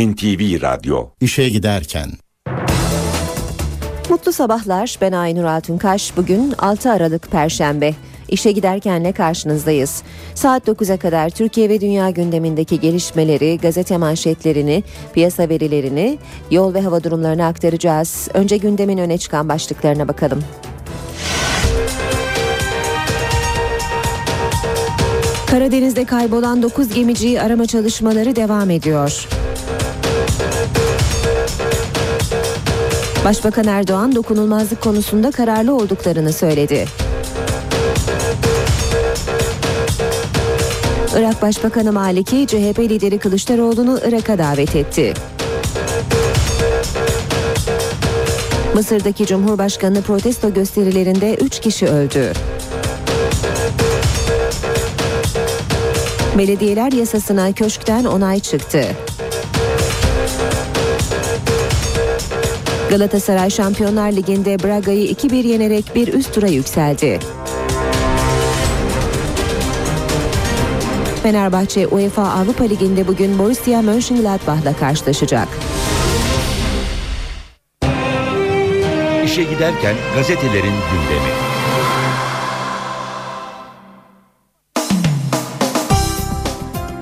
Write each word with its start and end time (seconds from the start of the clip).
NTV 0.00 0.62
Radyo 0.62 1.08
İşe 1.20 1.48
giderken 1.48 2.10
Mutlu 4.10 4.32
sabahlar. 4.32 4.96
Ben 5.00 5.12
Aynur 5.12 5.44
Altunkaş. 5.44 6.16
Bugün 6.16 6.54
6 6.58 6.90
Aralık 6.90 7.30
Perşembe. 7.30 7.94
İşe 8.28 8.52
giderkenle 8.52 9.12
karşınızdayız. 9.12 10.02
Saat 10.34 10.68
9'a 10.68 10.96
kadar 10.96 11.30
Türkiye 11.30 11.68
ve 11.68 11.80
dünya 11.80 12.10
gündemindeki 12.10 12.80
gelişmeleri, 12.80 13.58
gazete 13.58 13.96
manşetlerini, 13.96 14.84
piyasa 15.14 15.48
verilerini, 15.48 16.18
yol 16.50 16.74
ve 16.74 16.80
hava 16.80 17.04
durumlarını 17.04 17.46
aktaracağız. 17.46 18.28
Önce 18.34 18.56
gündemin 18.56 18.98
öne 18.98 19.18
çıkan 19.18 19.48
başlıklarına 19.48 20.08
bakalım. 20.08 20.44
Karadeniz'de 25.50 26.04
kaybolan 26.04 26.62
9 26.62 26.94
gemiciyi 26.94 27.40
arama 27.40 27.66
çalışmaları 27.66 28.36
devam 28.36 28.70
ediyor. 28.70 29.28
Başbakan 33.24 33.66
Erdoğan 33.66 34.14
dokunulmazlık 34.14 34.80
konusunda 34.80 35.30
kararlı 35.30 35.74
olduklarını 35.76 36.32
söyledi. 36.32 36.86
Irak 41.18 41.42
Başbakanı 41.42 41.92
Maliki 41.92 42.46
CHP 42.46 42.78
lideri 42.78 43.18
Kılıçdaroğlu'nu 43.18 44.00
Irak'a 44.08 44.38
davet 44.38 44.76
etti. 44.76 45.14
Mısır'daki 48.74 49.26
Cumhurbaşkanı 49.26 50.02
protesto 50.02 50.54
gösterilerinde 50.54 51.34
3 51.34 51.60
kişi 51.60 51.86
öldü. 51.86 52.32
Belediyeler 56.38 56.92
yasasına 56.92 57.52
köşkten 57.52 58.04
onay 58.04 58.40
çıktı. 58.40 58.84
Galatasaray 62.90 63.50
Şampiyonlar 63.50 64.12
Ligi'nde 64.12 64.62
Braga'yı 64.62 65.10
2-1 65.12 65.46
yenerek 65.46 65.84
bir 65.94 66.08
üst 66.08 66.34
tura 66.34 66.46
yükseldi. 66.46 67.18
Fenerbahçe 71.22 71.86
UEFA 71.86 72.22
Avrupa 72.22 72.64
Ligi'nde 72.64 73.08
bugün 73.08 73.38
Borussia 73.38 73.82
Mönchengladbach'la 73.82 74.76
karşılaşacak. 74.76 75.48
İşe 79.24 79.42
giderken 79.42 79.94
gazetelerin 80.16 80.74
gündemi. 80.90 81.49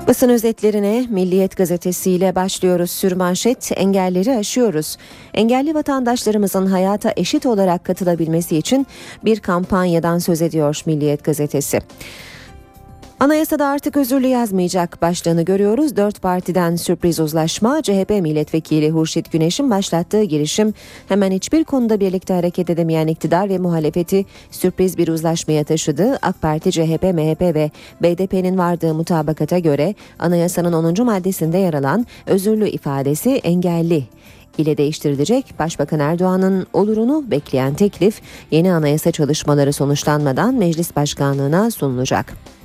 Basın 0.09 0.29
özetlerine 0.29 1.05
Milliyet 1.09 1.57
Gazetesi 1.57 2.11
ile 2.11 2.35
başlıyoruz. 2.35 2.91
Sürmanşet 2.91 3.71
engelleri 3.75 4.37
aşıyoruz. 4.37 4.97
Engelli 5.33 5.75
vatandaşlarımızın 5.75 6.65
hayata 6.65 7.13
eşit 7.17 7.45
olarak 7.45 7.85
katılabilmesi 7.85 8.57
için 8.57 8.87
bir 9.25 9.39
kampanyadan 9.39 10.19
söz 10.19 10.41
ediyor 10.41 10.81
Milliyet 10.85 11.23
Gazetesi. 11.23 11.81
Anayasada 13.19 13.67
artık 13.67 13.97
özürlü 13.97 14.27
yazmayacak 14.27 15.01
başlığını 15.01 15.41
görüyoruz. 15.41 15.95
Dört 15.95 16.21
partiden 16.21 16.75
sürpriz 16.75 17.19
uzlaşma 17.19 17.81
CHP 17.81 18.09
milletvekili 18.09 18.91
Hurşit 18.91 19.31
Güneş'in 19.31 19.69
başlattığı 19.69 20.23
girişim 20.23 20.73
hemen 21.07 21.31
hiçbir 21.31 21.63
konuda 21.63 21.99
birlikte 21.99 22.33
hareket 22.33 22.69
edemeyen 22.69 23.07
iktidar 23.07 23.49
ve 23.49 23.57
muhalefeti 23.57 24.25
sürpriz 24.51 24.97
bir 24.97 25.07
uzlaşmaya 25.07 25.63
taşıdı. 25.63 26.19
AK 26.21 26.41
Parti, 26.41 26.71
CHP, 26.71 27.03
MHP 27.03 27.41
ve 27.41 27.71
BDP'nin 28.01 28.57
vardığı 28.57 28.93
mutabakata 28.93 29.59
göre 29.59 29.95
anayasanın 30.19 30.73
10. 30.73 31.05
maddesinde 31.05 31.57
yer 31.57 31.73
alan 31.73 32.05
özürlü 32.27 32.69
ifadesi 32.69 33.29
engelli 33.29 34.03
ile 34.57 34.77
değiştirilecek. 34.77 35.45
Başbakan 35.59 35.99
Erdoğan'ın 35.99 36.67
olurunu 36.73 37.31
bekleyen 37.31 37.73
teklif 37.73 38.21
yeni 38.51 38.73
anayasa 38.73 39.11
çalışmaları 39.11 39.73
sonuçlanmadan 39.73 40.53
meclis 40.53 40.95
başkanlığına 40.95 41.71
sunulacak. 41.71 42.58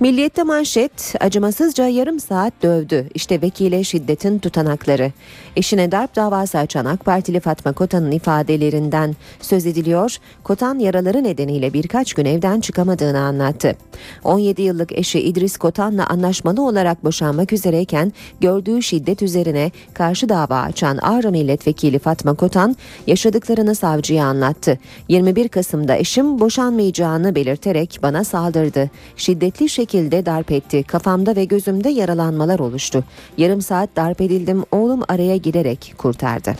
Milliyette 0.00 0.42
manşet 0.42 1.14
acımasızca 1.20 1.88
yarım 1.88 2.20
saat 2.20 2.52
dövdü. 2.62 3.08
İşte 3.14 3.42
vekile 3.42 3.84
şiddetin 3.84 4.38
tutanakları. 4.38 5.12
Eşine 5.56 5.92
darp 5.92 6.16
davası 6.16 6.58
açan 6.58 6.84
AK 6.84 7.04
Partili 7.04 7.40
Fatma 7.40 7.72
Kotan'ın 7.72 8.10
ifadelerinden 8.10 9.16
söz 9.40 9.66
ediliyor. 9.66 10.16
Kotan 10.44 10.78
yaraları 10.78 11.24
nedeniyle 11.24 11.72
birkaç 11.72 12.14
gün 12.14 12.24
evden 12.24 12.60
çıkamadığını 12.60 13.18
anlattı. 13.18 13.76
17 14.24 14.62
yıllık 14.62 14.92
eşi 14.92 15.20
İdris 15.20 15.56
Kotan'la 15.56 16.06
anlaşmalı 16.06 16.66
olarak 16.66 17.04
boşanmak 17.04 17.52
üzereyken 17.52 18.12
gördüğü 18.40 18.82
şiddet 18.82 19.22
üzerine 19.22 19.70
karşı 19.94 20.28
dava 20.28 20.60
açan 20.60 20.96
Ağrı 21.02 21.30
Milletvekili 21.30 21.98
Fatma 21.98 22.34
Kotan 22.34 22.76
yaşadıklarını 23.06 23.74
savcıya 23.74 24.26
anlattı. 24.26 24.78
21 25.08 25.48
Kasım'da 25.48 25.96
eşim 25.96 26.40
boşanmayacağını 26.40 27.34
belirterek 27.34 27.98
bana 28.02 28.24
saldırdı. 28.24 28.90
Şiddetli 29.16 29.68
şekilde 29.84 30.26
darp 30.26 30.52
etti. 30.52 30.82
Kafamda 30.82 31.36
ve 31.36 31.44
gözümde 31.44 31.88
yaralanmalar 31.88 32.58
oluştu. 32.58 33.04
Yarım 33.38 33.62
saat 33.62 33.96
darp 33.96 34.20
edildim. 34.20 34.64
Oğlum 34.72 35.02
araya 35.08 35.36
girerek 35.36 35.94
kurtardı. 35.98 36.54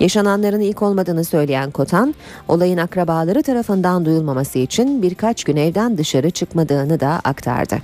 Yaşananların 0.00 0.60
ilk 0.60 0.82
olmadığını 0.82 1.24
söyleyen 1.24 1.70
Kotan, 1.70 2.14
olayın 2.48 2.78
akrabaları 2.78 3.42
tarafından 3.42 4.04
duyulmaması 4.04 4.58
için 4.58 5.02
birkaç 5.02 5.44
gün 5.44 5.56
evden 5.56 5.98
dışarı 5.98 6.30
çıkmadığını 6.30 7.00
da 7.00 7.20
aktardı. 7.24 7.76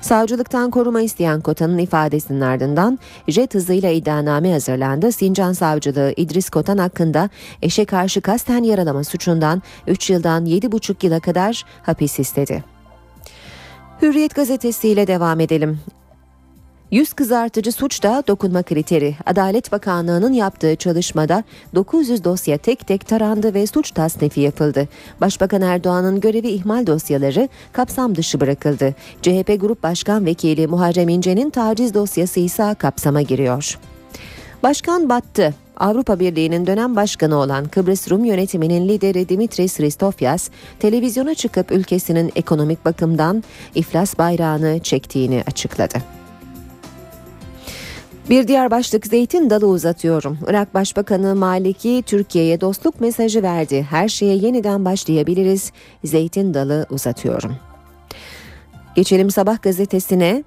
Savcılıktan 0.00 0.70
koruma 0.70 1.00
isteyen 1.00 1.40
Kotan'ın 1.40 1.78
ifadesinin 1.78 2.40
ardından 2.40 2.98
jet 3.28 3.54
hızıyla 3.54 3.90
iddianame 3.90 4.52
hazırlandı. 4.52 5.12
Sincan 5.12 5.52
Savcılığı 5.52 6.12
İdris 6.16 6.50
Kotan 6.50 6.78
hakkında 6.78 7.30
eşe 7.62 7.84
karşı 7.84 8.20
kasten 8.20 8.62
yaralama 8.62 9.04
suçundan 9.04 9.62
3 9.86 10.10
yıldan 10.10 10.46
7,5 10.46 11.06
yıla 11.06 11.20
kadar 11.20 11.64
hapis 11.82 12.18
istedi. 12.18 12.79
Hürriyet 14.02 14.34
gazetesiyle 14.34 15.06
devam 15.06 15.40
edelim. 15.40 15.80
Yüz 16.90 17.12
kızartıcı 17.12 17.72
suçta 17.72 18.22
dokunma 18.28 18.62
kriteri. 18.62 19.16
Adalet 19.26 19.72
Bakanlığı'nın 19.72 20.32
yaptığı 20.32 20.76
çalışmada 20.76 21.44
900 21.74 22.24
dosya 22.24 22.58
tek 22.58 22.86
tek 22.86 23.06
tarandı 23.06 23.54
ve 23.54 23.66
suç 23.66 23.90
tasnifi 23.90 24.40
yapıldı. 24.40 24.88
Başbakan 25.20 25.62
Erdoğan'ın 25.62 26.20
görevi 26.20 26.48
ihmal 26.48 26.86
dosyaları 26.86 27.48
kapsam 27.72 28.16
dışı 28.16 28.40
bırakıldı. 28.40 28.94
CHP 29.22 29.60
Grup 29.60 29.82
Başkan 29.82 30.26
Vekili 30.26 30.66
Muharrem 30.66 31.08
İnce'nin 31.08 31.50
taciz 31.50 31.94
dosyası 31.94 32.40
ise 32.40 32.74
kapsama 32.78 33.22
giriyor. 33.22 33.78
Başkan 34.62 35.08
battı. 35.08 35.54
Avrupa 35.80 36.20
Birliği'nin 36.20 36.66
dönem 36.66 36.96
başkanı 36.96 37.36
olan 37.36 37.68
Kıbrıs 37.68 38.10
Rum 38.10 38.24
yönetiminin 38.24 38.88
lideri 38.88 39.28
Dimitris 39.28 39.76
Christofyas 39.76 40.50
televizyona 40.78 41.34
çıkıp 41.34 41.72
ülkesinin 41.72 42.32
ekonomik 42.36 42.84
bakımdan 42.84 43.44
iflas 43.74 44.18
bayrağını 44.18 44.80
çektiğini 44.82 45.42
açıkladı. 45.46 45.98
Bir 48.30 48.48
diğer 48.48 48.70
başlık 48.70 49.06
zeytin 49.06 49.50
dalı 49.50 49.66
uzatıyorum. 49.66 50.38
Irak 50.46 50.74
Başbakanı 50.74 51.34
Maliki 51.34 52.02
Türkiye'ye 52.06 52.60
dostluk 52.60 53.00
mesajı 53.00 53.42
verdi. 53.42 53.86
Her 53.90 54.08
şeye 54.08 54.36
yeniden 54.36 54.84
başlayabiliriz. 54.84 55.72
Zeytin 56.04 56.54
dalı 56.54 56.86
uzatıyorum. 56.90 57.56
Geçelim 58.94 59.30
sabah 59.30 59.62
gazetesine. 59.62 60.44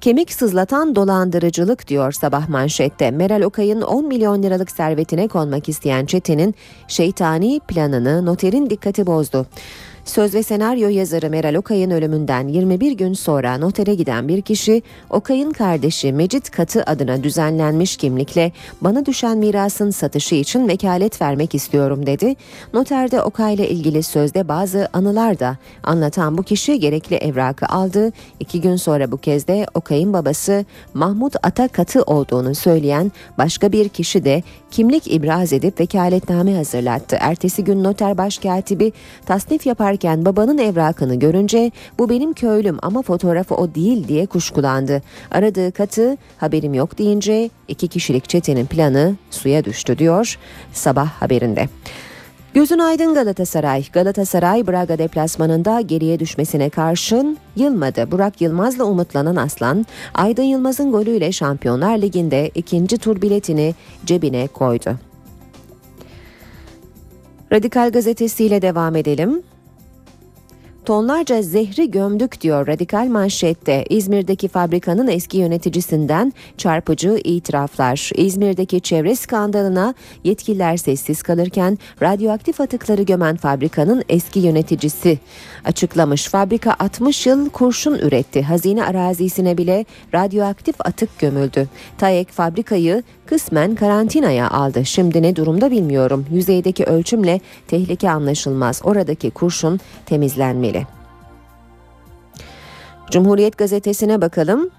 Kemik 0.00 0.32
sızlatan 0.32 0.96
dolandırıcılık 0.96 1.88
diyor 1.88 2.12
sabah 2.12 2.48
manşette. 2.48 3.10
Meral 3.10 3.42
Okay'ın 3.42 3.82
10 3.82 4.06
milyon 4.06 4.42
liralık 4.42 4.70
servetine 4.70 5.28
konmak 5.28 5.68
isteyen 5.68 6.06
çetenin 6.06 6.54
şeytani 6.88 7.60
planını 7.68 8.26
noterin 8.26 8.70
dikkati 8.70 9.06
bozdu. 9.06 9.46
Söz 10.04 10.34
ve 10.34 10.42
senaryo 10.42 10.88
yazarı 10.88 11.30
Meral 11.30 11.54
Okay'ın 11.54 11.90
ölümünden 11.90 12.48
21 12.48 12.92
gün 12.92 13.12
sonra 13.12 13.58
notere 13.58 13.94
giden 13.94 14.28
bir 14.28 14.42
kişi 14.42 14.82
Okay'ın 15.10 15.50
kardeşi 15.50 16.12
Mecit 16.12 16.50
Katı 16.50 16.82
adına 16.82 17.24
düzenlenmiş 17.24 17.96
kimlikle 17.96 18.52
bana 18.80 19.06
düşen 19.06 19.38
mirasın 19.38 19.90
satışı 19.90 20.34
için 20.34 20.68
vekalet 20.68 21.22
vermek 21.22 21.54
istiyorum 21.54 22.06
dedi. 22.06 22.36
Noterde 22.74 23.22
Okay'la 23.22 23.64
ilgili 23.64 24.02
sözde 24.02 24.48
bazı 24.48 24.88
anılar 24.92 25.38
da 25.38 25.56
anlatan 25.82 26.38
bu 26.38 26.42
kişi 26.42 26.80
gerekli 26.80 27.16
evrakı 27.16 27.66
aldı. 27.66 28.12
İki 28.40 28.60
gün 28.60 28.76
sonra 28.76 29.12
bu 29.12 29.16
kez 29.16 29.46
de 29.46 29.66
Okay'ın 29.74 30.12
babası 30.12 30.64
Mahmut 30.94 31.36
Ata 31.42 31.68
Katı 31.68 32.02
olduğunu 32.02 32.54
söyleyen 32.54 33.12
başka 33.38 33.72
bir 33.72 33.88
kişi 33.88 34.24
de 34.24 34.42
kimlik 34.70 35.14
ibraz 35.14 35.52
edip 35.52 35.80
vekaletname 35.80 36.56
hazırlattı. 36.56 37.16
Ertesi 37.20 37.64
gün 37.64 37.84
noter 37.84 38.18
başkatibi 38.18 38.92
tasnif 39.26 39.66
yaparken 39.66 40.24
babanın 40.24 40.58
evrakını 40.58 41.14
görünce 41.14 41.70
bu 41.98 42.08
benim 42.08 42.32
köylüm 42.32 42.78
ama 42.82 43.02
fotoğrafı 43.02 43.54
o 43.54 43.74
değil 43.74 44.08
diye 44.08 44.26
kuşkulandı. 44.26 45.02
Aradığı 45.30 45.72
katı 45.72 46.16
haberim 46.38 46.74
yok 46.74 46.98
deyince 46.98 47.50
iki 47.68 47.88
kişilik 47.88 48.28
çetenin 48.28 48.66
planı 48.66 49.16
suya 49.30 49.64
düştü 49.64 49.98
diyor 49.98 50.38
sabah 50.72 51.08
haberinde. 51.08 51.68
Gözün 52.54 52.78
aydın 52.78 53.14
Galatasaray. 53.14 53.84
Galatasaray 53.92 54.66
Braga 54.66 54.98
deplasmanında 54.98 55.80
geriye 55.80 56.18
düşmesine 56.18 56.70
karşın 56.70 57.38
yılmadı. 57.56 58.10
Burak 58.10 58.40
Yılmaz'la 58.40 58.84
umutlanan 58.84 59.36
Aslan, 59.36 59.86
Aydın 60.14 60.42
Yılmaz'ın 60.42 60.92
golüyle 60.92 61.32
Şampiyonlar 61.32 61.98
Ligi'nde 61.98 62.50
ikinci 62.54 62.98
tur 62.98 63.22
biletini 63.22 63.74
cebine 64.06 64.46
koydu. 64.46 64.96
Radikal 67.52 67.90
gazetesiyle 67.92 68.62
devam 68.62 68.96
edelim. 68.96 69.42
Tonlarca 70.84 71.42
zehri 71.42 71.90
gömdük 71.90 72.40
diyor 72.40 72.66
radikal 72.66 73.06
manşette. 73.06 73.84
İzmir'deki 73.90 74.48
fabrikanın 74.48 75.08
eski 75.08 75.38
yöneticisinden 75.38 76.32
çarpıcı 76.56 77.20
itiraflar. 77.24 78.10
İzmir'deki 78.14 78.80
çevre 78.80 79.16
skandalına 79.16 79.94
yetkililer 80.24 80.76
sessiz 80.76 81.22
kalırken 81.22 81.78
radyoaktif 82.02 82.60
atıkları 82.60 83.02
gömen 83.02 83.36
fabrikanın 83.36 84.02
eski 84.08 84.38
yöneticisi 84.40 85.18
açıklamış. 85.64 86.28
Fabrika 86.28 86.76
60 86.78 87.26
yıl 87.26 87.50
kurşun 87.50 87.94
üretti. 87.94 88.42
Hazine 88.42 88.84
arazisine 88.84 89.58
bile 89.58 89.84
radyoaktif 90.14 90.74
atık 90.78 91.18
gömüldü. 91.18 91.68
TAEK 91.98 92.30
fabrikayı 92.30 93.02
kısmen 93.30 93.74
karantinaya 93.74 94.50
aldı. 94.50 94.84
Şimdi 94.84 95.22
ne 95.22 95.36
durumda 95.36 95.70
bilmiyorum. 95.70 96.26
Yüzeydeki 96.30 96.84
ölçümle 96.84 97.40
tehlike 97.68 98.10
anlaşılmaz. 98.10 98.80
Oradaki 98.84 99.30
kurşun 99.30 99.80
temizlenmeli. 100.06 100.86
Cumhuriyet 103.10 103.58
gazetesine 103.58 104.20
bakalım. 104.20 104.70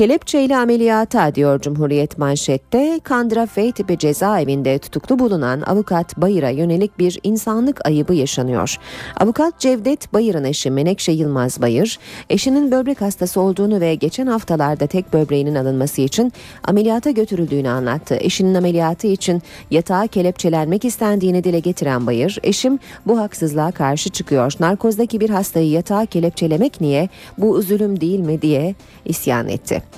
Kelepçeyle 0.00 0.56
ameliyata 0.56 1.34
diyor 1.34 1.60
Cumhuriyet 1.60 2.18
manşette. 2.18 3.00
Kandıra 3.04 3.46
F 3.46 3.72
cezaevinde 3.98 4.78
tutuklu 4.78 5.18
bulunan 5.18 5.60
avukat 5.60 6.16
Bayır'a 6.16 6.48
yönelik 6.48 6.98
bir 6.98 7.18
insanlık 7.22 7.86
ayıbı 7.86 8.14
yaşanıyor. 8.14 8.76
Avukat 9.20 9.58
Cevdet 9.58 10.12
Bayır'ın 10.12 10.44
eşi 10.44 10.70
Menekşe 10.70 11.12
Yılmaz 11.12 11.62
Bayır, 11.62 11.98
eşinin 12.30 12.70
böbrek 12.70 13.00
hastası 13.00 13.40
olduğunu 13.40 13.80
ve 13.80 13.94
geçen 13.94 14.26
haftalarda 14.26 14.86
tek 14.86 15.12
böbreğinin 15.12 15.54
alınması 15.54 16.00
için 16.00 16.32
ameliyata 16.64 17.10
götürüldüğünü 17.10 17.68
anlattı. 17.68 18.16
Eşinin 18.20 18.54
ameliyatı 18.54 19.06
için 19.06 19.42
yatağa 19.70 20.06
kelepçelenmek 20.06 20.84
istendiğini 20.84 21.44
dile 21.44 21.60
getiren 21.60 22.06
Bayır, 22.06 22.38
eşim 22.42 22.78
bu 23.06 23.18
haksızlığa 23.18 23.70
karşı 23.70 24.10
çıkıyor. 24.10 24.52
Narkozdaki 24.60 25.20
bir 25.20 25.30
hastayı 25.30 25.70
yatağa 25.70 26.06
kelepçelemek 26.06 26.80
niye, 26.80 27.08
bu 27.38 27.62
zulüm 27.62 28.00
değil 28.00 28.20
mi 28.20 28.42
diye 28.42 28.74
isyan 29.04 29.48
etti. 29.48 29.89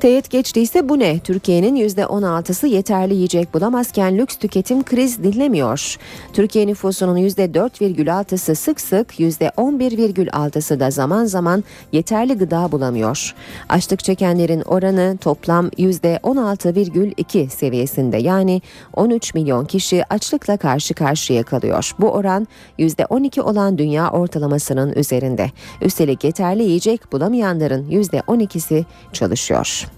Teyit 0.00 0.30
geçtiyse 0.30 0.88
bu 0.88 0.98
ne? 0.98 1.18
Türkiye'nin 1.18 1.76
%16'sı 1.76 2.66
yeterli 2.66 3.14
yiyecek 3.14 3.54
bulamazken 3.54 4.18
lüks 4.18 4.36
tüketim 4.36 4.84
kriz 4.84 5.22
dinlemiyor. 5.24 5.96
Türkiye 6.32 6.66
nüfusunun 6.66 7.16
%4,6'sı 7.16 8.54
sık 8.54 8.80
sık 8.80 9.20
%11,6'sı 9.20 10.80
da 10.80 10.90
zaman 10.90 11.24
zaman 11.24 11.64
yeterli 11.92 12.34
gıda 12.34 12.72
bulamıyor. 12.72 13.34
Açlık 13.68 14.04
çekenlerin 14.04 14.60
oranı 14.60 15.18
toplam 15.20 15.68
%16,2 15.68 17.48
seviyesinde 17.48 18.16
yani 18.16 18.62
13 18.94 19.34
milyon 19.34 19.64
kişi 19.64 20.04
açlıkla 20.12 20.56
karşı 20.56 20.94
karşıya 20.94 21.42
kalıyor. 21.42 21.92
Bu 21.98 22.10
oran 22.10 22.46
%12 22.78 23.40
olan 23.40 23.78
dünya 23.78 24.10
ortalamasının 24.10 24.92
üzerinde. 24.92 25.50
Üstelik 25.82 26.24
yeterli 26.24 26.62
yiyecek 26.62 27.12
bulamayanların 27.12 27.90
%12'si 27.90 28.84
çalışıyor. 29.12 29.89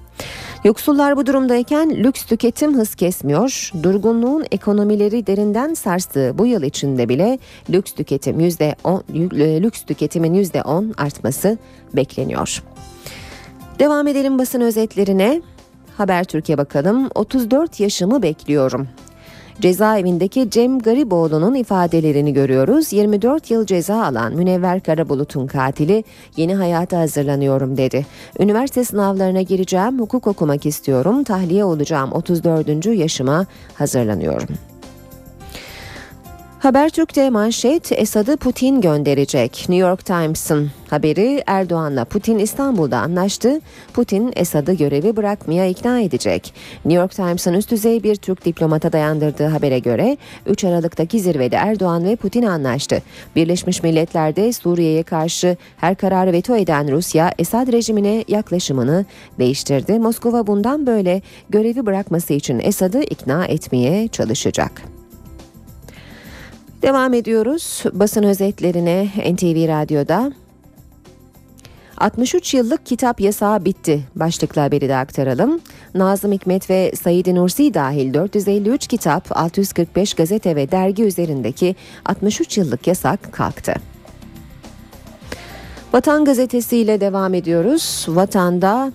Yoksullar 0.64 1.16
bu 1.16 1.26
durumdayken 1.26 1.90
lüks 1.90 2.24
tüketim 2.24 2.74
hız 2.74 2.94
kesmiyor. 2.94 3.70
Durgunluğun 3.82 4.44
ekonomileri 4.50 5.26
derinden 5.26 5.74
sarstığı 5.74 6.38
bu 6.38 6.46
yıl 6.46 6.62
içinde 6.62 7.08
bile 7.08 7.38
lüks 7.70 7.92
tüketim 7.92 8.40
%10 8.40 9.62
lüks 9.62 9.82
tüketimin 9.82 10.34
%10 10.34 10.94
artması 10.96 11.58
bekleniyor. 11.94 12.62
Devam 13.78 14.08
edelim 14.08 14.38
basın 14.38 14.60
özetlerine. 14.60 15.42
Haber 15.96 16.24
Türkiye 16.24 16.58
bakalım. 16.58 17.10
34 17.14 17.80
yaşımı 17.80 18.22
bekliyorum. 18.22 18.88
Cezaevindeki 19.62 20.50
Cem 20.50 20.78
Gariboğlu'nun 20.78 21.54
ifadelerini 21.54 22.32
görüyoruz. 22.32 22.92
24 22.92 23.50
yıl 23.50 23.66
ceza 23.66 24.04
alan 24.04 24.34
Münevver 24.34 24.80
Karabulut'un 24.80 25.46
katili 25.46 26.04
yeni 26.36 26.54
hayata 26.54 26.98
hazırlanıyorum 26.98 27.76
dedi. 27.76 28.06
Üniversite 28.38 28.84
sınavlarına 28.84 29.42
gireceğim, 29.42 30.00
hukuk 30.00 30.26
okumak 30.26 30.66
istiyorum, 30.66 31.24
tahliye 31.24 31.64
olacağım 31.64 32.12
34. 32.12 32.86
yaşıma 32.86 33.46
hazırlanıyorum. 33.74 34.71
Habertürk'te 36.62 37.30
manşet 37.30 37.92
Esad'ı 37.92 38.36
Putin 38.36 38.80
gönderecek. 38.80 39.52
New 39.52 39.74
York 39.74 40.04
Times'ın 40.04 40.70
haberi 40.90 41.42
Erdoğan'la 41.46 42.04
Putin 42.04 42.38
İstanbul'da 42.38 42.98
anlaştı. 42.98 43.60
Putin 43.94 44.32
Esad'ı 44.36 44.72
görevi 44.72 45.16
bırakmaya 45.16 45.66
ikna 45.66 46.00
edecek. 46.00 46.54
New 46.84 47.00
York 47.00 47.10
Times'ın 47.10 47.54
üst 47.54 47.70
düzey 47.70 48.02
bir 48.02 48.16
Türk 48.16 48.44
diplomata 48.44 48.92
dayandırdığı 48.92 49.46
habere 49.46 49.78
göre 49.78 50.16
3 50.46 50.64
Aralık'taki 50.64 51.20
zirvede 51.20 51.56
Erdoğan 51.56 52.04
ve 52.04 52.16
Putin 52.16 52.42
anlaştı. 52.42 53.02
Birleşmiş 53.36 53.82
Milletler'de 53.82 54.52
Suriye'ye 54.52 55.02
karşı 55.02 55.56
her 55.76 55.94
kararı 55.94 56.32
veto 56.32 56.56
eden 56.56 56.92
Rusya 56.92 57.34
Esad 57.38 57.72
rejimine 57.72 58.24
yaklaşımını 58.28 59.04
değiştirdi. 59.38 59.98
Moskova 59.98 60.46
bundan 60.46 60.86
böyle 60.86 61.22
görevi 61.50 61.86
bırakması 61.86 62.32
için 62.32 62.60
Esad'ı 62.64 63.02
ikna 63.02 63.44
etmeye 63.44 64.08
çalışacak. 64.08 65.01
Devam 66.82 67.14
ediyoruz 67.14 67.84
basın 67.92 68.22
özetlerine 68.22 69.04
NTV 69.04 69.68
Radyo'da. 69.68 70.32
63 71.98 72.54
yıllık 72.54 72.86
kitap 72.86 73.20
yasağı 73.20 73.64
bitti. 73.64 74.02
Başlıklı 74.14 74.60
haberi 74.60 74.88
de 74.88 74.96
aktaralım. 74.96 75.60
Nazım 75.94 76.32
Hikmet 76.32 76.70
ve 76.70 76.92
Said 77.02 77.26
Nursi 77.26 77.74
dahil 77.74 78.14
453 78.14 78.86
kitap, 78.86 79.26
645 79.30 80.14
gazete 80.14 80.56
ve 80.56 80.70
dergi 80.70 81.02
üzerindeki 81.02 81.76
63 82.04 82.58
yıllık 82.58 82.86
yasak 82.86 83.32
kalktı. 83.32 83.74
Vatan 85.92 86.24
gazetesiyle 86.24 87.00
devam 87.00 87.34
ediyoruz. 87.34 88.06
Vatanda 88.08 88.92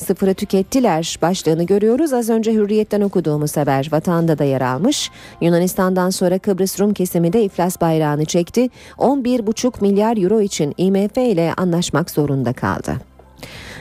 sıfırı 0.00 0.34
tükettiler 0.34 1.18
başlığını 1.22 1.62
görüyoruz. 1.62 2.12
Az 2.12 2.30
önce 2.30 2.52
Hürriyet'ten 2.52 3.00
okuduğumuz 3.00 3.56
haber 3.56 3.88
vatanda 3.92 4.38
da 4.38 4.44
yer 4.44 4.60
almış. 4.60 5.10
Yunanistan'dan 5.40 6.10
sonra 6.10 6.38
Kıbrıs 6.38 6.80
Rum 6.80 6.94
kesimi 6.94 7.32
de 7.32 7.42
iflas 7.42 7.80
bayrağını 7.80 8.24
çekti. 8.24 8.68
11,5 8.98 9.80
milyar 9.80 10.16
euro 10.16 10.40
için 10.40 10.74
IMF 10.78 11.16
ile 11.16 11.54
anlaşmak 11.56 12.10
zorunda 12.10 12.52
kaldı. 12.52 13.10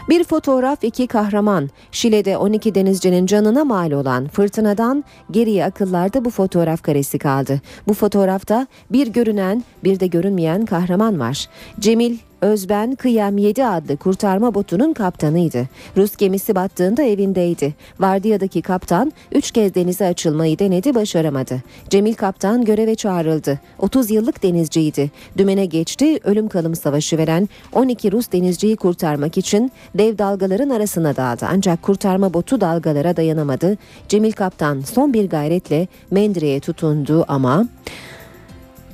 Bir 0.10 0.24
fotoğraf 0.24 0.83
iki 0.83 1.07
kahraman. 1.07 1.69
Şile'de 1.92 2.38
12 2.38 2.75
denizcinin 2.75 3.26
canına 3.26 3.66
mal 3.66 3.92
olan 3.92 4.28
fırtınadan 4.28 5.04
geriye 5.31 5.66
akıllarda 5.66 6.26
bu 6.26 6.30
fotoğraf 6.30 6.81
karesi 6.81 7.19
kaldı. 7.19 7.61
Bu 7.88 7.94
fotoğrafta 7.94 8.68
bir 8.92 9.07
görünen 9.07 9.64
bir 9.83 9.99
de 9.99 10.07
görünmeyen 10.07 10.66
kahraman 10.66 11.19
var. 11.19 11.47
Cemil 11.80 12.18
Özben 12.41 12.95
Kıyam 12.95 13.37
7 13.37 13.65
adlı 13.65 13.97
kurtarma 13.97 14.53
botunun 14.53 14.93
kaptanıydı. 14.93 15.67
Rus 15.97 16.15
gemisi 16.15 16.55
battığında 16.55 17.03
evindeydi. 17.03 17.73
Vardiyadaki 17.99 18.61
kaptan 18.61 19.11
3 19.31 19.51
kez 19.51 19.75
denize 19.75 20.05
açılmayı 20.05 20.59
denedi 20.59 20.95
başaramadı. 20.95 21.63
Cemil 21.89 22.13
kaptan 22.13 22.65
göreve 22.65 22.95
çağrıldı. 22.95 23.59
30 23.79 24.11
yıllık 24.11 24.43
denizciydi. 24.43 25.11
Dümene 25.37 25.65
geçti 25.65 26.19
ölüm 26.23 26.47
kalım 26.47 26.75
savaşı 26.75 27.17
veren 27.17 27.49
12 27.73 28.11
Rus 28.11 28.31
denizciyi 28.31 28.75
kurtarmak 28.75 29.37
için 29.37 29.71
dev 29.95 30.17
dalgaların 30.17 30.69
arasına 30.69 31.15
daldı. 31.15 31.45
Ancak 31.49 31.81
kurtarma 31.81 32.33
botu 32.33 32.61
dalgalara 32.61 33.15
dayanamadı. 33.15 33.77
Cemil 34.07 34.31
kaptan 34.31 34.81
son 34.81 35.13
bir 35.13 35.29
gayretle 35.29 35.87
Mendire'ye 36.11 36.59
tutundu 36.59 37.25
ama 37.27 37.65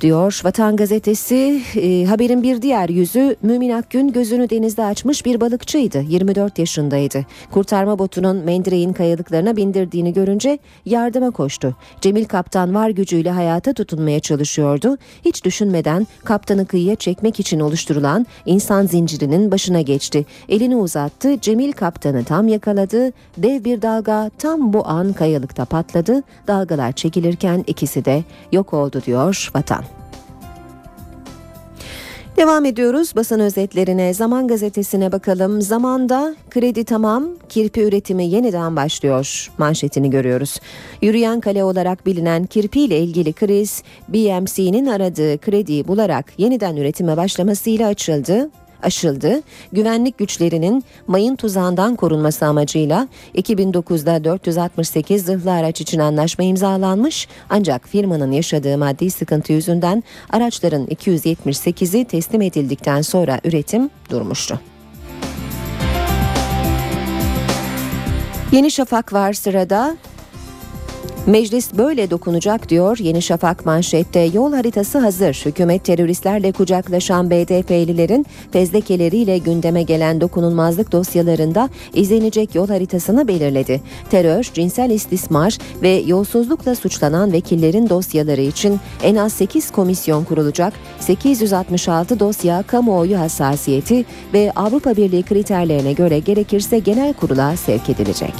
diyor 0.00 0.40
Vatan 0.44 0.76
Gazetesi. 0.76 1.62
E, 1.76 2.04
haberin 2.04 2.42
bir 2.42 2.62
diğer 2.62 2.88
yüzü 2.88 3.36
Mümin 3.42 3.70
Akgün 3.70 4.12
gözünü 4.12 4.50
denizde 4.50 4.84
açmış 4.84 5.26
bir 5.26 5.40
balıkçıydı. 5.40 6.00
24 6.08 6.58
yaşındaydı. 6.58 7.26
Kurtarma 7.50 7.98
botunun 7.98 8.36
Mendire'in 8.36 8.92
kayalıklarına 8.92 9.56
bindirdiğini 9.56 10.12
görünce 10.12 10.58
yardıma 10.86 11.30
koştu. 11.30 11.76
Cemil 12.00 12.24
kaptan 12.24 12.74
var 12.74 12.90
gücüyle 12.90 13.30
hayata 13.30 13.72
tutunmaya 13.72 14.20
çalışıyordu. 14.20 14.98
Hiç 15.24 15.44
düşünmeden 15.44 16.06
kaptanı 16.24 16.66
kıyıya 16.66 16.96
çekmek 16.96 17.40
için 17.40 17.60
oluşturulan 17.60 18.26
insan 18.46 18.86
zincirinin 18.86 19.50
başına 19.50 19.80
geçti. 19.80 20.26
Elini 20.48 20.76
uzattı. 20.76 21.40
Cemil 21.40 21.72
kaptanı 21.72 22.24
tam 22.24 22.48
yakaladı. 22.48 23.12
Dev 23.38 23.64
bir 23.64 23.82
dalga 23.82 24.30
tam 24.38 24.72
bu 24.72 24.88
an 24.88 25.12
kayalıkta 25.12 25.64
patladı. 25.64 26.22
Dalgalar 26.46 26.92
çekilirken 26.92 27.64
ikisi 27.66 28.04
de 28.04 28.24
yok 28.52 28.74
oldu 28.74 29.02
diyor 29.06 29.50
Vatan. 29.54 29.95
Devam 32.36 32.64
ediyoruz 32.64 33.12
basın 33.16 33.40
özetlerine. 33.40 34.14
Zaman 34.14 34.48
gazetesine 34.48 35.12
bakalım. 35.12 35.62
Zamanda 35.62 36.36
kredi 36.50 36.84
tamam, 36.84 37.26
kirpi 37.48 37.80
üretimi 37.82 38.26
yeniden 38.26 38.76
başlıyor. 38.76 39.50
Manşetini 39.58 40.10
görüyoruz. 40.10 40.60
Yürüyen 41.02 41.40
kale 41.40 41.64
olarak 41.64 42.06
bilinen 42.06 42.46
kirpi 42.46 42.80
ile 42.80 43.00
ilgili 43.00 43.32
kriz, 43.32 43.82
BMC'nin 44.08 44.86
aradığı 44.86 45.38
krediyi 45.38 45.88
bularak 45.88 46.32
yeniden 46.38 46.76
üretime 46.76 47.16
başlamasıyla 47.16 47.88
açıldı 47.88 48.50
aşıldı. 48.82 49.42
Güvenlik 49.72 50.18
güçlerinin 50.18 50.84
mayın 51.06 51.36
tuzağından 51.36 51.96
korunması 51.96 52.46
amacıyla 52.46 53.08
2009'da 53.34 54.24
468 54.24 55.24
zırhlı 55.24 55.52
araç 55.52 55.80
için 55.80 55.98
anlaşma 55.98 56.44
imzalanmış 56.44 57.28
ancak 57.50 57.88
firmanın 57.88 58.32
yaşadığı 58.32 58.78
maddi 58.78 59.10
sıkıntı 59.10 59.52
yüzünden 59.52 60.02
araçların 60.30 60.86
278'i 60.86 62.04
teslim 62.04 62.42
edildikten 62.42 63.02
sonra 63.02 63.40
üretim 63.44 63.90
durmuştu. 64.10 64.60
Yeni 68.52 68.70
Şafak 68.70 69.12
var 69.12 69.32
sırada. 69.32 69.96
Meclis 71.26 71.74
böyle 71.78 72.10
dokunacak 72.10 72.68
diyor 72.68 72.98
Yeni 72.98 73.22
Şafak 73.22 73.66
manşette 73.66 74.20
yol 74.20 74.52
haritası 74.52 74.98
hazır. 74.98 75.42
Hükümet 75.44 75.84
teröristlerle 75.84 76.52
kucaklaşan 76.52 77.30
BDP'lilerin 77.30 78.26
fezlekeleriyle 78.52 79.38
gündeme 79.38 79.82
gelen 79.82 80.20
dokunulmazlık 80.20 80.92
dosyalarında 80.92 81.68
izlenecek 81.94 82.54
yol 82.54 82.68
haritasını 82.68 83.28
belirledi. 83.28 83.82
Terör, 84.10 84.42
cinsel 84.54 84.90
istismar 84.90 85.58
ve 85.82 85.88
yolsuzlukla 85.88 86.74
suçlanan 86.74 87.32
vekillerin 87.32 87.88
dosyaları 87.88 88.40
için 88.40 88.80
en 89.02 89.16
az 89.16 89.32
8 89.32 89.70
komisyon 89.70 90.24
kurulacak. 90.24 90.72
866 91.00 92.20
dosya 92.20 92.62
kamuoyu 92.62 93.18
hassasiyeti 93.18 94.04
ve 94.34 94.52
Avrupa 94.56 94.96
Birliği 94.96 95.22
kriterlerine 95.22 95.92
göre 95.92 96.18
gerekirse 96.18 96.78
genel 96.78 97.12
kurula 97.12 97.56
sevk 97.56 97.90
edilecek. 97.90 98.34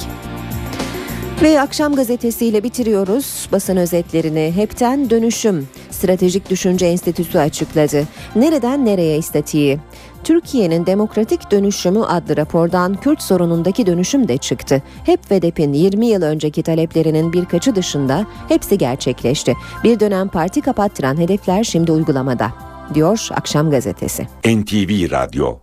Ve 1.41 1.61
akşam 1.61 1.95
gazetesiyle 1.95 2.63
bitiriyoruz 2.63 3.47
basın 3.51 3.77
özetlerini. 3.77 4.51
Hepten 4.55 5.09
dönüşüm. 5.09 5.67
Stratejik 5.91 6.49
Düşünce 6.49 6.85
Enstitüsü 6.85 7.37
açıkladı. 7.37 8.03
Nereden 8.35 8.85
nereye 8.85 9.17
istatiği? 9.17 9.79
Türkiye'nin 10.23 10.85
Demokratik 10.85 11.51
Dönüşümü 11.51 11.99
adlı 11.99 12.37
rapordan 12.37 12.95
Kürt 12.95 13.21
sorunundaki 13.21 13.85
dönüşüm 13.85 14.27
de 14.27 14.37
çıktı. 14.37 14.83
HEP 15.03 15.31
ve 15.31 15.41
DEP'in 15.41 15.73
20 15.73 16.07
yıl 16.07 16.21
önceki 16.21 16.63
taleplerinin 16.63 17.33
birkaçı 17.33 17.75
dışında 17.75 18.25
hepsi 18.47 18.77
gerçekleşti. 18.77 19.53
Bir 19.83 19.99
dönem 19.99 20.27
parti 20.27 20.61
kapattıran 20.61 21.17
hedefler 21.17 21.63
şimdi 21.63 21.91
uygulamada, 21.91 22.51
diyor 22.93 23.27
Akşam 23.31 23.71
Gazetesi. 23.71 24.23
NTV 24.45 25.11
Radyo 25.11 25.55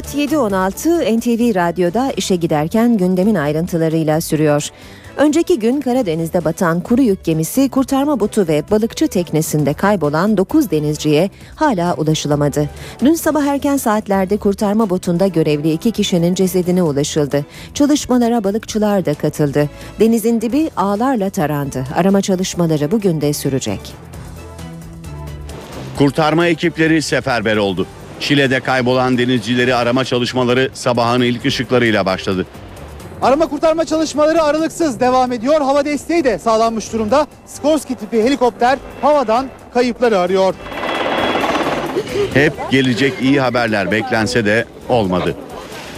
Saat 0.00 0.14
7.16 0.14 1.18
NTV 1.18 1.54
Radyo'da 1.54 2.12
işe 2.16 2.36
giderken 2.36 2.96
gündemin 2.96 3.34
ayrıntılarıyla 3.34 4.20
sürüyor. 4.20 4.68
Önceki 5.16 5.58
gün 5.58 5.80
Karadeniz'de 5.80 6.44
batan 6.44 6.80
kuru 6.80 7.02
yük 7.02 7.24
gemisi 7.24 7.68
kurtarma 7.68 8.20
botu 8.20 8.48
ve 8.48 8.62
balıkçı 8.70 9.08
teknesinde 9.08 9.74
kaybolan 9.74 10.36
9 10.36 10.70
denizciye 10.70 11.30
hala 11.54 11.94
ulaşılamadı. 11.94 12.68
Dün 13.00 13.14
sabah 13.14 13.44
erken 13.44 13.76
saatlerde 13.76 14.36
kurtarma 14.36 14.90
botunda 14.90 15.26
görevli 15.26 15.72
iki 15.72 15.90
kişinin 15.90 16.34
cesedine 16.34 16.82
ulaşıldı. 16.82 17.44
Çalışmalara 17.74 18.44
balıkçılar 18.44 19.06
da 19.06 19.14
katıldı. 19.14 19.68
Denizin 20.00 20.40
dibi 20.40 20.70
ağlarla 20.76 21.30
tarandı. 21.30 21.84
Arama 21.96 22.20
çalışmaları 22.20 22.90
bugün 22.90 23.20
de 23.20 23.32
sürecek. 23.32 23.80
Kurtarma 25.98 26.46
ekipleri 26.46 27.02
seferber 27.02 27.56
oldu. 27.56 27.86
Şile'de 28.20 28.60
kaybolan 28.60 29.18
denizcileri 29.18 29.74
arama 29.74 30.04
çalışmaları 30.04 30.70
sabahın 30.74 31.20
ilk 31.20 31.44
ışıklarıyla 31.44 32.06
başladı. 32.06 32.46
Arama 33.22 33.46
kurtarma 33.46 33.84
çalışmaları 33.84 34.42
aralıksız 34.42 35.00
devam 35.00 35.32
ediyor. 35.32 35.60
Hava 35.60 35.84
desteği 35.84 36.24
de 36.24 36.38
sağlanmış 36.38 36.92
durumda. 36.92 37.26
Skorsky 37.46 37.98
tipi 37.98 38.22
helikopter 38.22 38.78
havadan 39.02 39.46
kayıpları 39.74 40.18
arıyor. 40.18 40.54
Hep 42.34 42.52
gelecek 42.70 43.12
iyi 43.22 43.40
haberler 43.40 43.90
beklense 43.90 44.44
de 44.44 44.64
olmadı. 44.88 45.36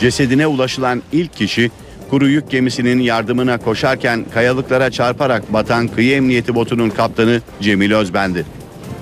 Cesedine 0.00 0.46
ulaşılan 0.46 1.02
ilk 1.12 1.36
kişi 1.36 1.70
kuru 2.10 2.28
yük 2.28 2.50
gemisinin 2.50 3.00
yardımına 3.00 3.58
koşarken 3.58 4.24
kayalıklara 4.34 4.90
çarparak 4.90 5.52
batan 5.52 5.88
kıyı 5.88 6.16
emniyeti 6.16 6.54
botunun 6.54 6.90
kaptanı 6.90 7.40
Cemil 7.60 7.92
Özben'di. 7.92 8.44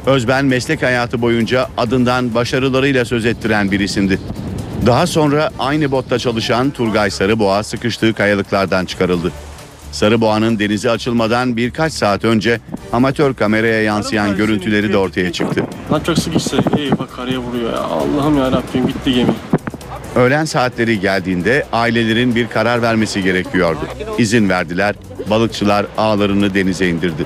Özben 0.07 0.45
meslek 0.45 0.83
hayatı 0.83 1.23
boyunca 1.23 1.69
adından 1.77 2.35
başarılarıyla 2.35 3.05
söz 3.05 3.27
ettiren 3.27 3.71
bir 3.71 3.81
isimdi. 3.81 4.19
Daha 4.87 5.07
sonra 5.07 5.51
aynı 5.59 5.91
botta 5.91 6.19
çalışan 6.19 6.71
Turgay 6.71 7.11
Sarıboğa 7.11 7.63
sıkıştığı 7.63 8.15
kayalıklardan 8.15 8.85
çıkarıldı. 8.85 9.33
Sarıboğa'nın 9.93 10.59
denize 10.59 10.91
açılmadan 10.91 11.57
birkaç 11.57 11.93
saat 11.93 12.25
önce 12.25 12.61
amatör 12.93 13.35
kameraya 13.35 13.83
yansıyan 13.83 14.37
görüntüleri 14.37 14.93
de 14.93 14.97
ortaya 14.97 15.33
çıktı. 15.33 15.65
Lan 15.93 16.01
çok 16.01 16.19
sıkıştı. 16.19 16.59
İyi 16.79 16.99
bak 16.99 17.17
karaya 17.17 17.39
vuruyor 17.39 17.73
ya. 17.73 17.81
Allah'ım 17.81 18.39
ya 18.39 18.53
Rabbim 18.53 18.87
gitti 18.87 19.15
gemi. 19.15 19.33
Öğlen 20.17 20.45
saatleri 20.45 21.01
geldiğinde 21.01 21.67
ailelerin 21.73 22.35
bir 22.35 22.49
karar 22.49 22.83
vermesi 22.83 23.23
gerekiyordu. 23.23 23.81
İzin 24.19 24.49
verdiler, 24.49 24.95
balıkçılar 25.31 25.87
ağlarını 25.99 26.55
denize 26.55 26.89
indirdi. 26.89 27.25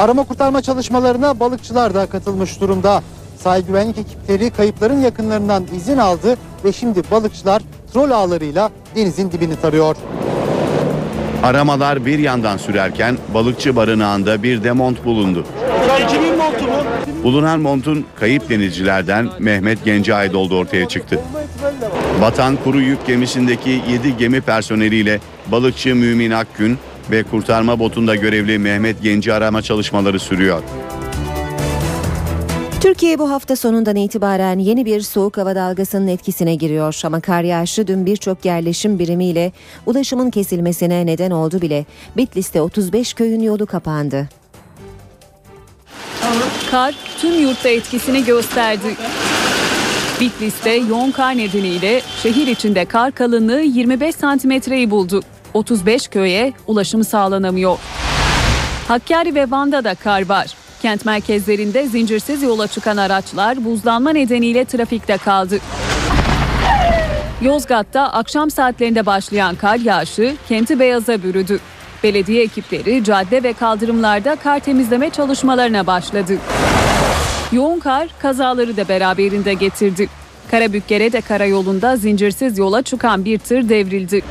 Arama 0.00 0.24
kurtarma 0.24 0.62
çalışmalarına 0.62 1.40
balıkçılar 1.40 1.94
da 1.94 2.06
katılmış 2.06 2.60
durumda. 2.60 3.02
Sahil 3.38 3.66
güvenlik 3.66 3.98
ekipleri 3.98 4.50
kayıpların 4.50 5.00
yakınlarından 5.00 5.66
izin 5.76 5.98
aldı 5.98 6.36
ve 6.64 6.72
şimdi 6.72 7.02
balıkçılar 7.10 7.62
trol 7.92 8.10
ağlarıyla 8.10 8.70
denizin 8.96 9.32
dibini 9.32 9.56
tarıyor. 9.56 9.96
Aramalar 11.42 12.06
bir 12.06 12.18
yandan 12.18 12.56
sürerken 12.56 13.18
balıkçı 13.34 13.76
barınağında 13.76 14.42
bir 14.42 14.64
de 14.64 14.72
mont 14.72 15.04
bulundu. 15.04 15.46
Kimin 16.08 16.36
montu 16.36 16.64
bu? 16.64 17.24
Bulunan 17.24 17.60
montun 17.60 18.06
kayıp 18.20 18.48
denizcilerden 18.48 19.28
Mehmet 19.38 19.84
Gence 19.84 20.14
ait 20.14 20.34
olduğu 20.34 20.58
ortaya 20.58 20.88
çıktı. 20.88 21.20
Batan 22.20 22.56
kuru 22.64 22.80
yük 22.80 23.06
gemisindeki 23.06 23.70
7 23.70 24.16
gemi 24.16 24.40
personeliyle 24.40 25.20
balıkçı 25.52 25.96
Mümin 25.96 26.30
Akgün 26.30 26.78
ve 27.10 27.22
kurtarma 27.22 27.78
botunda 27.78 28.16
görevli 28.16 28.58
Mehmet 28.58 29.02
Genci 29.02 29.32
arama 29.32 29.62
çalışmaları 29.62 30.20
sürüyor. 30.20 30.62
Türkiye 32.80 33.18
bu 33.18 33.30
hafta 33.30 33.56
sonundan 33.56 33.96
itibaren 33.96 34.58
yeni 34.58 34.84
bir 34.84 35.00
soğuk 35.00 35.36
hava 35.36 35.54
dalgasının 35.54 36.06
etkisine 36.06 36.54
giriyor. 36.54 37.00
Ama 37.04 37.20
kar 37.20 37.42
yağışı 37.42 37.86
dün 37.86 38.06
birçok 38.06 38.44
yerleşim 38.44 38.98
birimiyle 38.98 39.52
ulaşımın 39.86 40.30
kesilmesine 40.30 41.06
neden 41.06 41.30
oldu 41.30 41.60
bile. 41.60 41.84
Bitlis'te 42.16 42.60
35 42.60 43.14
köyün 43.14 43.40
yolu 43.40 43.66
kapandı. 43.66 44.28
Kar 46.70 46.94
tüm 47.20 47.42
yurtta 47.42 47.68
etkisini 47.68 48.24
gösterdi. 48.24 48.96
Bitlis'te 50.20 50.70
yoğun 50.70 51.10
kar 51.10 51.36
nedeniyle 51.36 52.02
şehir 52.22 52.46
içinde 52.46 52.84
kar 52.84 53.12
kalınlığı 53.12 53.60
25 53.60 54.14
santimetreyi 54.14 54.90
buldu. 54.90 55.22
35 55.54 56.08
köye 56.08 56.52
ulaşım 56.66 57.04
sağlanamıyor. 57.04 57.78
Hakkari 58.88 59.34
ve 59.34 59.50
Van'da 59.50 59.84
da 59.84 59.94
kar 59.94 60.28
var. 60.28 60.54
Kent 60.82 61.04
merkezlerinde 61.04 61.86
zincirsiz 61.86 62.42
yola 62.42 62.66
çıkan 62.66 62.96
araçlar 62.96 63.64
buzlanma 63.64 64.10
nedeniyle 64.10 64.64
trafikte 64.64 65.16
kaldı. 65.16 65.58
Yozgat'ta 67.42 68.02
akşam 68.02 68.50
saatlerinde 68.50 69.06
başlayan 69.06 69.56
kar 69.56 69.76
yağışı 69.76 70.36
kenti 70.48 70.80
beyaza 70.80 71.22
bürüdü. 71.22 71.60
Belediye 72.02 72.42
ekipleri 72.42 73.04
cadde 73.04 73.42
ve 73.42 73.52
kaldırımlarda 73.52 74.36
kar 74.36 74.60
temizleme 74.60 75.10
çalışmalarına 75.10 75.86
başladı. 75.86 76.36
Yoğun 77.52 77.78
kar 77.78 78.08
kazaları 78.18 78.76
da 78.76 78.88
beraberinde 78.88 79.54
getirdi. 79.54 80.08
Karabükkere'de 80.50 81.20
karayolunda 81.20 81.96
zincirsiz 81.96 82.58
yola 82.58 82.82
çıkan 82.82 83.24
bir 83.24 83.38
tır 83.38 83.68
devrildi. 83.68 84.22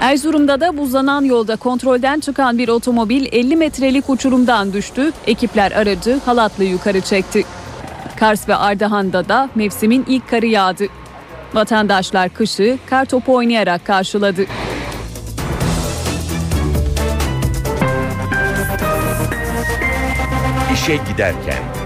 Erzurum'da 0.00 0.60
da 0.60 0.76
buzlanan 0.76 1.24
yolda 1.24 1.56
kontrolden 1.56 2.20
çıkan 2.20 2.58
bir 2.58 2.68
otomobil 2.68 3.26
50 3.32 3.56
metrelik 3.56 4.10
uçurumdan 4.10 4.72
düştü. 4.72 5.12
Ekipler 5.26 5.72
aracı 5.72 6.20
halatla 6.24 6.64
yukarı 6.64 7.00
çekti. 7.00 7.44
Kars 8.16 8.48
ve 8.48 8.54
Ardahan'da 8.56 9.28
da 9.28 9.50
mevsimin 9.54 10.04
ilk 10.08 10.28
karı 10.28 10.46
yağdı. 10.46 10.84
Vatandaşlar 11.54 12.28
kışı 12.28 12.78
kar 12.86 13.04
topu 13.04 13.34
oynayarak 13.34 13.86
karşıladı. 13.86 14.46
İşe 20.74 20.96
giderken 20.96 21.77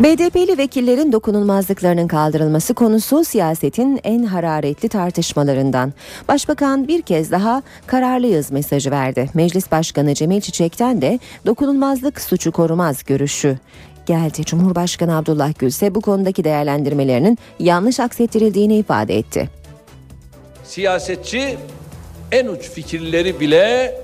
BDP'li 0.00 0.58
vekillerin 0.58 1.12
dokunulmazlıklarının 1.12 2.08
kaldırılması 2.08 2.74
konusu 2.74 3.24
siyasetin 3.24 4.00
en 4.04 4.22
hararetli 4.22 4.88
tartışmalarından. 4.88 5.92
Başbakan 6.28 6.88
bir 6.88 7.02
kez 7.02 7.30
daha 7.30 7.62
kararlıyız 7.86 8.50
mesajı 8.50 8.90
verdi. 8.90 9.30
Meclis 9.34 9.70
Başkanı 9.70 10.14
Cemil 10.14 10.40
Çiçek'ten 10.40 11.02
de 11.02 11.18
dokunulmazlık 11.46 12.20
suçu 12.20 12.52
korumaz 12.52 13.04
görüşü 13.04 13.58
geldi. 14.06 14.44
Cumhurbaşkanı 14.44 15.16
Abdullah 15.16 15.52
Gül 15.58 15.68
ise 15.68 15.94
bu 15.94 16.00
konudaki 16.00 16.44
değerlendirmelerinin 16.44 17.38
yanlış 17.58 18.00
aksettirildiğini 18.00 18.76
ifade 18.76 19.18
etti. 19.18 19.50
Siyasetçi 20.64 21.56
en 22.32 22.46
uç 22.46 22.70
fikirleri 22.70 23.40
bile 23.40 23.94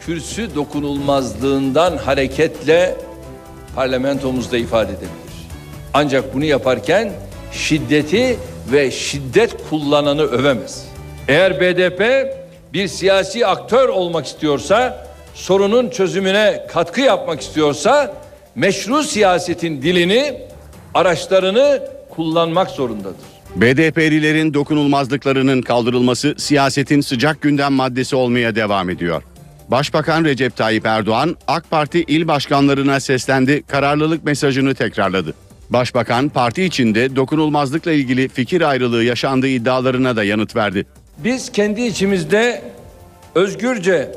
kürsü 0.00 0.54
dokunulmazlığından 0.54 1.96
hareketle 1.96 2.96
parlamentomuzda 3.76 4.56
ifade 4.56 4.92
edebilir. 4.92 5.19
Ancak 5.94 6.34
bunu 6.34 6.44
yaparken 6.44 7.12
şiddeti 7.52 8.38
ve 8.72 8.90
şiddet 8.90 9.56
kullananı 9.70 10.22
övemez. 10.22 10.84
Eğer 11.28 11.60
BDP 11.60 12.02
bir 12.72 12.88
siyasi 12.88 13.46
aktör 13.46 13.88
olmak 13.88 14.26
istiyorsa, 14.26 15.06
sorunun 15.34 15.90
çözümüne 15.90 16.66
katkı 16.72 17.00
yapmak 17.00 17.40
istiyorsa 17.40 18.14
meşru 18.54 19.02
siyasetin 19.02 19.82
dilini, 19.82 20.40
araçlarını 20.94 21.82
kullanmak 22.10 22.70
zorundadır. 22.70 23.30
BDP'lilerin 23.56 24.54
dokunulmazlıklarının 24.54 25.62
kaldırılması 25.62 26.34
siyasetin 26.38 27.00
sıcak 27.00 27.42
gündem 27.42 27.72
maddesi 27.72 28.16
olmaya 28.16 28.54
devam 28.54 28.90
ediyor. 28.90 29.22
Başbakan 29.68 30.24
Recep 30.24 30.56
Tayyip 30.56 30.86
Erdoğan 30.86 31.36
AK 31.46 31.70
Parti 31.70 32.02
il 32.02 32.28
başkanlarına 32.28 33.00
seslendi, 33.00 33.62
kararlılık 33.62 34.24
mesajını 34.24 34.74
tekrarladı. 34.74 35.34
Başbakan 35.70 36.28
parti 36.28 36.64
içinde 36.64 37.16
dokunulmazlıkla 37.16 37.92
ilgili 37.92 38.28
fikir 38.28 38.60
ayrılığı 38.60 39.04
yaşandığı 39.04 39.48
iddialarına 39.48 40.16
da 40.16 40.24
yanıt 40.24 40.56
verdi. 40.56 40.86
Biz 41.18 41.52
kendi 41.52 41.82
içimizde 41.82 42.62
özgürce 43.34 44.08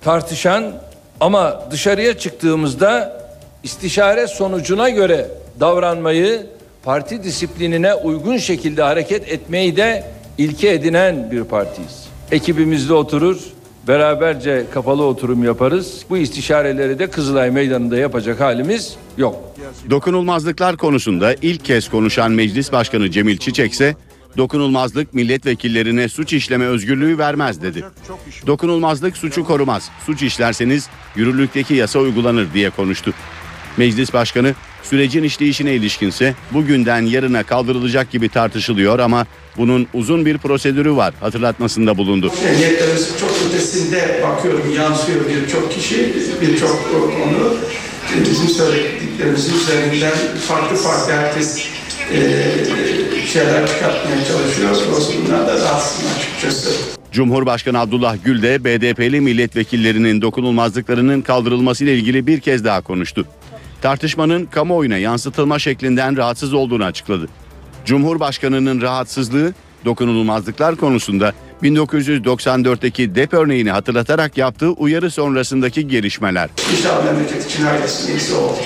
tartışan 0.00 0.72
ama 1.20 1.62
dışarıya 1.70 2.18
çıktığımızda 2.18 3.22
istişare 3.62 4.26
sonucuna 4.26 4.88
göre 4.88 5.28
davranmayı, 5.60 6.46
parti 6.82 7.22
disiplinine 7.22 7.94
uygun 7.94 8.36
şekilde 8.36 8.82
hareket 8.82 9.32
etmeyi 9.32 9.76
de 9.76 10.04
ilke 10.38 10.68
edinen 10.68 11.30
bir 11.30 11.44
partiyiz. 11.44 12.04
Ekibimizle 12.30 12.94
oturur, 12.94 13.38
beraberce 13.88 14.64
kapalı 14.74 15.04
oturum 15.04 15.44
yaparız. 15.44 16.04
Bu 16.10 16.16
istişareleri 16.16 16.98
de 16.98 17.06
Kızılay 17.06 17.50
Meydanı'nda 17.50 17.96
yapacak 17.96 18.40
halimiz 18.40 18.96
yok. 19.18 19.36
Dokunulmazlıklar 19.90 20.76
konusunda 20.76 21.34
ilk 21.42 21.64
kez 21.64 21.90
konuşan 21.90 22.32
Meclis 22.32 22.72
Başkanı 22.72 23.10
Cemil 23.10 23.36
Çiçek 23.36 23.72
ise 23.72 23.96
dokunulmazlık 24.36 25.14
milletvekillerine 25.14 26.08
suç 26.08 26.32
işleme 26.32 26.66
özgürlüğü 26.66 27.18
vermez 27.18 27.62
dedi. 27.62 27.84
Dokunulmazlık 28.46 29.16
suçu 29.16 29.44
korumaz. 29.44 29.90
Suç 30.06 30.22
işlerseniz 30.22 30.88
yürürlükteki 31.16 31.74
yasa 31.74 31.98
uygulanır 31.98 32.54
diye 32.54 32.70
konuştu. 32.70 33.14
Meclis 33.76 34.12
Başkanı 34.12 34.54
sürecin 34.82 35.22
işleyişine 35.22 35.74
ilişkinse 35.74 36.34
bugünden 36.52 37.02
yarına 37.02 37.42
kaldırılacak 37.42 38.10
gibi 38.10 38.28
tartışılıyor 38.28 38.98
ama 38.98 39.26
bunun 39.56 39.86
uzun 39.94 40.26
bir 40.26 40.38
prosedürü 40.38 40.96
var 40.96 41.14
hatırlatmasında 41.20 41.96
bulundu. 41.98 42.32
Niyetlerimiz 42.56 43.18
çok 43.20 43.30
ötesinde 43.48 44.22
bakıyorum 44.22 44.74
yansıyor 44.76 45.20
birçok 45.28 45.72
kişi, 45.72 46.14
birçok 46.40 46.92
konu. 46.92 47.56
Bizim 48.20 48.48
söylediklerimizin 48.48 49.54
üzerinden 49.54 50.12
farklı 50.48 50.76
farklı 50.76 51.12
herkes 51.12 51.68
e, 52.12 52.18
şeyler 53.26 53.66
çıkartmaya 53.66 54.24
çalışıyor. 54.24 54.76
Dolayısıyla 54.88 55.26
bunlar 55.26 55.46
da 55.46 55.54
rahatsızım 55.54 56.10
açıkçası. 56.18 56.70
Cumhurbaşkanı 57.12 57.78
Abdullah 57.80 58.16
Gül 58.24 58.42
de 58.42 58.64
BDP'li 58.64 59.20
milletvekillerinin 59.20 60.22
dokunulmazlıklarının 60.22 61.22
kaldırılması 61.22 61.84
ile 61.84 61.94
ilgili 61.94 62.26
bir 62.26 62.40
kez 62.40 62.64
daha 62.64 62.80
konuştu. 62.80 63.26
Tartışmanın 63.82 64.46
kamuoyuna 64.46 64.96
yansıtılma 64.98 65.58
şeklinden 65.58 66.16
rahatsız 66.16 66.54
olduğunu 66.54 66.84
açıkladı. 66.84 67.28
Cumhurbaşkanının 67.84 68.80
rahatsızlığı 68.80 69.54
dokunulmazlıklar 69.84 70.76
konusunda 70.76 71.32
1994'teki 71.62 73.14
DEP 73.14 73.34
örneğini 73.34 73.70
hatırlatarak 73.70 74.38
yaptığı 74.38 74.70
uyarı 74.70 75.10
sonrasındaki 75.10 75.88
gelişmeler. 75.88 76.50
İnşallah 76.72 77.04
memleket 77.04 77.46
için 77.46 77.64
herkesin 77.64 78.12
iyisi 78.12 78.34
olur. 78.34 78.56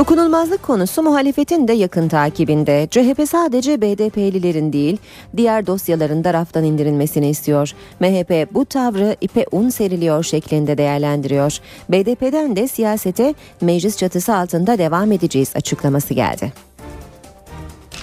Dokunulmazlık 0.00 0.62
konusu 0.62 1.02
muhalefetin 1.02 1.68
de 1.68 1.72
yakın 1.72 2.08
takibinde. 2.08 2.88
CHP 2.90 3.28
sadece 3.28 3.80
BDP'lilerin 3.80 4.72
değil, 4.72 4.96
diğer 5.36 5.66
dosyaların 5.66 6.24
da 6.24 6.34
raftan 6.34 6.64
indirilmesini 6.64 7.28
istiyor. 7.28 7.72
MHP 8.00 8.54
bu 8.54 8.64
tavrı 8.64 9.16
ipe 9.20 9.46
un 9.52 9.68
seriliyor 9.68 10.24
şeklinde 10.24 10.78
değerlendiriyor. 10.78 11.58
BDP'den 11.88 12.56
de 12.56 12.68
siyasete 12.68 13.34
meclis 13.60 13.96
çatısı 13.96 14.34
altında 14.34 14.78
devam 14.78 15.12
edeceğiz 15.12 15.52
açıklaması 15.56 16.14
geldi. 16.14 16.52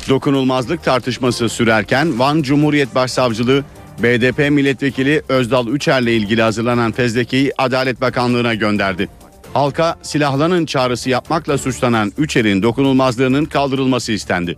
Dokunulmazlık 0.10 0.84
tartışması 0.84 1.50
sürerken 1.50 2.20
Van 2.20 2.42
Cumhuriyet 2.42 2.96
Başsavcılığı 2.96 3.64
BDP 4.04 4.52
milletvekili 4.52 5.22
Özdal 5.30 5.68
Üçer'le 5.68 6.08
ilgili 6.08 6.42
hazırlanan 6.42 6.92
fezlekeyi 6.92 7.52
Adalet 7.58 8.02
Bakanlığı'na 8.02 8.54
gönderdi. 8.54 9.10
Halka 9.54 9.96
silahlanın 10.02 10.66
çağrısı 10.66 11.10
yapmakla 11.10 11.58
suçlanan 11.58 12.14
Üçer'in 12.18 12.64
dokunulmazlığının 12.64 13.46
kaldırılması 13.46 14.12
istendi. 14.12 14.58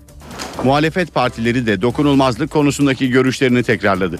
Muhalefet 0.63 1.13
partileri 1.13 1.65
de 1.65 1.81
dokunulmazlık 1.81 2.51
konusundaki 2.51 3.09
görüşlerini 3.09 3.63
tekrarladı. 3.63 4.19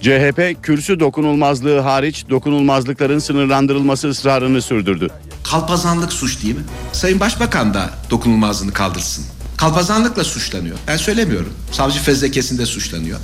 CHP 0.00 0.62
kürsü 0.62 1.00
dokunulmazlığı 1.00 1.78
hariç 1.78 2.24
dokunulmazlıkların 2.30 3.18
sınırlandırılması 3.18 4.08
ısrarını 4.08 4.62
sürdürdü. 4.62 5.08
Kalpazanlık 5.44 6.12
suç 6.12 6.42
değil 6.42 6.54
mi? 6.54 6.62
Sayın 6.92 7.20
Başbakan 7.20 7.74
da 7.74 7.90
dokunulmazlığını 8.10 8.72
kaldırsın. 8.72 9.24
Kalpazanlıkla 9.62 10.24
suçlanıyor. 10.24 10.76
Ben 10.88 10.96
söylemiyorum. 10.96 11.52
Savcı 11.72 12.00
fezlekesinde 12.00 12.66
suçlanıyor. 12.66 13.18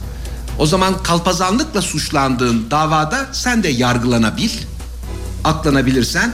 O 0.59 0.67
zaman 0.67 1.03
kalpazanlıkla 1.03 1.83
suçlandığın 1.83 2.71
davada 2.71 3.27
sen 3.33 3.63
de 3.63 3.69
yargılanabil. 3.69 4.51
Aklanabilirsen 5.45 6.33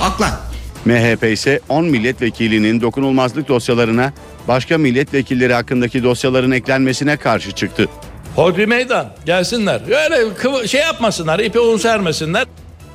aklan. 0.00 0.30
MHP 0.84 1.24
ise 1.24 1.60
10 1.68 1.84
milletvekilinin 1.84 2.80
dokunulmazlık 2.80 3.48
dosyalarına 3.48 4.12
başka 4.48 4.78
milletvekilleri 4.78 5.54
hakkındaki 5.54 6.02
dosyaların 6.02 6.50
eklenmesine 6.50 7.16
karşı 7.16 7.52
çıktı. 7.52 7.88
Hodri 8.36 8.66
meydan 8.66 9.12
gelsinler. 9.26 9.80
Öyle 9.86 10.68
şey 10.68 10.80
yapmasınlar, 10.80 11.38
ipi 11.38 11.60
un 11.60 11.78
sermesinler. 11.78 12.46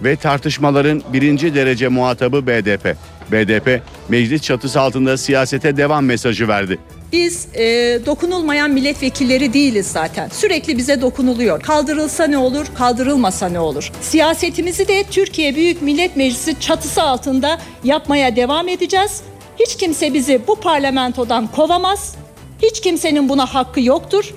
Ve 0.03 0.15
tartışmaların 0.15 1.03
birinci 1.13 1.55
derece 1.55 1.87
muhatabı 1.87 2.47
BDP. 2.47 2.95
BDP 3.33 3.81
meclis 4.09 4.41
çatısı 4.41 4.81
altında 4.81 5.17
siyasete 5.17 5.77
devam 5.77 6.05
mesajı 6.05 6.47
verdi. 6.47 6.79
Biz 7.11 7.47
e, 7.55 7.61
dokunulmayan 8.05 8.71
milletvekilleri 8.71 9.53
değiliz 9.53 9.87
zaten. 9.87 10.29
Sürekli 10.29 10.77
bize 10.77 11.01
dokunuluyor. 11.01 11.61
Kaldırılsa 11.61 12.27
ne 12.27 12.37
olur, 12.37 12.65
kaldırılmasa 12.75 13.49
ne 13.49 13.59
olur? 13.59 13.91
Siyasetimizi 14.01 14.87
de 14.87 15.03
Türkiye 15.11 15.55
Büyük 15.55 15.81
Millet 15.81 16.15
Meclisi 16.15 16.59
çatısı 16.59 17.03
altında 17.03 17.57
yapmaya 17.83 18.35
devam 18.35 18.67
edeceğiz. 18.67 19.21
Hiç 19.59 19.77
kimse 19.77 20.13
bizi 20.13 20.41
bu 20.47 20.55
parlamentodan 20.55 21.47
kovamaz. 21.47 22.15
Hiç 22.61 22.81
kimsenin 22.81 23.29
buna 23.29 23.45
hakkı 23.45 23.81
yoktur. 23.81 24.33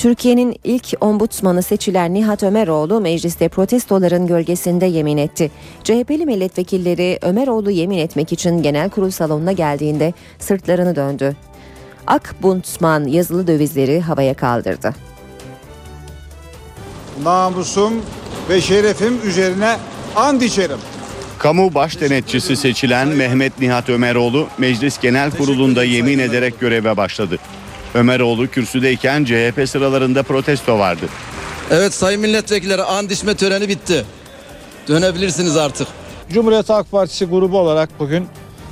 Türkiye'nin 0.00 0.56
ilk 0.64 0.92
ombudsmanı 1.00 1.62
seçilen 1.62 2.14
Nihat 2.14 2.42
Ömeroğlu 2.42 3.00
mecliste 3.00 3.48
protestoların 3.48 4.26
gölgesinde 4.26 4.86
yemin 4.86 5.16
etti. 5.16 5.50
CHP'li 5.84 6.26
milletvekilleri 6.26 7.18
Ömeroğlu 7.22 7.70
yemin 7.70 7.98
etmek 7.98 8.32
için 8.32 8.62
genel 8.62 8.90
kurul 8.90 9.10
salonuna 9.10 9.52
geldiğinde 9.52 10.12
sırtlarını 10.38 10.96
döndü. 10.96 11.36
Ak 12.06 12.34
Buntsman 12.42 13.04
yazılı 13.04 13.46
dövizleri 13.46 14.00
havaya 14.00 14.34
kaldırdı. 14.34 14.94
namusum 17.24 17.92
ve 18.48 18.60
şerefim 18.60 19.18
üzerine 19.24 19.76
and 20.16 20.40
içerim. 20.40 20.78
Kamu 21.38 21.74
baş 21.74 22.00
denetçisi 22.00 22.56
seçilen 22.56 23.08
Mehmet 23.08 23.60
Nihat 23.60 23.88
Ömeroğlu 23.88 24.46
Meclis 24.58 25.00
Genel 25.00 25.30
Kurulu'nda 25.30 25.84
yemin 25.84 26.18
ederek 26.18 26.60
göreve 26.60 26.96
başladı. 26.96 27.38
Ömeroğlu 27.94 28.46
kürsüdeyken 28.48 29.24
CHP 29.24 29.68
sıralarında 29.68 30.22
protesto 30.22 30.78
vardı. 30.78 31.06
Evet 31.70 31.94
sayın 31.94 32.20
milletvekilleri 32.20 32.82
and 32.82 33.10
içme 33.10 33.34
töreni 33.34 33.68
bitti. 33.68 34.04
Dönebilirsiniz 34.88 35.56
artık. 35.56 35.88
Cumhuriyet 36.32 36.68
Halk 36.68 36.90
Partisi 36.90 37.24
grubu 37.24 37.58
olarak 37.58 37.90
bugün 37.98 38.26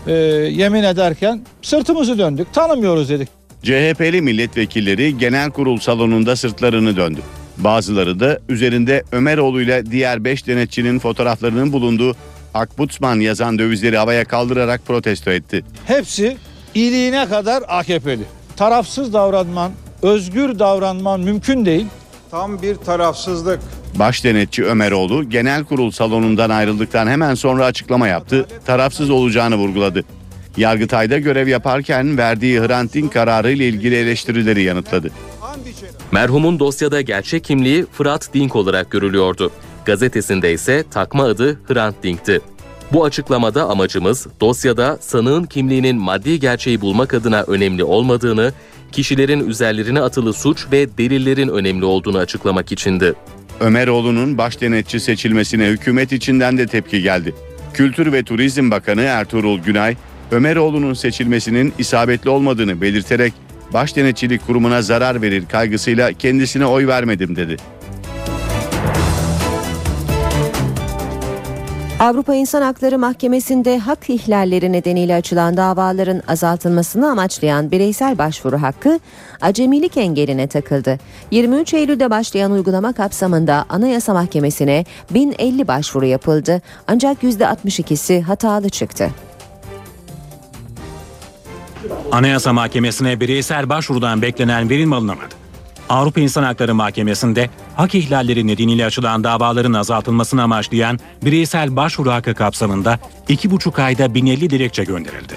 e, 0.06 0.12
yemin 0.12 0.82
ederken 0.82 1.44
sırtımızı 1.62 2.18
döndük. 2.18 2.54
Tanımıyoruz 2.54 3.08
dedik. 3.08 3.28
CHP'li 3.62 4.22
milletvekilleri 4.22 5.18
genel 5.18 5.50
kurul 5.50 5.78
salonunda 5.78 6.36
sırtlarını 6.36 6.96
döndü. 6.96 7.20
Bazıları 7.56 8.20
da 8.20 8.38
üzerinde 8.48 9.02
Ömeroğlu 9.12 9.62
ile 9.62 9.90
diğer 9.90 10.24
5 10.24 10.46
denetçinin 10.46 10.98
fotoğraflarının 10.98 11.72
bulunduğu 11.72 12.16
Akbutsman 12.54 13.20
yazan 13.20 13.58
dövizleri 13.58 13.96
havaya 13.96 14.24
kaldırarak 14.24 14.86
protesto 14.86 15.30
etti. 15.30 15.64
Hepsi 15.86 16.36
iliğine 16.74 17.28
kadar 17.28 17.62
AKP'li. 17.68 18.24
Tarafsız 18.58 19.12
davranman, 19.12 19.72
özgür 20.02 20.58
davranman 20.58 21.20
mümkün 21.20 21.66
değil. 21.66 21.86
Tam 22.30 22.62
bir 22.62 22.74
tarafsızlık. 22.74 23.60
Baş 23.94 24.24
denetçi 24.24 24.64
Ömeroğlu 24.64 25.30
genel 25.30 25.64
kurul 25.64 25.90
salonundan 25.90 26.50
ayrıldıktan 26.50 27.06
hemen 27.06 27.34
sonra 27.34 27.64
açıklama 27.64 28.08
yaptı. 28.08 28.46
Tarafsız 28.66 29.10
olacağını 29.10 29.56
vurguladı. 29.56 30.04
Yargıtay'da 30.56 31.18
görev 31.18 31.48
yaparken 31.48 32.18
verdiği 32.18 32.60
Hrant 32.60 32.94
Dink 32.94 33.12
kararı 33.12 33.52
ile 33.52 33.68
ilgili 33.68 33.96
eleştirileri 33.96 34.62
yanıtladı. 34.62 35.10
Merhumun 36.12 36.58
dosyada 36.58 37.00
gerçek 37.00 37.44
kimliği 37.44 37.86
Fırat 37.92 38.34
Dink 38.34 38.56
olarak 38.56 38.90
görülüyordu. 38.90 39.50
Gazetesinde 39.84 40.52
ise 40.52 40.84
takma 40.90 41.24
adı 41.24 41.60
Hrant 41.68 42.02
Dink'ti. 42.02 42.40
Bu 42.92 43.04
açıklamada 43.04 43.68
amacımız 43.68 44.26
dosyada 44.40 44.98
sanığın 45.00 45.44
kimliğinin 45.44 45.96
maddi 45.96 46.40
gerçeği 46.40 46.80
bulmak 46.80 47.14
adına 47.14 47.42
önemli 47.42 47.84
olmadığını, 47.84 48.52
kişilerin 48.92 49.48
üzerlerine 49.48 50.00
atılı 50.00 50.32
suç 50.32 50.66
ve 50.72 50.98
delillerin 50.98 51.48
önemli 51.48 51.84
olduğunu 51.84 52.18
açıklamak 52.18 52.72
içindi. 52.72 53.14
Ömeroğlu'nun 53.60 54.38
baş 54.38 54.60
denetçi 54.60 55.00
seçilmesine 55.00 55.66
hükümet 55.66 56.12
içinden 56.12 56.58
de 56.58 56.66
tepki 56.66 57.02
geldi. 57.02 57.34
Kültür 57.74 58.12
ve 58.12 58.22
Turizm 58.22 58.70
Bakanı 58.70 59.02
Ertuğrul 59.02 59.58
Günay, 59.58 59.96
Ömeroğlu'nun 60.30 60.94
seçilmesinin 60.94 61.72
isabetli 61.78 62.30
olmadığını 62.30 62.80
belirterek 62.80 63.32
baş 63.72 63.96
denetçilik 63.96 64.46
kurumuna 64.46 64.82
zarar 64.82 65.22
verir 65.22 65.44
kaygısıyla 65.48 66.12
kendisine 66.12 66.66
oy 66.66 66.86
vermedim 66.86 67.36
dedi. 67.36 67.56
Avrupa 72.00 72.34
İnsan 72.34 72.62
Hakları 72.62 72.98
Mahkemesi'nde 72.98 73.78
hak 73.78 74.10
ihlalleri 74.10 74.72
nedeniyle 74.72 75.14
açılan 75.14 75.56
davaların 75.56 76.22
azaltılmasını 76.28 77.10
amaçlayan 77.10 77.70
bireysel 77.70 78.18
başvuru 78.18 78.62
hakkı 78.62 79.00
acemilik 79.40 79.96
engeline 79.96 80.46
takıldı. 80.46 80.98
23 81.30 81.74
Eylül'de 81.74 82.10
başlayan 82.10 82.52
uygulama 82.52 82.92
kapsamında 82.92 83.64
Anayasa 83.68 84.14
Mahkemesi'ne 84.14 84.84
1050 85.10 85.68
başvuru 85.68 86.06
yapıldı 86.06 86.62
ancak 86.86 87.22
%62'si 87.22 88.22
hatalı 88.22 88.68
çıktı. 88.68 89.10
Anayasa 92.12 92.52
Mahkemesi'ne 92.52 93.20
bireysel 93.20 93.68
başvurudan 93.68 94.22
beklenen 94.22 94.70
verim 94.70 94.92
alınamadı. 94.92 95.47
Avrupa 95.88 96.20
İnsan 96.20 96.42
Hakları 96.42 96.74
Mahkemesi'nde 96.74 97.50
hak 97.76 97.94
ihlalleri 97.94 98.46
nedeniyle 98.46 98.86
açılan 98.86 99.24
davaların 99.24 99.72
azaltılmasını 99.72 100.42
amaçlayan 100.42 100.98
bireysel 101.24 101.76
başvuru 101.76 102.10
hakkı 102.10 102.34
kapsamında 102.34 102.98
2,5 103.28 103.82
ayda 103.82 104.14
1050 104.14 104.50
dilekçe 104.50 104.84
gönderildi. 104.84 105.34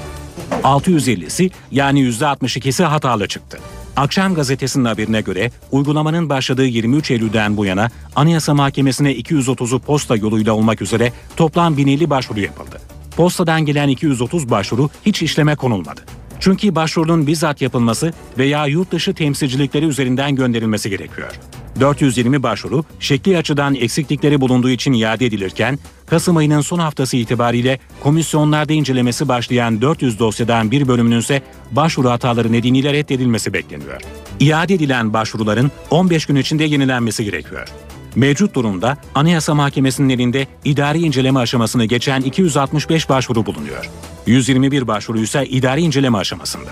650'si 0.64 1.52
yani 1.72 2.00
%62'si 2.02 2.84
hatalı 2.84 3.28
çıktı. 3.28 3.60
Akşam 3.96 4.34
gazetesinin 4.36 4.86
haberine 4.86 5.22
göre 5.22 5.52
uygulamanın 5.72 6.30
başladığı 6.30 6.66
23 6.66 7.12
Eylül'den 7.12 7.58
bu 7.58 7.66
yana 7.66 7.90
Anayasa 8.16 8.54
Mahkemesi'ne 8.54 9.12
230'u 9.12 9.80
posta 9.80 10.16
yoluyla 10.16 10.54
olmak 10.54 10.82
üzere 10.82 11.14
toplam 11.38 11.78
1050 11.78 12.10
başvuru 12.10 12.40
yapıldı. 12.40 12.82
Postadan 13.18 13.66
gelen 13.66 13.88
230 13.88 14.50
başvuru 14.50 14.90
hiç 15.06 15.22
işleme 15.22 15.56
konulmadı. 15.56 16.02
Çünkü 16.42 16.76
başvurunun 16.76 17.28
bizzat 17.28 17.62
yapılması 17.62 18.14
veya 18.38 18.66
yurt 18.66 18.92
dışı 18.92 19.14
temsilcilikleri 19.14 19.86
üzerinden 19.86 20.36
gönderilmesi 20.36 20.90
gerekiyor. 20.90 21.32
420 21.80 22.44
başvuru 22.44 22.86
şekli 23.00 23.38
açıdan 23.38 23.76
eksiklikleri 23.76 24.42
bulunduğu 24.42 24.70
için 24.70 24.94
iade 24.94 25.26
edilirken 25.26 25.80
Kasım 26.06 26.38
ayının 26.38 26.62
son 26.62 26.80
haftası 26.80 27.18
itibariyle 27.18 27.80
komisyonlarda 28.04 28.74
incelemesi 28.74 29.28
başlayan 29.28 29.82
400 29.82 30.20
dosyadan 30.20 30.72
bir 30.72 30.88
bölümünün 30.88 31.20
ise 31.20 31.42
başvuru 31.72 32.10
hataları 32.10 32.52
nedeniyle 32.52 32.94
reddedilmesi 32.94 33.54
bekleniyor. 33.54 34.02
İade 34.40 34.74
edilen 34.74 35.14
başvuruların 35.14 35.72
15 35.90 36.26
gün 36.26 36.36
içinde 36.36 36.64
yenilenmesi 36.64 37.26
gerekiyor. 37.26 37.68
Mevcut 38.16 38.56
durumda 38.56 38.98
Anayasa 39.16 39.56
Mahkemesi'nin 39.56 40.10
elinde 40.10 40.48
idari 40.66 41.00
inceleme 41.00 41.40
aşamasını 41.40 41.86
geçen 41.86 42.22
265 42.22 43.10
başvuru 43.10 43.46
bulunuyor. 43.46 43.90
121 44.26 44.88
başvuru 44.88 45.20
ise 45.20 45.46
idari 45.46 45.82
inceleme 45.82 46.18
aşamasında. 46.18 46.70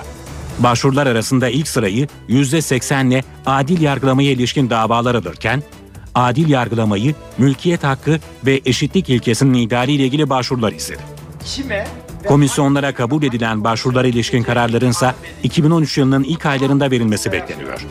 Başvurular 0.59 1.07
arasında 1.07 1.49
ilk 1.49 1.67
sırayı 1.67 2.07
%80'le 2.29 3.23
adil 3.45 3.81
yargılamaya 3.81 4.31
ilişkin 4.31 4.69
davalar 4.69 5.15
alırken, 5.15 5.63
adil 6.15 6.49
yargılamayı, 6.49 7.15
mülkiyet 7.37 7.83
hakkı 7.83 8.19
ve 8.45 8.61
eşitlik 8.65 9.09
ilkesinin 9.09 9.53
ihlaliyle 9.53 10.05
ilgili 10.05 10.29
başvurular 10.29 10.71
izledi. 10.71 11.01
Komisyonlara 12.27 12.93
kabul 12.93 13.23
edilen 13.23 13.63
başvurulara 13.63 14.07
ilişkin 14.07 14.43
kararların 14.43 14.89
ise 14.89 15.13
2013 15.43 15.97
yılının 15.97 16.23
ilk 16.23 16.45
aylarında 16.45 16.91
verilmesi 16.91 17.31
bekleniyor. 17.31 17.85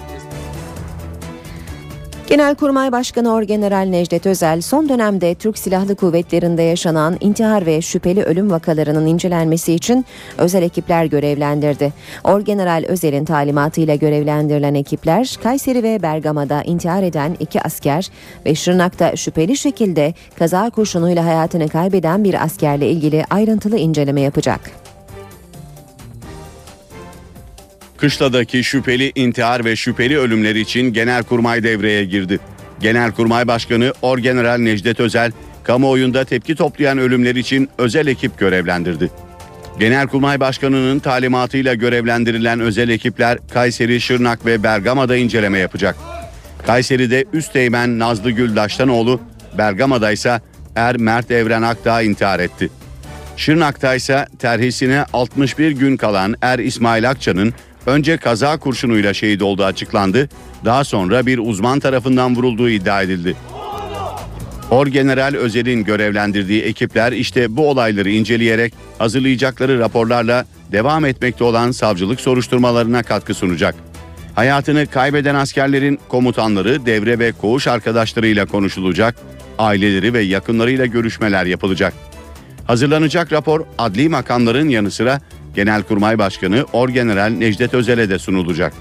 Genelkurmay 2.28 2.92
Başkanı 2.92 3.32
Orgeneral 3.34 3.86
Necdet 3.86 4.26
Özel 4.26 4.60
son 4.60 4.88
dönemde 4.88 5.34
Türk 5.34 5.58
Silahlı 5.58 5.96
Kuvvetleri'nde 5.96 6.62
yaşanan 6.62 7.16
intihar 7.20 7.66
ve 7.66 7.82
şüpheli 7.82 8.22
ölüm 8.22 8.50
vakalarının 8.50 9.06
incelenmesi 9.06 9.72
için 9.72 10.04
özel 10.38 10.62
ekipler 10.62 11.04
görevlendirdi. 11.04 11.92
Orgeneral 12.24 12.84
Özel'in 12.88 13.24
talimatıyla 13.24 13.94
görevlendirilen 13.94 14.74
ekipler 14.74 15.36
Kayseri 15.42 15.82
ve 15.82 16.02
Bergama'da 16.02 16.62
intihar 16.62 17.02
eden 17.02 17.36
iki 17.40 17.62
asker 17.62 18.10
ve 18.46 18.54
Şırnak'ta 18.54 19.16
şüpheli 19.16 19.56
şekilde 19.56 20.14
kaza 20.38 20.70
kurşunuyla 20.70 21.24
hayatını 21.24 21.68
kaybeden 21.68 22.24
bir 22.24 22.44
askerle 22.44 22.90
ilgili 22.90 23.24
ayrıntılı 23.30 23.78
inceleme 23.78 24.20
yapacak. 24.20 24.87
Kışladaki 27.98 28.64
şüpheli 28.64 29.12
intihar 29.14 29.64
ve 29.64 29.76
şüpheli 29.76 30.18
ölümler 30.18 30.54
için 30.54 30.92
Genelkurmay 30.92 31.62
devreye 31.62 32.04
girdi. 32.04 32.38
Genelkurmay 32.80 33.48
Başkanı 33.48 33.92
Orgeneral 34.02 34.58
Necdet 34.58 35.00
Özel, 35.00 35.32
kamuoyunda 35.64 36.24
tepki 36.24 36.54
toplayan 36.54 36.98
ölümler 36.98 37.34
için 37.34 37.68
özel 37.78 38.06
ekip 38.06 38.38
görevlendirdi. 38.38 39.10
Genelkurmay 39.80 40.40
Başkanı'nın 40.40 40.98
talimatıyla 40.98 41.74
görevlendirilen 41.74 42.60
özel 42.60 42.88
ekipler 42.88 43.38
Kayseri, 43.54 44.00
Şırnak 44.00 44.46
ve 44.46 44.62
Bergama'da 44.62 45.16
inceleme 45.16 45.58
yapacak. 45.58 45.96
Kayseri'de 46.66 47.24
Üsteğmen 47.32 47.98
Nazlı 47.98 48.30
Gül 48.30 48.56
Daştanoğlu, 48.56 49.20
Bergama'da 49.58 50.12
ise 50.12 50.40
Er 50.76 50.96
Mert 50.96 51.30
Evren 51.30 51.62
Akdağ 51.62 52.02
intihar 52.02 52.40
etti. 52.40 52.70
Şırnak'ta 53.36 53.94
ise 53.94 54.26
terhisine 54.38 55.04
61 55.12 55.70
gün 55.70 55.96
kalan 55.96 56.34
Er 56.42 56.58
İsmail 56.58 57.10
Akça'nın 57.10 57.54
önce 57.88 58.16
kaza 58.16 58.56
kurşunuyla 58.56 59.14
şehit 59.14 59.42
olduğu 59.42 59.64
açıklandı, 59.64 60.28
daha 60.64 60.84
sonra 60.84 61.26
bir 61.26 61.38
uzman 61.38 61.80
tarafından 61.80 62.36
vurulduğu 62.36 62.70
iddia 62.70 63.02
edildi. 63.02 63.36
Orgeneral 64.70 65.34
Özel'in 65.34 65.84
görevlendirdiği 65.84 66.62
ekipler 66.62 67.12
işte 67.12 67.56
bu 67.56 67.70
olayları 67.70 68.10
inceleyerek 68.10 68.74
hazırlayacakları 68.98 69.78
raporlarla 69.78 70.46
devam 70.72 71.04
etmekte 71.04 71.44
olan 71.44 71.70
savcılık 71.70 72.20
soruşturmalarına 72.20 73.02
katkı 73.02 73.34
sunacak. 73.34 73.74
Hayatını 74.34 74.86
kaybeden 74.86 75.34
askerlerin 75.34 75.98
komutanları, 76.08 76.86
devre 76.86 77.18
ve 77.18 77.32
koğuş 77.32 77.66
arkadaşlarıyla 77.66 78.46
konuşulacak, 78.46 79.16
aileleri 79.58 80.12
ve 80.12 80.20
yakınlarıyla 80.20 80.86
görüşmeler 80.86 81.46
yapılacak. 81.46 81.94
Hazırlanacak 82.66 83.32
rapor 83.32 83.64
adli 83.78 84.08
makamların 84.08 84.68
yanı 84.68 84.90
sıra 84.90 85.20
Genelkurmay 85.58 86.18
Başkanı 86.18 86.66
Orgeneral 86.72 87.30
Necdet 87.30 87.74
Özel'e 87.74 88.10
de 88.10 88.18
sunulacak. 88.18 88.72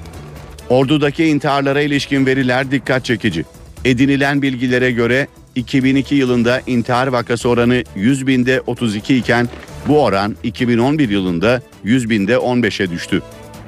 Ordudaki 0.70 1.26
intiharlara 1.26 1.82
ilişkin 1.82 2.26
veriler 2.26 2.72
dikkat 2.72 3.06
çekici. 3.06 3.46
Edinilen 3.86 4.42
bilgilere 4.42 4.92
göre 4.92 5.28
2002 5.56 6.16
yılında 6.16 6.62
intihar 6.68 7.08
vakası 7.08 7.50
oranı 7.50 7.84
100 7.96 8.28
binde 8.28 8.62
32 8.62 9.16
iken 9.16 9.50
bu 9.88 10.04
oran 10.04 10.36
2011 10.44 11.10
yılında 11.10 11.62
100 11.84 12.10
binde 12.10 12.34
15'e 12.34 12.92
düştü. 12.92 13.22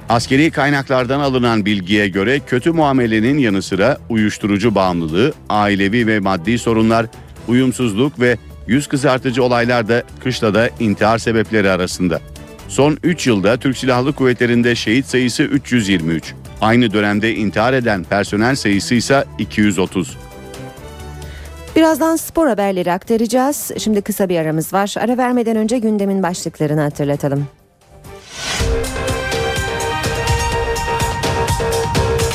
Askeri 0.10 0.52
kaynaklardan 0.52 1.19
alınan 1.19 1.65
bilgiye 1.65 2.08
göre 2.08 2.39
kötü 2.39 2.72
muamelenin 2.72 3.38
yanı 3.38 3.62
sıra 3.62 3.98
uyuşturucu 4.10 4.76
bağımlılığı, 4.76 5.34
ailevi 5.50 6.08
ve 6.08 6.19
maddi 6.19 6.60
sorunlar, 6.60 7.06
uyumsuzluk 7.48 8.19
ve 8.19 8.38
yüz 8.67 8.88
kızartıcı 8.88 9.43
olaylar 9.43 9.88
da 9.88 10.04
kışlada 10.24 10.69
intihar 10.80 11.17
sebepleri 11.17 11.69
arasında. 11.69 12.22
Son 12.69 12.97
3 13.03 13.27
yılda 13.27 13.58
Türk 13.58 13.77
Silahlı 13.77 14.13
Kuvvetleri'nde 14.13 14.75
şehit 14.75 15.05
sayısı 15.05 15.43
323. 15.43 16.34
Aynı 16.62 16.93
dönemde 16.93 17.36
intihar 17.36 17.73
eden 17.73 18.03
personel 18.03 18.55
sayısı 18.55 18.95
ise 18.95 19.23
230. 19.39 20.17
Birazdan 21.75 22.15
spor 22.15 22.47
haberleri 22.47 22.91
aktaracağız. 22.91 23.71
Şimdi 23.77 24.01
kısa 24.01 24.29
bir 24.29 24.38
aramız 24.38 24.73
var. 24.73 24.95
Ara 24.99 25.17
vermeden 25.17 25.58
önce 25.58 25.79
gündemin 25.79 26.23
başlıklarını 26.23 26.82
hatırlatalım. 26.82 27.47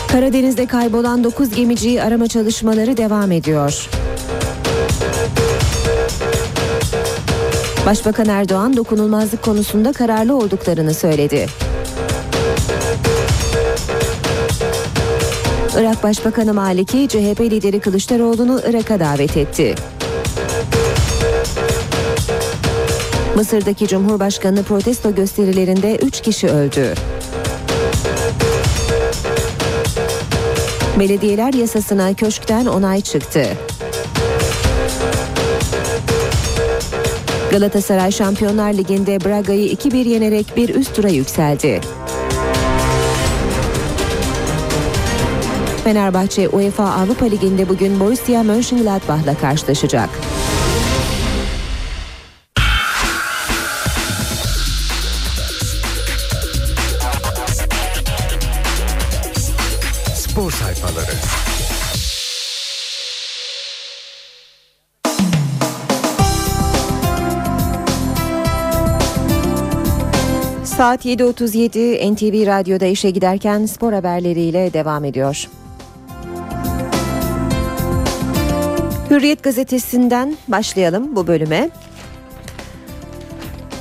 Karadeniz'de 0.09 0.67
kaybolan 0.67 1.25
9 1.25 1.55
gemiciyi 1.55 2.03
arama 2.03 2.27
çalışmaları 2.27 2.97
devam 2.97 3.33
ediyor. 3.33 3.89
Başbakan 7.87 8.29
Erdoğan 8.29 8.77
dokunulmazlık 8.77 9.43
konusunda 9.43 9.93
kararlı 9.93 10.37
olduklarını 10.37 10.95
söyledi. 10.95 11.47
Irak 15.79 16.03
Başbakanı 16.03 16.55
Maliki 16.55 17.09
CHP 17.09 17.41
lideri 17.41 17.81
Kılıçdaroğlu'nu 17.81 18.61
Irak'a 18.69 19.01
davet 19.01 19.37
etti. 19.37 19.75
Mısır'daki 23.37 23.89
Cumhurbaşkanı 23.89 24.63
protesto 24.63 25.15
gösterilerinde 25.15 25.97
3 25.97 26.21
kişi 26.21 26.49
öldü. 26.49 26.95
Belediyeler 30.99 31.55
yasasına 31.55 32.15
köşkten 32.15 32.67
onay 32.67 33.01
çıktı. 33.01 33.47
Galatasaray 37.55 38.13
Şampiyonlar 38.13 38.75
Ligi'nde 38.75 39.25
Braga'yı 39.25 39.73
2-1 39.73 40.09
yenerek 40.09 40.47
bir 40.57 40.75
üst 40.75 40.97
tura 40.97 41.09
yükseldi. 41.09 41.81
Fenerbahçe 45.85 46.49
UEFA 46.49 46.85
Avrupa 46.85 47.27
Ligi'nde 47.27 47.69
bugün 47.69 48.01
Borussia 48.01 48.43
Mönchengladbach'la 48.43 49.39
karşılaşacak. 49.39 50.09
Saat 70.95 71.07
7.37 71.07 72.13
NTV 72.13 72.47
Radyo'da 72.47 72.87
işe 72.87 73.11
giderken 73.11 73.67
spor 73.67 73.93
haberleriyle 73.93 74.73
devam 74.73 75.05
ediyor. 75.05 75.49
Hürriyet 79.11 79.43
gazetesinden 79.43 80.37
başlayalım 80.49 81.17
bu 81.17 81.27
bölüme. 81.27 81.71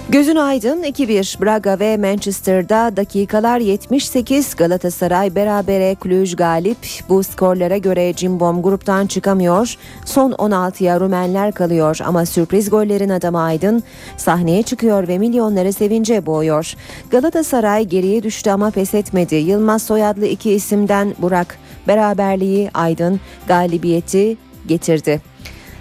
Gözün 0.09 0.35
aydın 0.35 0.83
2-1 0.83 1.41
Braga 1.41 1.79
ve 1.79 1.97
Manchester'da 1.97 2.97
dakikalar 2.97 3.59
78 3.59 4.55
Galatasaray 4.55 5.35
berabere 5.35 5.95
Cluj 6.03 6.35
galip. 6.35 6.77
Bu 7.09 7.23
skorlara 7.23 7.77
göre 7.77 8.13
Cimbom 8.13 8.61
gruptan 8.61 9.07
çıkamıyor. 9.07 9.75
Son 10.05 10.31
16'ya 10.31 10.99
Rumenler 10.99 11.51
kalıyor 11.51 11.97
ama 12.05 12.25
sürpriz 12.25 12.69
gollerin 12.69 13.09
adamı 13.09 13.41
Aydın 13.41 13.83
sahneye 14.17 14.63
çıkıyor 14.63 15.07
ve 15.07 15.17
milyonları 15.17 15.73
sevince 15.73 16.25
boğuyor. 16.25 16.73
Galatasaray 17.09 17.85
geriye 17.85 18.23
düştü 18.23 18.49
ama 18.49 18.71
pes 18.71 18.93
etmedi. 18.93 19.35
Yılmaz 19.35 19.83
soyadlı 19.83 20.25
iki 20.25 20.51
isimden 20.51 21.15
Burak 21.17 21.57
beraberliği 21.87 22.69
Aydın 22.73 23.19
galibiyeti 23.47 24.37
getirdi. 24.67 25.21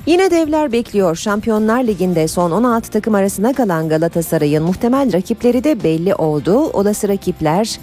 Yine 0.07 0.31
devler 0.31 0.73
bekliyor. 0.73 1.17
Şampiyonlar 1.17 1.85
Ligi'nde 1.85 2.29
son 2.29 2.51
16 2.51 2.91
takım 2.91 3.15
arasına 3.15 3.53
kalan 3.53 3.88
Galatasaray'ın 3.88 4.65
muhtemel 4.65 5.12
rakipleri 5.12 5.65
de 5.65 5.85
belli 5.85 6.15
oldu. 6.15 6.59
Olası 6.59 7.09
rakipler 7.09 7.79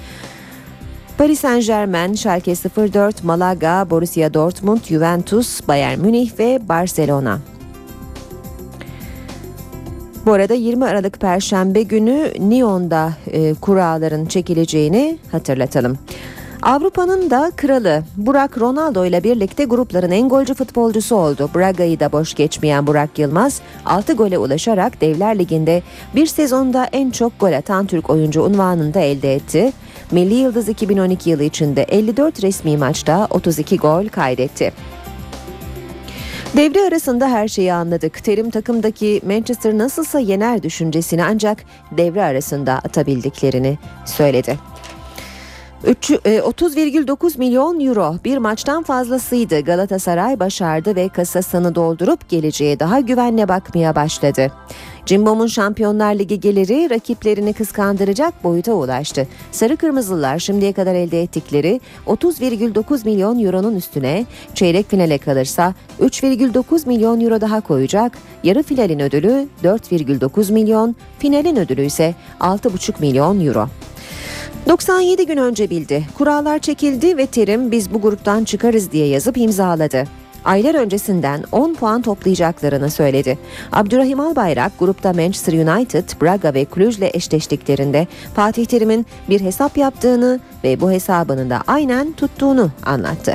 Paris 1.17 1.39
Saint 1.39 1.65
Germain, 1.65 2.13
Schalke 2.13 2.53
04, 2.93 3.23
Malaga, 3.23 3.89
Borussia 3.89 4.33
Dortmund, 4.33 4.79
Juventus, 4.83 5.67
Bayern 5.67 5.99
Münih 5.99 6.39
ve 6.39 6.59
Barcelona. 6.69 7.39
Bu 10.25 10.33
arada 10.33 10.53
20 10.53 10.85
Aralık 10.85 11.19
Perşembe 11.19 11.81
günü 11.83 12.31
Nyon'da 12.39 13.13
e, 13.27 13.53
kuralların 13.53 14.25
çekileceğini 14.25 15.17
hatırlatalım. 15.31 15.97
Avrupa'nın 16.61 17.29
da 17.29 17.51
kralı 17.55 18.03
Burak 18.17 18.57
Ronaldo 18.57 19.05
ile 19.05 19.23
birlikte 19.23 19.65
grupların 19.65 20.11
en 20.11 20.29
golcü 20.29 20.53
futbolcusu 20.53 21.15
oldu. 21.15 21.49
Braga'yı 21.55 21.99
da 21.99 22.11
boş 22.11 22.33
geçmeyen 22.33 22.87
Burak 22.87 23.19
Yılmaz 23.19 23.61
6 23.85 24.13
gole 24.13 24.37
ulaşarak 24.37 25.01
Devler 25.01 25.39
Ligi'nde 25.39 25.83
bir 26.15 26.25
sezonda 26.25 26.89
en 26.91 27.11
çok 27.11 27.39
gol 27.39 27.53
atan 27.53 27.85
Türk 27.85 28.09
oyuncu 28.09 28.41
unvanını 28.41 28.93
da 28.93 28.99
elde 28.99 29.35
etti. 29.35 29.71
Milli 30.11 30.33
Yıldız 30.33 30.69
2012 30.69 31.29
yılı 31.29 31.43
içinde 31.43 31.83
54 31.83 32.43
resmi 32.43 32.77
maçta 32.77 33.27
32 33.29 33.77
gol 33.77 34.07
kaydetti. 34.07 34.73
Devre 36.57 36.81
arasında 36.87 37.27
her 37.27 37.47
şeyi 37.47 37.73
anladık. 37.73 38.23
Terim 38.23 38.49
takımdaki 38.49 39.21
Manchester 39.25 39.77
nasılsa 39.77 40.19
yener 40.19 40.63
düşüncesini 40.63 41.23
ancak 41.23 41.63
devre 41.91 42.23
arasında 42.23 42.73
atabildiklerini 42.73 43.77
söyledi. 44.05 44.57
30,9 45.83 47.35
e, 47.35 47.37
milyon 47.37 47.79
euro 47.79 48.15
bir 48.25 48.37
maçtan 48.37 48.83
fazlasıydı. 48.83 49.61
Galatasaray 49.61 50.39
başardı 50.39 50.95
ve 50.95 51.09
kasasını 51.09 51.75
doldurup 51.75 52.29
geleceğe 52.29 52.79
daha 52.79 52.99
güvenle 52.99 53.47
bakmaya 53.47 53.95
başladı. 53.95 54.51
Cimbom'un 55.05 55.47
Şampiyonlar 55.47 56.15
Ligi 56.15 56.39
geliri 56.39 56.89
rakiplerini 56.89 57.53
kıskandıracak 57.53 58.43
boyuta 58.43 58.73
ulaştı. 58.73 59.27
Sarı 59.51 59.77
Kırmızılar 59.77 60.39
şimdiye 60.39 60.73
kadar 60.73 60.95
elde 60.95 61.21
ettikleri 61.21 61.81
30,9 62.07 63.05
milyon 63.05 63.39
euronun 63.39 63.75
üstüne 63.75 64.25
çeyrek 64.53 64.89
finale 64.89 65.17
kalırsa 65.17 65.73
3,9 66.01 66.87
milyon 66.87 67.21
euro 67.21 67.41
daha 67.41 67.61
koyacak. 67.61 68.17
Yarı 68.43 68.63
finalin 68.63 68.99
ödülü 68.99 69.47
4,9 69.63 70.53
milyon, 70.53 70.95
finalin 71.19 71.55
ödülü 71.55 71.85
ise 71.85 72.15
6,5 72.39 72.93
milyon 72.99 73.45
euro. 73.45 73.69
97 74.67 75.25
gün 75.25 75.37
önce 75.37 75.69
bildi. 75.69 76.07
Kurallar 76.17 76.59
çekildi 76.59 77.17
ve 77.17 77.25
Terim 77.25 77.71
biz 77.71 77.93
bu 77.93 78.01
gruptan 78.01 78.43
çıkarız 78.43 78.91
diye 78.91 79.07
yazıp 79.07 79.37
imzaladı. 79.37 80.03
Aylar 80.45 80.75
öncesinden 80.75 81.43
10 81.51 81.73
puan 81.73 82.01
toplayacaklarını 82.01 82.89
söyledi. 82.89 83.39
Abdurrahim 83.71 84.19
Albayrak 84.19 84.79
grupta 84.79 85.13
Manchester 85.13 85.53
United, 85.53 86.03
Braga 86.21 86.53
ve 86.53 86.65
Cluj 86.75 86.97
ile 86.97 87.11
eşleştiklerinde 87.13 88.07
Fatih 88.35 88.65
Terim'in 88.65 89.05
bir 89.29 89.41
hesap 89.41 89.77
yaptığını 89.77 90.39
ve 90.63 90.81
bu 90.81 90.91
hesabını 90.91 91.49
da 91.49 91.63
aynen 91.67 92.11
tuttuğunu 92.11 92.71
anlattı. 92.85 93.33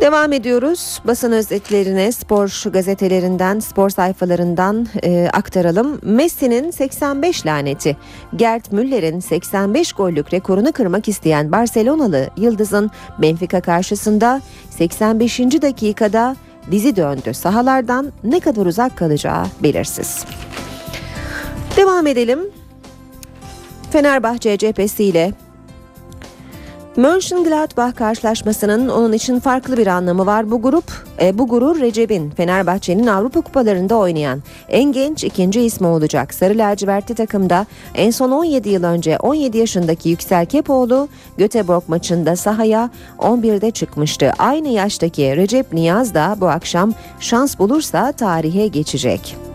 Devam 0.00 0.32
ediyoruz. 0.32 1.00
Basın 1.04 1.32
özetlerine 1.32 2.12
spor 2.12 2.64
gazetelerinden, 2.72 3.60
spor 3.60 3.90
sayfalarından 3.90 4.86
e, 5.02 5.28
aktaralım. 5.32 6.00
Messi'nin 6.02 6.70
85 6.70 7.46
laneti, 7.46 7.96
Gerd 8.36 8.64
Müller'in 8.70 9.20
85 9.20 9.92
gollük 9.92 10.32
rekorunu 10.32 10.72
kırmak 10.72 11.08
isteyen 11.08 11.52
Barcelonalı 11.52 12.30
Yıldız'ın 12.36 12.90
Benfica 13.18 13.60
karşısında 13.60 14.40
85. 14.70 15.38
dakikada 15.40 16.36
dizi 16.70 16.96
döndü. 16.96 17.34
Sahalardan 17.34 18.12
ne 18.24 18.40
kadar 18.40 18.66
uzak 18.66 18.96
kalacağı 18.96 19.46
belirsiz. 19.62 20.24
Devam 21.76 22.06
edelim. 22.06 22.40
Fenerbahçe 23.90 24.58
cephesiyle 24.58 25.32
Mönchengladbach 26.96 27.94
karşılaşmasının 27.94 28.88
onun 28.88 29.12
için 29.12 29.40
farklı 29.40 29.76
bir 29.76 29.86
anlamı 29.86 30.26
var. 30.26 30.50
Bu 30.50 30.62
grup, 30.62 30.84
e, 31.20 31.38
bu 31.38 31.48
gurur 31.48 31.80
Recep'in 31.80 32.30
Fenerbahçe'nin 32.30 33.06
Avrupa 33.06 33.40
kupalarında 33.40 33.96
oynayan 33.96 34.42
en 34.68 34.92
genç 34.92 35.24
ikinci 35.24 35.60
ismi 35.60 35.86
olacak. 35.86 36.34
Sarı 36.34 36.58
lacivertli 36.58 37.14
takımda 37.14 37.66
en 37.94 38.10
son 38.10 38.30
17 38.30 38.68
yıl 38.68 38.84
önce 38.84 39.18
17 39.18 39.58
yaşındaki 39.58 40.08
Yüksel 40.08 40.46
Kepoğlu 40.46 41.08
Göteborg 41.38 41.82
maçında 41.88 42.36
sahaya 42.36 42.90
11'de 43.18 43.70
çıkmıştı. 43.70 44.32
Aynı 44.38 44.68
yaştaki 44.68 45.36
Recep 45.36 45.72
Niyaz 45.72 46.14
da 46.14 46.36
bu 46.40 46.48
akşam 46.48 46.92
şans 47.20 47.58
bulursa 47.58 48.12
tarihe 48.12 48.66
geçecek. 48.66 49.49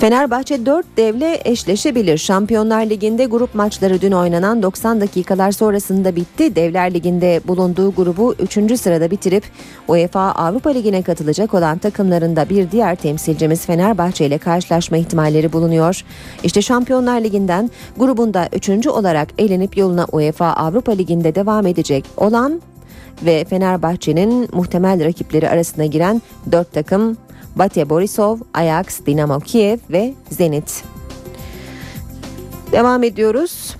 Fenerbahçe 0.00 0.66
4 0.66 0.86
devle 0.96 1.40
eşleşebilir. 1.44 2.18
Şampiyonlar 2.18 2.86
Ligi'nde 2.86 3.24
grup 3.24 3.54
maçları 3.54 4.00
dün 4.00 4.12
oynanan 4.12 4.62
90 4.62 5.00
dakikalar 5.00 5.52
sonrasında 5.52 6.16
bitti. 6.16 6.56
Devler 6.56 6.94
Ligi'nde 6.94 7.40
bulunduğu 7.48 7.94
grubu 7.94 8.34
3. 8.38 8.80
sırada 8.80 9.10
bitirip 9.10 9.44
UEFA 9.88 10.20
Avrupa 10.20 10.70
Ligi'ne 10.70 11.02
katılacak 11.02 11.54
olan 11.54 11.78
takımlarında 11.78 12.48
bir 12.48 12.70
diğer 12.70 12.96
temsilcimiz 12.96 13.66
Fenerbahçe 13.66 14.26
ile 14.26 14.38
karşılaşma 14.38 14.96
ihtimalleri 14.96 15.52
bulunuyor. 15.52 16.04
İşte 16.44 16.62
Şampiyonlar 16.62 17.20
Ligi'nden 17.20 17.70
grubunda 17.96 18.48
3. 18.52 18.86
olarak 18.86 19.28
elenip 19.38 19.76
yoluna 19.76 20.06
UEFA 20.12 20.46
Avrupa 20.52 20.92
Ligi'nde 20.92 21.34
devam 21.34 21.66
edecek 21.66 22.04
olan 22.16 22.60
ve 23.22 23.44
Fenerbahçe'nin 23.44 24.48
muhtemel 24.52 25.04
rakipleri 25.04 25.48
arasına 25.48 25.86
giren 25.86 26.22
4 26.52 26.72
takım 26.72 27.16
Batya 27.56 27.90
Borisov, 27.90 28.38
Ajax, 28.54 29.06
Dinamo 29.06 29.40
Kiev 29.40 29.78
ve 29.90 30.14
Zenit. 30.30 30.84
Devam 32.72 33.02
ediyoruz. 33.02 33.76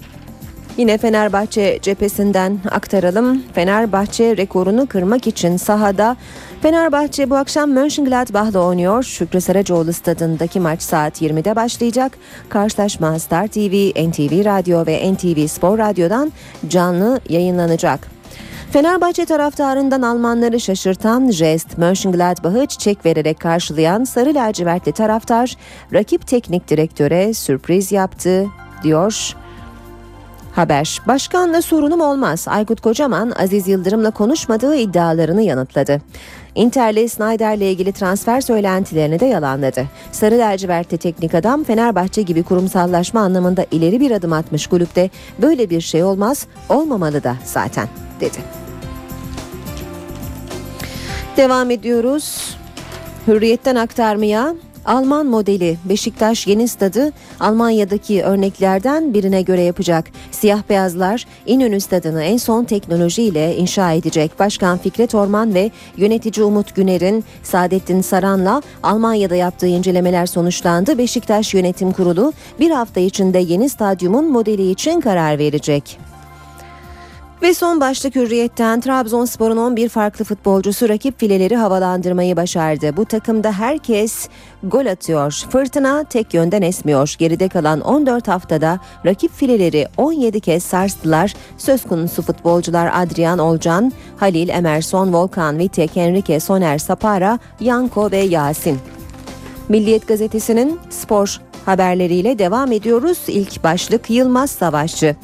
Yine 0.77 0.99
Fenerbahçe 0.99 1.79
cephesinden 1.83 2.59
aktaralım. 2.71 3.43
Fenerbahçe 3.55 4.37
rekorunu 4.37 4.87
kırmak 4.87 5.27
için 5.27 5.57
sahada 5.57 6.17
Fenerbahçe 6.63 7.31
bu 7.31 7.37
akşam 7.37 7.71
Mönchengladbach'la 7.71 8.61
oynuyor. 8.61 9.03
Şükrü 9.03 9.41
Saracoğlu 9.41 9.93
stadındaki 9.93 10.61
maç 10.61 10.83
saat 10.83 11.23
20'de 11.23 11.57
başlayacak. 11.57 12.19
Karşılaşma 12.49 13.19
Star 13.19 13.47
TV, 13.47 14.09
NTV 14.09 14.45
Radyo 14.45 14.87
ve 14.87 15.13
NTV 15.13 15.47
Spor 15.47 15.79
Radyo'dan 15.79 16.33
canlı 16.69 17.21
yayınlanacak. 17.29 18.16
Fenerbahçe 18.73 19.25
taraftarından 19.25 20.03
Almanları 20.03 20.61
şaşırtan 20.61 21.31
jest 21.31 21.79
Mönchengladbach'ı 21.79 22.67
çiçek 22.67 23.07
vererek 23.07 23.41
karşılayan 23.41 24.05
sarı 24.05 24.35
lacivertli 24.35 24.93
taraftar 24.93 25.57
rakip 25.93 26.27
teknik 26.27 26.69
direktöre 26.69 27.35
sürpriz 27.35 27.93
yaptı 27.93 28.47
diyor 28.83 29.37
Haber. 30.57 31.01
Başkanla 31.07 31.63
sorunum 31.63 32.01
olmaz. 32.01 32.49
Aykut 32.49 32.81
Kocaman 32.81 33.33
Aziz 33.39 33.69
Yıldırım'la 33.69 34.11
konuşmadığı 34.11 34.77
iddialarını 34.77 35.43
yanıtladı. 35.43 36.03
Inter'le 36.57 37.09
Snyder'le 37.09 37.71
ilgili 37.71 37.93
transfer 37.93 38.41
söylentilerini 38.41 39.21
de 39.21 39.27
yalanladı. 39.27 39.87
Sarı 40.13 40.39
lacivertli 40.39 40.99
teknik 40.99 41.35
adam 41.35 41.65
Fenerbahçe 41.65 42.23
gibi 42.23 42.43
kurumsallaşma 42.43 43.21
anlamında 43.21 43.67
ileri 43.71 44.01
bir 44.01 44.11
adım 44.11 44.33
atmış 44.33 44.67
kulüpte 44.67 45.11
böyle 45.43 45.71
bir 45.71 45.81
şey 45.81 46.05
olmaz, 46.05 46.47
olmamalı 46.69 47.25
da 47.25 47.37
zaten 47.45 47.89
dedi. 48.21 48.39
Devam 51.37 51.71
ediyoruz. 51.71 52.57
Hürriyetten 53.27 53.77
aktarmaya 53.77 54.55
Alman 54.87 55.27
modeli 55.27 55.77
Beşiktaş 55.85 56.47
yeni 56.47 56.69
stadı 56.69 57.13
Almanya'daki 57.41 58.23
örneklerden 58.23 59.15
birine 59.15 59.43
göre 59.43 59.63
yapacak. 59.63 60.11
Siyah 60.31 60.63
beyazlar 60.69 61.27
İnönü 61.47 61.81
stadını 61.81 62.23
en 62.23 62.37
son 62.37 62.65
teknolojiyle 62.65 63.57
inşa 63.57 63.93
edecek. 63.93 64.39
Başkan 64.39 64.79
Fikret 64.79 65.15
Orman 65.15 65.55
ve 65.55 65.71
yönetici 65.97 66.47
Umut 66.47 66.75
Güner'in 66.75 67.25
Saadettin 67.43 68.01
Saran'la 68.01 68.63
Almanya'da 68.83 69.37
yaptığı 69.37 69.67
incelemeler 69.67 70.27
sonuçlandı. 70.27 70.99
Beşiktaş 70.99 71.55
Yönetim 71.55 71.93
Kurulu 71.93 72.33
bir 72.61 72.71
hafta 72.71 73.01
içinde 73.01 73.39
yeni 73.39 73.69
stadyumun 73.69 74.31
modeli 74.33 74.71
için 74.71 75.01
karar 75.01 75.39
verecek. 75.39 75.99
Ve 77.43 77.55
son 77.55 77.81
başlık 77.81 78.15
hürriyetten 78.15 78.81
Trabzonspor'un 78.81 79.57
11 79.57 79.89
farklı 79.89 80.25
futbolcusu 80.25 80.89
rakip 80.89 81.21
fileleri 81.21 81.57
havalandırmayı 81.57 82.37
başardı. 82.37 82.97
Bu 82.97 83.05
takımda 83.05 83.53
herkes 83.53 84.29
gol 84.63 84.87
atıyor. 84.87 85.45
Fırtına 85.51 86.05
tek 86.05 86.35
yönden 86.35 86.63
esmiyor. 86.63 87.15
Geride 87.19 87.49
kalan 87.49 87.81
14 87.81 88.29
haftada 88.29 88.81
rakip 89.07 89.33
fileleri 89.33 89.89
17 89.97 90.41
kez 90.41 90.63
sarstılar. 90.65 91.35
Söz 91.59 91.85
konusu 91.85 92.23
futbolcular 92.23 92.91
Adrian 92.95 93.39
Olcan, 93.39 93.93
Halil 94.17 94.49
Emerson, 94.49 95.13
Volkan 95.13 95.59
Vitek, 95.59 95.97
Enrique 95.97 96.41
Soner 96.41 96.79
Sapara, 96.79 97.39
Yanko 97.61 98.11
ve 98.11 98.19
Yasin. 98.19 98.79
Milliyet 99.69 100.09
gazetesinin 100.09 100.81
spor 100.91 101.41
haberleriyle 101.65 102.39
devam 102.39 102.73
ediyoruz. 102.73 103.19
İlk 103.29 103.65
başlık 103.65 104.11
Yılmaz 104.11 104.51
Savaşçı. 104.51 105.17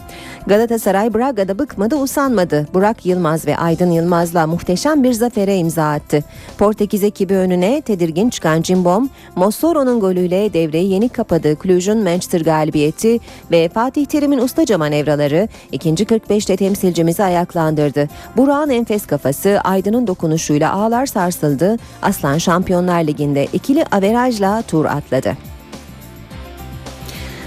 Galatasaray 0.47 1.15
Braga'da 1.15 1.59
bıkmadı 1.59 1.97
usanmadı. 1.97 2.67
Burak 2.75 3.07
Yılmaz 3.07 3.47
ve 3.47 3.57
Aydın 3.57 3.91
Yılmaz'la 3.91 4.47
muhteşem 4.47 5.05
bir 5.05 5.13
zafere 5.13 5.57
imza 5.57 5.91
attı. 5.91 6.25
Portekiz 6.59 7.05
ekibi 7.05 7.35
önüne 7.35 7.81
tedirgin 7.81 8.31
çıkan 8.31 8.63
Cimbom, 8.63 9.11
Mossoro'nun 9.37 10.01
golüyle 10.01 10.53
devreyi 10.53 10.93
yeni 10.93 11.09
kapadı. 11.09 11.57
Cluj'un 11.63 11.99
Manchester 11.99 12.41
galibiyeti 12.41 13.19
ve 13.51 13.69
Fatih 13.69 14.07
Terim'in 14.07 14.39
ustaca 14.39 14.79
manevraları 14.79 15.49
ikinci 15.73 16.05
45'te 16.05 16.57
temsilcimizi 16.57 17.25
ayaklandırdı. 17.25 18.09
Burak'ın 18.37 18.71
enfes 18.71 19.07
kafası 19.07 19.61
Aydın'ın 19.65 20.07
dokunuşuyla 20.07 20.73
ağlar 20.73 21.07
sarsıldı. 21.07 21.77
Aslan 22.03 22.39
Şampiyonlar 22.39 23.05
Ligi'nde 23.05 23.47
ikili 23.53 23.85
averajla 23.85 24.63
tur 24.63 24.85
atladı. 24.85 25.52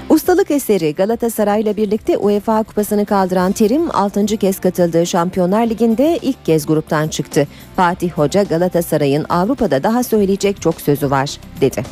Ustalık 0.09 0.51
eseri 0.51 0.95
Galatasaray'la 0.95 1.77
birlikte 1.77 2.17
UEFA 2.17 2.63
Kupası'nı 2.63 3.05
kaldıran 3.05 3.51
Terim 3.51 3.95
6. 3.95 4.25
kez 4.25 4.59
katıldığı 4.59 5.05
Şampiyonlar 5.05 5.67
Ligi'nde 5.67 6.19
ilk 6.21 6.45
kez 6.45 6.65
gruptan 6.65 7.07
çıktı. 7.07 7.47
Fatih 7.75 8.11
Hoca 8.11 8.43
Galatasaray'ın 8.43 9.25
Avrupa'da 9.29 9.83
daha 9.83 10.03
söyleyecek 10.03 10.61
çok 10.61 10.81
sözü 10.81 11.09
var 11.09 11.39
dedi. 11.61 11.83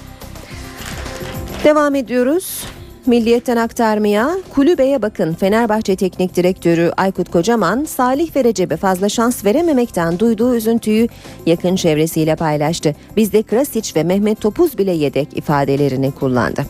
Devam 1.63 1.95
ediyoruz. 1.95 2.63
Milliyetten 3.06 3.58
aktarmaya 3.58 4.30
kulübeye 4.49 5.02
bakın 5.02 5.34
Fenerbahçe 5.34 5.95
Teknik 5.95 6.36
Direktörü 6.36 6.91
Aykut 6.97 7.32
Kocaman 7.32 7.86
Salih 7.86 8.36
ve 8.36 8.43
Recep'e 8.43 8.78
fazla 8.78 9.10
şans 9.10 9.45
verememekten 9.45 10.19
duyduğu 10.19 10.56
üzüntüyü 10.56 11.08
yakın 11.45 11.76
çevresiyle 11.76 12.36
paylaştı. 12.36 12.95
Bizde 13.17 13.43
Krasic 13.43 13.91
ve 13.95 14.04
Mehmet 14.04 14.41
Topuz 14.41 14.78
bile 14.78 14.91
yedek 14.91 15.38
ifadelerini 15.38 16.12
kullandı. 16.12 16.65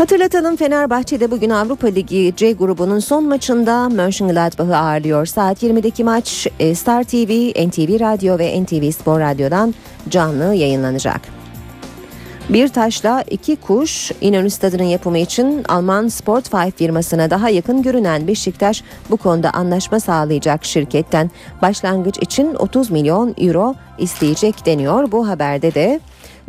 Hatırlatalım 0.00 0.56
Fenerbahçe'de 0.56 1.30
bugün 1.30 1.50
Avrupa 1.50 1.86
Ligi 1.86 2.32
C 2.36 2.52
grubunun 2.52 2.98
son 2.98 3.24
maçında 3.24 3.88
Mönchengladbach'ı 3.88 4.76
ağırlıyor. 4.76 5.26
Saat 5.26 5.62
20'deki 5.62 6.04
maç 6.04 6.46
e, 6.58 6.74
Star 6.74 7.04
TV, 7.04 7.50
NTV 7.68 8.00
Radyo 8.00 8.38
ve 8.38 8.62
NTV 8.62 8.90
Spor 8.90 9.20
Radyo'dan 9.20 9.74
canlı 10.08 10.54
yayınlanacak. 10.54 11.20
Bir 12.48 12.68
taşla 12.68 13.22
iki 13.30 13.56
kuş 13.56 14.12
İnönü 14.20 14.50
Stadı'nın 14.50 14.84
yapımı 14.84 15.18
için 15.18 15.64
Alman 15.68 16.08
Sport 16.08 16.52
5 16.52 16.74
firmasına 16.74 17.30
daha 17.30 17.48
yakın 17.48 17.82
görünen 17.82 18.26
Beşiktaş 18.26 18.84
bu 19.10 19.16
konuda 19.16 19.50
anlaşma 19.50 20.00
sağlayacak 20.00 20.64
şirketten 20.64 21.30
başlangıç 21.62 22.18
için 22.18 22.54
30 22.54 22.90
milyon 22.90 23.34
euro 23.38 23.74
isteyecek 23.98 24.66
deniyor. 24.66 25.12
Bu 25.12 25.28
haberde 25.28 25.74
de 25.74 26.00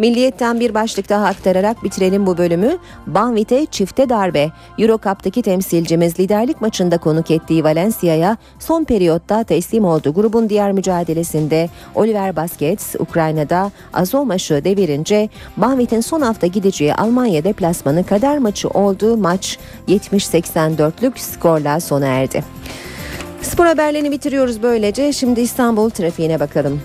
Milliyetten 0.02 0.60
bir 0.60 0.74
başlık 0.74 1.10
daha 1.10 1.26
aktararak 1.26 1.84
bitirelim 1.84 2.26
bu 2.26 2.38
bölümü. 2.38 2.78
Banvit'e 3.08 3.66
çifte 3.66 4.10
darbe. 4.10 4.52
Eurocup'taki 4.80 5.42
temsilcimiz 5.42 6.20
liderlik 6.20 6.62
maçında 6.62 6.98
konuk 6.98 7.32
ettiği 7.32 7.64
Valencia'ya 7.64 8.38
son 8.60 8.84
periyotta 8.84 9.44
teslim 9.44 9.86
oldu. 9.86 10.14
Grubun 10.14 10.50
diğer 10.50 10.72
mücadelesinde 10.72 11.70
Oliver 11.96 12.36
Baskets 12.36 12.96
Ukrayna'da 13.00 13.72
Azomaş'ı 13.94 14.64
devirince 14.64 15.30
Banvit'in 15.58 16.02
son 16.02 16.22
hafta 16.22 16.48
gideceği 16.48 16.94
Almanya 16.96 17.44
deplasmanı 17.44 18.04
kader 18.04 18.38
maçı 18.38 18.70
olduğu 18.70 19.18
maç 19.18 19.58
70-84'lük 19.88 21.20
skorla 21.20 21.80
sona 21.80 22.08
erdi. 22.08 22.44
Spor 23.42 23.66
haberlerini 23.66 24.12
bitiriyoruz 24.12 24.64
böylece. 24.64 25.14
Şimdi 25.14 25.42
İstanbul 25.42 25.90
trafiğine 25.90 26.40
bakalım. 26.40 26.82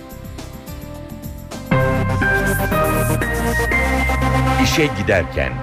İşe 4.77 4.89
giderken. 5.01 5.53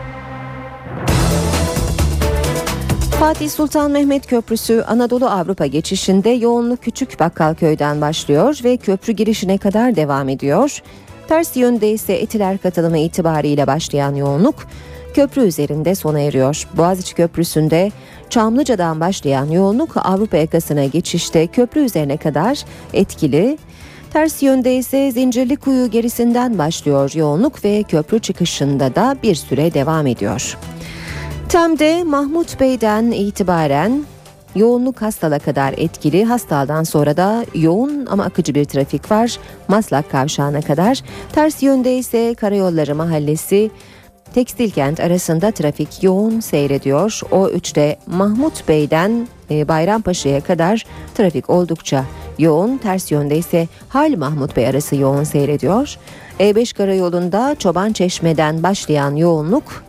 Fatih 3.21 3.51
Sultan 3.51 3.91
Mehmet 3.91 4.27
Köprüsü 4.27 4.85
Anadolu 4.87 5.27
Avrupa 5.27 5.67
geçişinde 5.67 6.31
yoğunluk 6.31 6.83
Küçük 6.83 7.21
Bakkalköy'den 7.21 8.01
başlıyor 8.01 8.61
ve 8.65 8.77
köprü 8.77 9.13
girişine 9.13 9.59
kadar 9.59 9.97
devam 9.97 10.29
ediyor. 10.29 10.83
Ters 11.29 11.57
yönde 11.57 11.91
ise 11.91 12.13
Etiler 12.13 12.59
katılımı 12.59 12.99
itibariyle 12.99 13.67
başlayan 13.67 14.15
yoğunluk 14.15 14.55
köprü 15.15 15.43
üzerinde 15.43 15.95
sona 15.95 16.21
eriyor. 16.21 16.69
Boğaziçi 16.77 17.15
Köprüsü'nde 17.15 17.93
Çamlıca'dan 18.31 19.01
başlayan 19.01 19.47
yoğunluk 19.47 19.97
Avrupa 19.97 20.37
yakasına 20.37 20.85
geçişte 20.85 21.47
köprü 21.47 21.81
üzerine 21.81 22.17
kadar 22.17 22.65
etkili. 22.93 23.59
Ters 24.15 24.43
yönde 24.43 24.77
ise 24.77 25.11
Zincirli 25.11 25.57
Kuyu 25.57 25.91
gerisinden 25.91 26.59
başlıyor 26.59 27.11
yoğunluk 27.15 27.65
ve 27.65 27.83
köprü 27.83 28.19
çıkışında 28.19 28.95
da 28.95 29.17
bir 29.23 29.35
süre 29.35 29.75
devam 29.75 30.07
ediyor. 30.07 30.59
Tem'de 31.49 32.05
Mahmut 32.05 32.61
Bey'den 32.61 33.11
itibaren 33.11 34.05
yoğunluk 34.55 35.03
Hastal'a 35.03 35.39
kadar 35.39 35.75
etkili. 35.77 36.25
Hastal'dan 36.25 36.83
sonra 36.83 37.17
da 37.17 37.45
yoğun 37.55 38.07
ama 38.07 38.25
akıcı 38.25 38.55
bir 38.55 38.65
trafik 38.65 39.11
var. 39.11 39.39
Maslak 39.69 40.11
kavşağına 40.11 40.63
kadar. 40.63 41.03
Ters 41.33 41.63
yönde 41.63 41.97
ise 41.97 42.35
Karayolları 42.35 42.95
Mahallesi 42.95 43.71
Tekstil 44.33 44.71
kent 44.71 45.01
arasında 45.01 45.51
trafik 45.51 46.03
yoğun 46.03 46.41
seyrediyor. 46.41 47.21
O 47.31 47.49
3'te 47.49 47.97
Mahmut 48.07 48.69
Bey'den 48.69 49.29
e, 49.51 49.69
Bayrampaşa'ya 49.69 50.41
kadar 50.41 50.85
trafik 51.15 51.51
oldukça 51.51 52.05
yoğun. 52.39 52.77
Ters 52.77 53.13
yönde 53.13 53.39
ise 53.39 53.69
Hal 53.89 54.17
Mahmut 54.17 54.57
Bey 54.57 54.67
arası 54.69 54.97
yoğun 54.97 55.25
seyrediyor. 55.25 55.97
E5 56.41 56.77
karayolunda 56.77 57.57
Çoban 57.59 57.93
Çeşme'den 57.93 58.63
başlayan 58.63 59.17
yoğunluk 59.17 59.85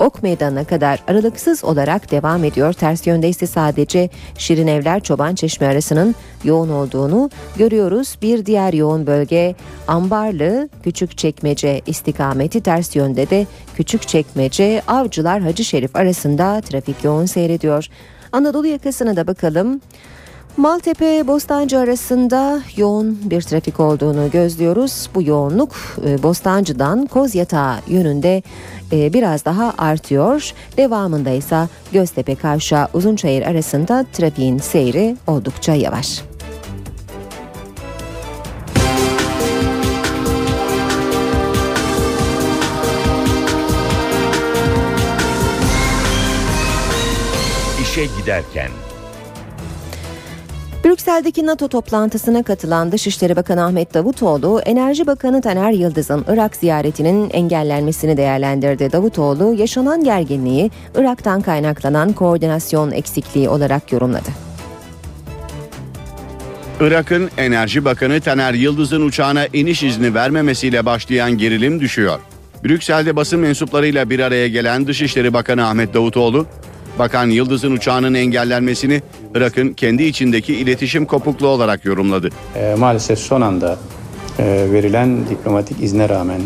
Ok 0.00 0.22
Meydanı'na 0.22 0.64
kadar 0.64 1.02
aralıksız 1.08 1.64
olarak 1.64 2.10
devam 2.10 2.44
ediyor. 2.44 2.72
Ters 2.72 3.06
yönde 3.06 3.28
ise 3.28 3.46
sadece 3.46 4.10
Şirin 4.38 4.66
Evler 4.66 5.00
Çoban 5.02 5.34
Çeşme 5.34 5.66
arasının 5.66 6.14
yoğun 6.44 6.68
olduğunu 6.68 7.30
görüyoruz. 7.56 8.18
Bir 8.22 8.46
diğer 8.46 8.72
yoğun 8.72 9.06
bölge 9.06 9.54
Ambarlı 9.88 10.68
Küçükçekmece 10.82 11.80
istikameti 11.86 12.60
ters 12.60 12.96
yönde 12.96 13.30
de 13.30 13.46
Küçükçekmece 13.76 14.82
Avcılar 14.88 15.40
Hacı 15.40 15.64
Şerif 15.64 15.96
arasında 15.96 16.60
trafik 16.60 17.04
yoğun 17.04 17.26
seyrediyor. 17.26 17.88
Anadolu 18.32 18.66
yakasına 18.66 19.16
da 19.16 19.26
bakalım. 19.26 19.80
Maltepe 20.56 21.26
Bostancı 21.26 21.78
arasında 21.78 22.62
yoğun 22.76 23.30
bir 23.30 23.42
trafik 23.42 23.80
olduğunu 23.80 24.30
gözlüyoruz. 24.30 25.08
Bu 25.14 25.22
yoğunluk 25.22 25.72
e, 26.06 26.22
Bostancı'dan 26.22 27.06
Kozyatağı 27.06 27.76
yönünde 27.86 28.42
e, 28.92 29.12
biraz 29.12 29.44
daha 29.44 29.74
artıyor. 29.78 30.52
Devamında 30.76 31.30
ise 31.30 31.68
Göztepe 31.92 32.34
Kavşağı 32.34 32.88
Uzunçayır 32.94 33.42
arasında 33.42 34.04
trafiğin 34.12 34.58
seyri 34.58 35.16
oldukça 35.26 35.74
yavaş. 35.74 36.22
İşe 47.82 48.06
giderken 48.20 48.70
Brüksel'deki 50.86 51.46
NATO 51.46 51.68
toplantısına 51.68 52.42
katılan 52.42 52.92
Dışişleri 52.92 53.36
Bakanı 53.36 53.64
Ahmet 53.64 53.94
Davutoğlu, 53.94 54.60
Enerji 54.60 55.06
Bakanı 55.06 55.42
Taner 55.42 55.70
Yıldız'ın 55.70 56.24
Irak 56.28 56.56
ziyaretinin 56.56 57.30
engellenmesini 57.30 58.16
değerlendirdi. 58.16 58.92
Davutoğlu, 58.92 59.54
yaşanan 59.54 60.04
gerginliği 60.04 60.70
Irak'tan 60.94 61.40
kaynaklanan 61.42 62.12
koordinasyon 62.12 62.90
eksikliği 62.90 63.48
olarak 63.48 63.92
yorumladı. 63.92 64.28
Irak'ın 66.80 67.30
Enerji 67.38 67.84
Bakanı 67.84 68.20
Taner 68.20 68.54
Yıldız'ın 68.54 69.06
uçağına 69.06 69.46
iniş 69.52 69.82
izni 69.82 70.14
vermemesiyle 70.14 70.86
başlayan 70.86 71.38
gerilim 71.38 71.80
düşüyor. 71.80 72.18
Brüksel'de 72.64 73.16
basın 73.16 73.40
mensuplarıyla 73.40 74.10
bir 74.10 74.20
araya 74.20 74.48
gelen 74.48 74.86
Dışişleri 74.86 75.34
Bakanı 75.34 75.66
Ahmet 75.66 75.94
Davutoğlu, 75.94 76.46
Bakan 76.98 77.30
Yıldız'ın 77.30 77.72
uçağının 77.72 78.14
engellenmesini 78.14 79.02
Irak'ın 79.34 79.72
kendi 79.72 80.02
içindeki 80.02 80.54
iletişim 80.54 81.06
kopukluğu 81.06 81.48
olarak 81.48 81.84
yorumladı. 81.84 82.28
E, 82.56 82.74
maalesef 82.78 83.18
son 83.18 83.40
anda 83.40 83.78
e, 84.38 84.44
verilen 84.72 85.28
diplomatik 85.28 85.82
izne 85.82 86.08
rağmen 86.08 86.40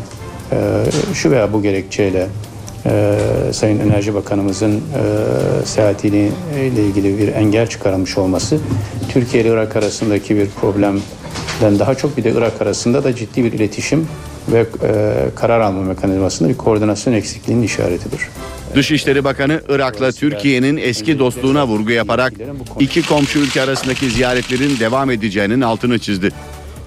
e, 0.52 0.56
şu 1.14 1.30
veya 1.30 1.52
bu 1.52 1.62
gerekçeyle 1.62 2.26
e, 2.86 3.18
Sayın 3.52 3.80
Enerji 3.80 4.14
Bakanımızın 4.14 4.72
e, 4.72 4.80
seyahatini 5.66 6.30
ile 6.56 6.84
ilgili 6.86 7.18
bir 7.18 7.28
engel 7.28 7.66
çıkarılmış 7.66 8.18
olması 8.18 8.58
Türkiye 9.12 9.42
ile 9.42 9.52
Irak 9.52 9.76
arasındaki 9.76 10.36
bir 10.36 10.46
problemden 10.46 11.78
daha 11.78 11.94
çok 11.94 12.16
bir 12.16 12.24
de 12.24 12.30
Irak 12.30 12.62
arasında 12.62 13.04
da 13.04 13.16
ciddi 13.16 13.44
bir 13.44 13.52
iletişim 13.52 14.08
ve 14.48 14.66
e, 14.82 15.14
karar 15.36 15.60
alma 15.60 15.82
mekanizmasında 15.82 16.48
bir 16.48 16.56
koordinasyon 16.56 17.14
eksikliğinin 17.14 17.62
işaretidir. 17.62 18.20
Dışişleri 18.74 19.24
Bakanı 19.24 19.62
Irak'la 19.68 20.12
Türkiye'nin 20.12 20.76
eski 20.76 21.18
dostluğuna 21.18 21.66
vurgu 21.66 21.90
yaparak 21.90 22.32
iki 22.80 23.02
komşu 23.02 23.38
ülke 23.38 23.62
arasındaki 23.62 24.10
ziyaretlerin 24.10 24.78
devam 24.80 25.10
edeceğinin 25.10 25.60
altını 25.60 25.98
çizdi. 25.98 26.30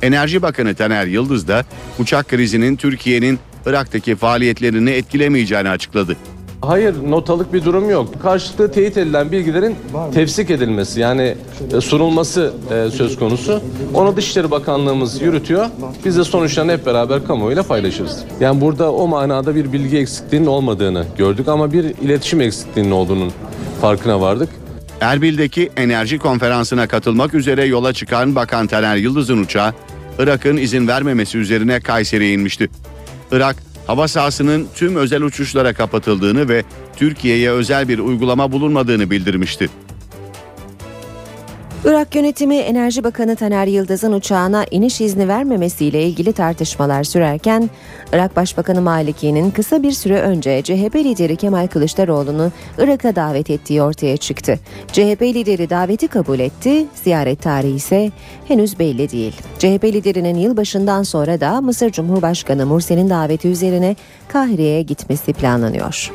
Enerji 0.01 0.41
Bakanı 0.41 0.75
Taner 0.75 1.05
Yıldız 1.05 1.47
da 1.47 1.65
uçak 1.99 2.29
krizinin 2.29 2.75
Türkiye'nin 2.75 3.39
Irak'taki 3.65 4.15
faaliyetlerini 4.15 4.89
etkilemeyeceğini 4.89 5.69
açıkladı. 5.69 6.17
Hayır 6.65 6.95
notalık 7.09 7.53
bir 7.53 7.65
durum 7.65 7.89
yok. 7.89 8.21
Karşılıklı 8.21 8.71
teyit 8.71 8.97
edilen 8.97 9.31
bilgilerin 9.31 9.75
tefsik 10.13 10.49
edilmesi 10.49 10.99
yani 10.99 11.35
e, 11.77 11.81
sunulması 11.81 12.53
e, 12.71 12.91
söz 12.91 13.19
konusu. 13.19 13.61
Onu 13.93 14.17
Dışişleri 14.17 14.51
Bakanlığımız 14.51 15.21
yürütüyor. 15.21 15.65
Biz 16.05 16.17
de 16.17 16.23
sonuçlarını 16.23 16.71
hep 16.71 16.85
beraber 16.85 17.27
kamuoyuyla 17.27 17.63
paylaşırız. 17.63 18.23
Yani 18.39 18.61
burada 18.61 18.91
o 18.91 19.07
manada 19.07 19.55
bir 19.55 19.73
bilgi 19.73 19.97
eksikliğinin 19.97 20.47
olmadığını 20.47 21.05
gördük 21.17 21.47
ama 21.47 21.73
bir 21.73 21.83
iletişim 21.83 22.41
eksikliğinin 22.41 22.91
olduğunun 22.91 23.31
farkına 23.81 24.21
vardık. 24.21 24.49
Erbil'deki 25.01 25.69
enerji 25.77 26.19
konferansına 26.19 26.87
katılmak 26.87 27.33
üzere 27.33 27.65
yola 27.65 27.93
çıkan 27.93 28.35
Bakan 28.35 28.67
Taner 28.67 28.95
Yıldız'ın 28.95 29.43
uçağı 29.43 29.73
Irak'ın 30.19 30.57
izin 30.57 30.87
vermemesi 30.87 31.37
üzerine 31.37 31.79
Kayseri'ye 31.79 32.33
inmişti. 32.33 32.69
Irak, 33.31 33.55
hava 33.87 34.07
sahasının 34.07 34.67
tüm 34.75 34.95
özel 34.95 35.23
uçuşlara 35.23 35.73
kapatıldığını 35.73 36.49
ve 36.49 36.63
Türkiye'ye 36.95 37.51
özel 37.51 37.87
bir 37.87 37.99
uygulama 37.99 38.51
bulunmadığını 38.51 39.11
bildirmişti. 39.11 39.69
Irak 41.85 42.15
yönetimi 42.15 42.55
Enerji 42.55 43.03
Bakanı 43.03 43.35
Taner 43.35 43.67
Yıldız'ın 43.67 44.13
uçağına 44.13 44.65
iniş 44.71 45.01
izni 45.01 45.27
vermemesiyle 45.27 46.03
ilgili 46.03 46.33
tartışmalar 46.33 47.03
sürerken 47.03 47.69
Irak 48.13 48.35
Başbakanı 48.35 48.81
Maliki'nin 48.81 49.51
kısa 49.51 49.83
bir 49.83 49.91
süre 49.91 50.21
önce 50.21 50.61
CHP 50.61 50.95
lideri 50.95 51.35
Kemal 51.35 51.67
Kılıçdaroğlu'nu 51.67 52.51
Irak'a 52.77 53.15
davet 53.15 53.49
ettiği 53.49 53.81
ortaya 53.81 54.17
çıktı. 54.17 54.59
CHP 54.87 55.21
lideri 55.21 55.69
daveti 55.69 56.07
kabul 56.07 56.39
etti, 56.39 56.85
ziyaret 57.03 57.41
tarihi 57.41 57.75
ise 57.75 58.11
henüz 58.47 58.79
belli 58.79 59.11
değil. 59.11 59.35
CHP 59.59 59.83
liderinin 59.83 60.35
yılbaşından 60.37 61.03
sonra 61.03 61.41
da 61.41 61.61
Mısır 61.61 61.91
Cumhurbaşkanı 61.91 62.65
Mursi'nin 62.65 63.09
daveti 63.09 63.47
üzerine 63.47 63.95
Kahire'ye 64.27 64.81
gitmesi 64.81 65.33
planlanıyor. 65.33 66.11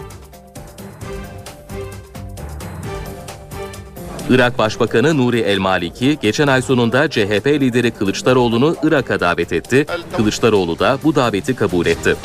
Irak 4.30 4.58
Başbakanı 4.58 5.16
Nuri 5.16 5.40
El 5.40 5.58
Maliki 5.58 6.18
geçen 6.22 6.46
ay 6.46 6.62
sonunda 6.62 7.10
CHP 7.10 7.46
lideri 7.46 7.90
Kılıçdaroğlu'nu 7.90 8.76
Irak'a 8.82 9.20
davet 9.20 9.52
etti. 9.52 9.86
Kılıçdaroğlu 10.16 10.78
da 10.78 10.98
bu 11.04 11.14
daveti 11.14 11.56
kabul 11.56 11.86
etti. 11.86 12.16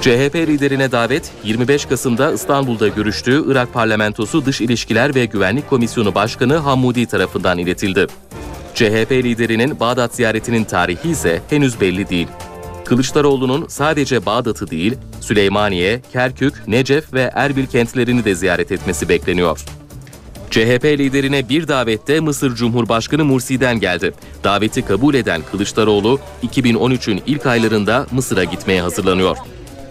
CHP 0.00 0.34
liderine 0.34 0.92
davet 0.92 1.32
25 1.44 1.84
Kasım'da 1.84 2.32
İstanbul'da 2.32 2.88
görüştüğü 2.88 3.52
Irak 3.52 3.72
Parlamentosu 3.72 4.46
Dış 4.46 4.60
İlişkiler 4.60 5.14
ve 5.14 5.24
Güvenlik 5.24 5.70
Komisyonu 5.70 6.14
Başkanı 6.14 6.56
Hammudi 6.56 7.06
tarafından 7.06 7.58
iletildi. 7.58 8.06
CHP 8.74 9.12
liderinin 9.12 9.80
Bağdat 9.80 10.14
ziyaretinin 10.14 10.64
tarihi 10.64 11.10
ise 11.10 11.42
henüz 11.50 11.80
belli 11.80 12.08
değil. 12.08 12.28
Kılıçdaroğlu'nun 12.84 13.66
sadece 13.68 14.26
Bağdat'ı 14.26 14.70
değil, 14.70 14.94
Süleymaniye, 15.20 16.02
Kerkük, 16.12 16.68
Necef 16.68 17.14
ve 17.14 17.30
Erbil 17.34 17.66
kentlerini 17.66 18.24
de 18.24 18.34
ziyaret 18.34 18.72
etmesi 18.72 19.08
bekleniyor. 19.08 19.64
CHP 20.50 20.84
liderine 20.84 21.48
bir 21.48 21.68
davette 21.68 22.20
Mısır 22.20 22.54
Cumhurbaşkanı 22.54 23.24
Mursi'den 23.24 23.80
geldi. 23.80 24.12
Daveti 24.44 24.82
kabul 24.82 25.14
eden 25.14 25.42
Kılıçdaroğlu 25.50 26.20
2013'ün 26.42 27.22
ilk 27.26 27.46
aylarında 27.46 28.06
Mısır'a 28.12 28.44
gitmeye 28.44 28.82
hazırlanıyor. 28.82 29.36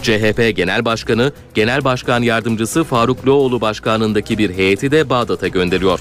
CHP 0.02 0.56
Genel 0.56 0.86
Başkanı, 0.86 1.32
Genel 1.54 1.84
Başkan 1.84 2.22
Yardımcısı 2.22 2.84
Faruk 2.84 3.28
Loğlu 3.28 3.62
başkanındaki 3.62 4.38
bir 4.38 4.54
heyeti 4.54 4.92
de 4.92 5.10
Bağdat'a 5.10 5.48
gönderiyor. 5.48 6.00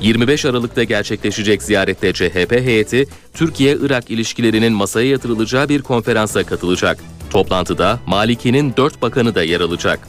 25 0.00 0.44
Aralık'ta 0.44 0.84
gerçekleşecek 0.84 1.62
ziyarette 1.62 2.12
CHP 2.12 2.52
heyeti, 2.52 3.06
Türkiye-Irak 3.34 4.10
ilişkilerinin 4.10 4.72
masaya 4.72 5.08
yatırılacağı 5.08 5.68
bir 5.68 5.82
konferansa 5.82 6.44
katılacak. 6.44 6.98
Toplantıda 7.30 8.00
Maliki'nin 8.06 8.74
dört 8.76 9.02
bakanı 9.02 9.34
da 9.34 9.42
yer 9.42 9.60
alacak. 9.60 10.00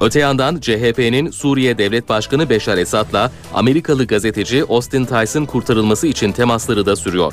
Öte 0.00 0.20
yandan 0.20 0.60
CHP'nin 0.60 1.30
Suriye 1.30 1.78
Devlet 1.78 2.08
Başkanı 2.08 2.50
Beşar 2.50 2.78
Esad'la 2.78 3.32
Amerikalı 3.54 4.06
gazeteci 4.06 4.64
Austin 4.68 5.04
Tice'ın 5.04 5.46
kurtarılması 5.46 6.06
için 6.06 6.32
temasları 6.32 6.86
da 6.86 6.96
sürüyor. 6.96 7.32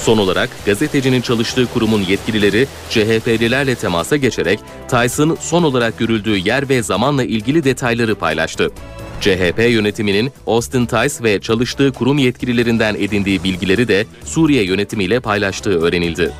Son 0.00 0.18
olarak 0.18 0.50
gazetecinin 0.66 1.20
çalıştığı 1.20 1.66
kurumun 1.66 2.02
yetkilileri 2.02 2.66
CHP'lilerle 2.90 3.74
temasa 3.74 4.16
geçerek 4.16 4.60
Tice'ın 4.88 5.36
son 5.40 5.62
olarak 5.62 5.98
görüldüğü 5.98 6.36
yer 6.36 6.68
ve 6.68 6.82
zamanla 6.82 7.24
ilgili 7.24 7.64
detayları 7.64 8.14
paylaştı. 8.14 8.70
CHP 9.20 9.58
yönetiminin 9.58 10.32
Austin 10.46 10.86
Tice 10.86 11.24
ve 11.24 11.40
çalıştığı 11.40 11.92
kurum 11.92 12.18
yetkililerinden 12.18 12.94
edindiği 12.94 13.44
bilgileri 13.44 13.88
de 13.88 14.06
Suriye 14.24 14.64
yönetimiyle 14.64 15.20
paylaştığı 15.20 15.80
öğrenildi. 15.80 16.32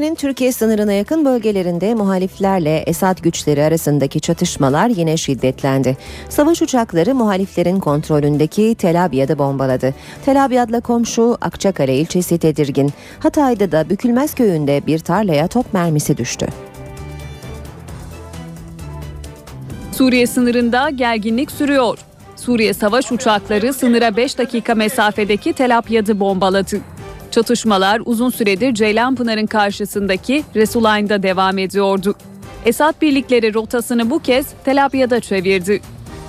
Suriye'nin 0.00 0.16
Türkiye 0.16 0.52
sınırına 0.52 0.92
yakın 0.92 1.24
bölgelerinde 1.24 1.94
muhaliflerle 1.94 2.76
Esad 2.76 3.18
güçleri 3.22 3.62
arasındaki 3.64 4.20
çatışmalar 4.20 4.88
yine 4.88 5.16
şiddetlendi. 5.16 5.96
Savaş 6.28 6.62
uçakları 6.62 7.14
muhaliflerin 7.14 7.80
kontrolündeki 7.80 8.74
Tel 8.74 9.04
Abyad'ı 9.04 9.38
bombaladı. 9.38 9.94
Tel 10.24 10.44
Abyad'la 10.44 10.80
komşu 10.80 11.38
Akçakale 11.40 11.96
ilçesi 11.96 12.38
tedirgin. 12.38 12.92
Hatay'da 13.18 13.72
da 13.72 13.90
Bükülmez 13.90 14.34
köyünde 14.34 14.86
bir 14.86 14.98
tarlaya 14.98 15.48
top 15.48 15.74
mermisi 15.74 16.16
düştü. 16.16 16.46
Suriye 19.92 20.26
sınırında 20.26 20.90
gerginlik 20.90 21.50
sürüyor. 21.50 21.98
Suriye 22.36 22.74
savaş 22.74 23.12
uçakları 23.12 23.72
sınıra 23.72 24.16
5 24.16 24.38
dakika 24.38 24.74
mesafedeki 24.74 25.52
Tel 25.52 25.78
Abyad'ı 25.78 26.20
bombaladı. 26.20 26.80
Çatışmalar 27.30 28.02
uzun 28.04 28.30
süredir 28.30 28.74
Ceylanpınar'ın 28.74 29.46
karşısındaki 29.46 30.44
Resulayn'da 30.56 31.22
devam 31.22 31.58
ediyordu. 31.58 32.14
Esad 32.64 32.94
birlikleri 33.02 33.54
rotasını 33.54 34.10
bu 34.10 34.18
kez 34.18 34.46
Tel 34.64 34.84
Abyad'a 34.84 35.20
çevirdi. 35.20 35.80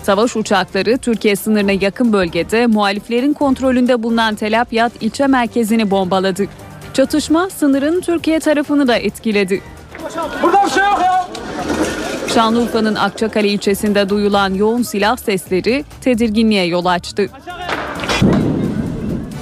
Savaş 0.04 0.36
uçakları 0.36 0.98
Türkiye 0.98 1.36
sınırına 1.36 1.72
yakın 1.72 2.14
bölgede 2.14 2.68
muhaliflerin 2.68 3.34
kontrolünde 3.34 4.04
bulunan 4.04 4.36
Tel 4.36 4.62
Abyad 4.62 4.92
ilçe 5.02 5.28
merkezini 5.28 5.92
bombaladı. 5.92 6.46
Çatışma 6.94 7.50
sınırın 7.50 8.02
Türkiye 8.02 8.40
tarafını 8.40 8.88
da 8.88 8.96
etkiledi. 8.96 9.62
Burada 10.44 10.66
bir 10.66 10.70
şey 10.70 10.84
yok 10.84 11.00
ya. 11.02 11.28
Şanlıurfa'nın 12.34 12.96
Akçakale 12.96 13.48
ilçesinde 13.48 14.10
duyulan 14.10 14.54
yoğun 14.54 14.82
silah 14.82 15.18
sesleri 15.18 15.86
tedirginliğe 16.02 16.66
yol 16.66 16.86
açtı. 16.86 17.30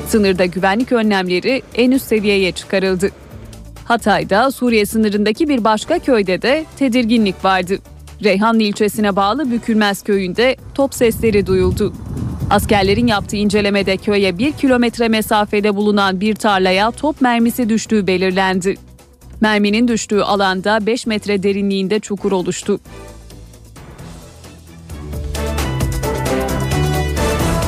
Sınırda 0.09 0.45
güvenlik 0.45 0.91
önlemleri 0.91 1.61
en 1.75 1.91
üst 1.91 2.05
seviyeye 2.05 2.51
çıkarıldı. 2.51 3.09
Hatay'da 3.85 4.51
Suriye 4.51 4.85
sınırındaki 4.85 5.49
bir 5.49 5.63
başka 5.63 5.99
köyde 5.99 6.41
de 6.41 6.65
tedirginlik 6.79 7.45
vardı. 7.45 7.77
Reyhanlı 8.23 8.63
ilçesine 8.63 9.15
bağlı 9.15 9.51
Bükülmez 9.51 10.03
köyünde 10.03 10.55
top 10.75 10.93
sesleri 10.93 11.47
duyuldu. 11.47 11.93
Askerlerin 12.49 13.07
yaptığı 13.07 13.35
incelemede 13.35 13.97
köye 13.97 14.37
bir 14.37 14.51
kilometre 14.51 15.07
mesafede 15.07 15.75
bulunan 15.75 16.21
bir 16.21 16.35
tarlaya 16.35 16.91
top 16.91 17.21
mermisi 17.21 17.69
düştüğü 17.69 18.07
belirlendi. 18.07 18.75
Merminin 19.41 19.87
düştüğü 19.87 20.21
alanda 20.21 20.85
5 20.85 21.07
metre 21.07 21.43
derinliğinde 21.43 21.99
çukur 21.99 22.31
oluştu. 22.31 22.79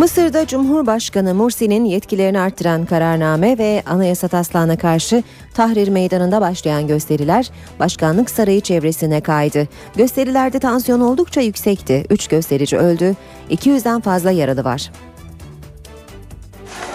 Mısır'da 0.02 0.47
Cumhurbaşkanı 0.47 1.34
Mursi'nin 1.34 1.86
yetkilerini 1.86 2.39
arttıran 2.39 2.86
kararname 2.86 3.58
ve 3.58 3.84
anayasa 3.86 4.28
taslağına 4.28 4.78
karşı 4.78 5.24
Tahrir 5.54 5.88
Meydanı'nda 5.88 6.41
başlayan 6.41 6.88
gösteriler 6.88 7.49
Başkanlık 7.80 8.30
Sarayı 8.30 8.62
çevresine 8.62 9.22
kaydı. 9.22 9.68
Gösterilerde 9.95 10.60
tansiyon 10.60 10.99
oldukça 10.99 11.41
yüksekti. 11.41 12.06
3 12.10 12.28
gösterici 12.28 12.78
öldü, 12.78 13.16
200'den 13.49 14.02
fazla 14.02 14.32
yaralı 14.32 14.64
var. 14.64 14.91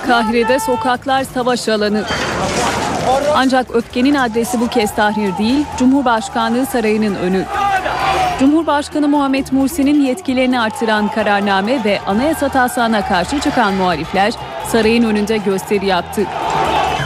Kahire'de 0.06 0.58
sokaklar 0.58 1.24
savaş 1.24 1.68
alanı. 1.68 2.04
Ancak 3.34 3.74
öfkenin 3.74 4.14
adresi 4.14 4.60
bu 4.60 4.68
kez 4.68 4.94
Tahrir 4.94 5.38
değil, 5.38 5.64
Cumhurbaşkanlığı 5.78 6.66
Sarayı'nın 6.66 7.14
önü. 7.14 7.44
Cumhurbaşkanı 8.40 9.08
Muhammed 9.08 9.46
Mursi'nin 9.52 10.00
yetkilerini 10.00 10.60
artıran 10.60 11.08
kararname 11.08 11.84
ve 11.84 12.00
anayasa 12.06 12.48
taslağına 12.48 13.08
karşı 13.08 13.40
çıkan 13.40 13.74
muhalifler 13.74 14.32
sarayın 14.66 15.02
önünde 15.02 15.36
gösteri 15.36 15.86
yaptı. 15.86 16.22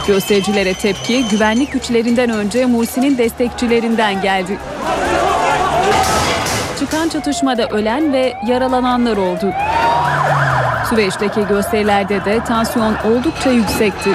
Göstericilere 0.07 0.73
tepki 0.73 1.27
güvenlik 1.27 1.73
güçlerinden 1.73 2.29
önce 2.29 2.65
Mursi'nin 2.65 3.17
destekçilerinden 3.17 4.21
geldi. 4.21 4.59
Çıkan 6.79 7.09
çatışmada 7.09 7.67
ölen 7.67 8.13
ve 8.13 8.33
yaralananlar 8.47 9.17
oldu. 9.17 9.53
Süveyş'teki 10.89 11.47
gösterilerde 11.47 12.25
de 12.25 12.43
tansiyon 12.43 12.95
oldukça 13.05 13.51
yüksekti. 13.51 14.09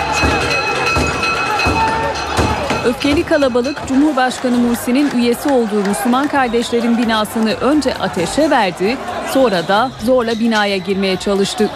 Öfkeli 2.87 3.25
kalabalık 3.25 3.89
Cumhurbaşkanı 3.89 4.59
Mursi'nin 4.59 5.11
üyesi 5.11 5.49
olduğu 5.49 5.89
Müslüman 5.89 6.29
kardeşlerin 6.29 6.99
binasını 6.99 7.53
önce 7.53 7.95
ateşe 7.95 8.51
verdi, 8.51 8.97
sonra 9.31 9.69
da 9.69 9.91
zorla 10.05 10.41
binaya 10.41 10.77
girmeye 10.77 11.17
çalıştı. 11.17 11.71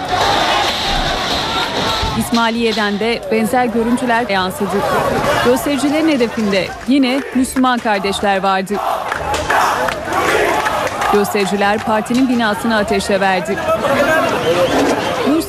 İsmailiye'den 2.18 2.98
de 2.98 3.22
benzer 3.32 3.64
görüntüler 3.64 4.28
yansıdı. 4.28 4.76
Göstericilerin 5.44 6.08
hedefinde 6.08 6.68
yine 6.88 7.20
Müslüman 7.34 7.78
kardeşler 7.78 8.42
vardı. 8.42 8.74
Göstericiler 11.12 11.78
partinin 11.78 12.28
binasını 12.28 12.76
ateşe 12.76 13.20
verdi. 13.20 13.56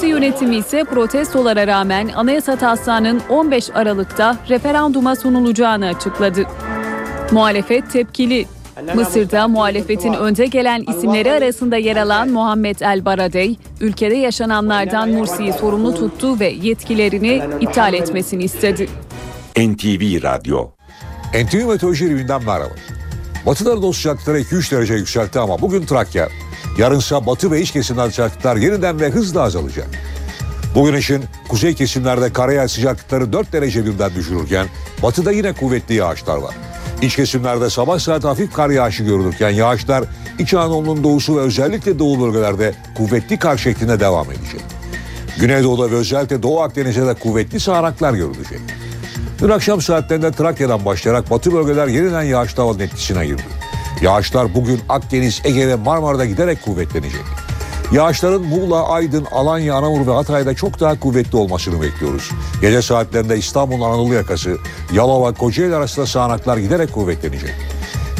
Mursi 0.02 0.12
yönetimi 0.12 0.56
ise 0.56 0.84
protestolara 0.84 1.68
rağmen 1.68 2.10
anayasa 2.16 2.56
taslağının 2.56 3.22
15 3.30 3.70
Aralık'ta 3.70 4.38
referanduma 4.50 5.16
sunulacağını 5.16 5.88
açıkladı. 5.88 6.46
Muhalefet 7.32 7.92
tepkili. 7.92 8.46
Mısır'da 8.96 9.48
muhalefetin 9.48 10.14
önde 10.14 10.46
gelen 10.46 10.84
isimleri 10.88 11.32
arasında 11.32 11.78
yer 11.78 11.98
alan 11.98 12.30
Muhammed 12.30 12.80
El 12.80 13.06
Baradey, 13.06 13.58
ülkede 13.82 14.16
yaşananlardan 14.16 15.10
Mursi'yi 15.10 15.54
sorumlu 15.54 15.96
tuttu 15.96 16.40
ve 16.40 16.48
yetkilerini 16.48 17.42
iptal 17.60 17.94
etmesini 17.94 18.44
istedi. 18.44 18.90
NTV 19.58 20.24
Radyo 20.24 20.70
NTV 21.44 21.68
Meteoroloji 21.68 22.06
evinden 22.06 22.44
merhaba. 22.46 22.74
Batıda 23.46 23.72
Anadolu 23.72 23.94
sıcaklıkları 23.94 24.40
2-3 24.42 24.76
derece 24.76 24.94
yükseltti 24.94 25.40
ama 25.40 25.62
bugün 25.62 25.86
Trakya, 25.86 26.30
yarınsa 26.78 27.26
batı 27.26 27.52
ve 27.52 27.62
iç 27.62 27.72
kesimlerde 27.72 28.12
sıcaklıklar 28.12 28.56
yeniden 28.56 29.00
ve 29.00 29.10
hızla 29.10 29.42
azalacak. 29.42 29.88
Bugün 30.76 30.96
için 30.96 31.24
kuzey 31.48 31.74
kesimlerde 31.74 32.34
karayel 32.34 32.68
sıcaklıkları 32.68 33.34
4 33.34 33.54
derece 33.54 33.86
birden 33.86 34.16
düşürürken 34.16 34.68
batıda 35.04 35.32
yine 35.32 35.54
kuvvetli 35.54 35.96
yağışlar 35.96 36.38
var. 36.38 36.56
İç 37.02 37.16
kesimlerde 37.16 37.70
sabah 37.70 38.00
saat 38.00 38.24
hafif 38.24 38.54
kar 38.54 38.70
yağışı 38.70 39.04
görülürken 39.04 39.50
yağışlar 39.50 40.04
İç 40.40 40.54
Anadolu'nun 40.54 41.04
doğusu 41.04 41.38
ve 41.38 41.40
özellikle 41.40 42.00
doğu 42.00 42.22
bölgelerde 42.22 42.74
kuvvetli 42.98 43.40
kar 43.40 43.58
şeklinde 43.58 44.00
devam 44.00 44.32
edecek. 44.32 44.62
Güneydoğu'da 45.40 45.92
ve 45.92 45.96
özellikle 45.96 46.44
Doğu 46.44 46.62
Akdeniz'de 46.62 47.08
de 47.08 47.14
kuvvetli 47.14 47.60
sağanaklar 47.60 48.14
görülecek. 48.14 48.60
Dün 49.42 49.50
akşam 49.50 49.82
saatlerinde 49.82 50.32
Trakya'dan 50.32 50.86
başlayarak 50.86 51.30
batı 51.30 51.54
bölgeler 51.54 51.88
yeniden 51.88 52.24
yağışlı 52.24 52.64
havanın 52.64 52.80
etkisine 52.80 53.26
girdi. 53.26 53.61
Yağışlar 54.02 54.56
bugün 54.56 54.80
Akdeniz, 54.90 55.42
Ege 55.44 55.68
ve 55.68 55.76
Marmara'da 55.76 56.26
giderek 56.26 56.62
kuvvetlenecek. 56.66 57.22
Yağışların 57.92 58.42
Muğla, 58.42 58.90
Aydın, 58.90 59.26
Alanya, 59.32 59.76
Anamur 59.76 60.08
ve 60.08 60.12
Hatay'da 60.12 60.54
çok 60.54 60.80
daha 60.80 61.00
kuvvetli 61.00 61.38
olmasını 61.38 61.82
bekliyoruz. 61.82 62.30
Gece 62.62 62.82
saatlerinde 62.82 63.38
İstanbul 63.38 63.82
Anadolu 63.82 64.14
yakası, 64.14 64.58
Yalova, 64.94 65.34
Kocaeli 65.34 65.76
arasında 65.76 66.06
sağanaklar 66.06 66.58
giderek 66.58 66.94
kuvvetlenecek. 66.94 67.54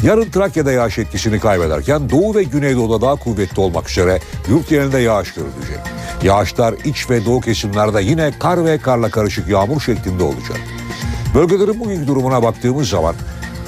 Yarın 0.02 0.30
Trakya'da 0.30 0.72
yağış 0.72 0.98
etkisini 0.98 1.40
kaybederken 1.40 2.10
Doğu 2.10 2.34
ve 2.34 2.42
Güneydoğu'da 2.42 3.00
daha 3.00 3.16
kuvvetli 3.16 3.60
olmak 3.60 3.90
üzere 3.90 4.20
yurt 4.48 4.68
genelinde 4.68 4.98
yağış 4.98 5.34
görülecek. 5.34 5.78
Yağışlar 6.22 6.74
iç 6.84 7.10
ve 7.10 7.24
doğu 7.24 7.40
kesimlerde 7.40 8.02
yine 8.02 8.32
kar 8.38 8.64
ve 8.64 8.78
karla 8.78 9.10
karışık 9.10 9.48
yağmur 9.48 9.80
şeklinde 9.80 10.22
olacak. 10.22 10.60
Bölgelerin 11.34 11.80
bugünkü 11.80 12.06
durumuna 12.06 12.42
baktığımız 12.42 12.88
zaman 12.88 13.14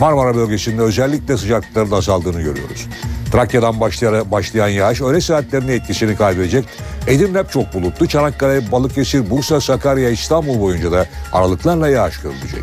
Marmara 0.01 0.35
bölgesinde 0.37 0.83
özellikle 0.83 1.37
sıcaklıkların 1.37 1.91
azaldığını 1.91 2.43
görüyoruz. 2.43 2.87
Trakya'dan 3.33 3.81
başlayan, 3.81 4.31
başlayan 4.31 4.69
yağış 4.69 5.01
öğle 5.01 5.21
saatlerinde 5.21 5.75
etkisini 5.75 6.17
kaybedecek. 6.17 6.65
Edirne 7.07 7.43
çok 7.53 7.75
bulutlu. 7.75 8.07
Çanakkale, 8.09 8.73
Balıkesir, 8.73 9.31
Bursa, 9.31 9.61
Sakarya, 9.61 10.11
İstanbul 10.11 10.61
boyunca 10.61 10.93
da 10.93 11.07
aralıklarla 11.33 11.89
yağış 11.89 12.21
görülecek. 12.21 12.63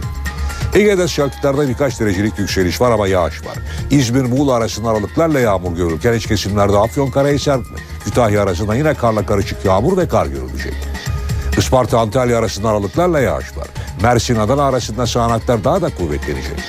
Ege'de 0.75 1.07
sıcaklıklarda 1.07 1.69
birkaç 1.69 1.99
derecelik 1.99 2.39
yükseliş 2.39 2.81
var 2.81 2.91
ama 2.91 3.07
yağış 3.07 3.45
var. 3.45 3.55
İzmir, 3.91 4.21
Muğla 4.21 4.53
arasında 4.53 4.89
aralıklarla 4.89 5.39
yağmur 5.39 5.75
görülürken 5.75 6.13
iç 6.13 6.27
kesimlerde 6.27 6.77
Afyon, 6.77 7.11
Karahisar, 7.11 7.59
Kütahya 8.05 8.43
arasında 8.43 8.75
yine 8.75 8.93
karla 8.93 9.25
karışık 9.25 9.65
yağmur 9.65 9.97
ve 9.97 10.07
kar 10.07 10.25
görülecek. 10.25 10.73
Isparta, 11.57 11.99
Antalya 11.99 12.39
arasında 12.39 12.69
aralıklarla 12.69 13.19
yağış 13.19 13.57
var. 13.57 13.67
Mersin, 14.01 14.35
Adana 14.35 14.63
arasında 14.63 15.07
sağanaklar 15.07 15.63
daha 15.63 15.81
da 15.81 15.89
kuvvetlenecek. 15.89 16.59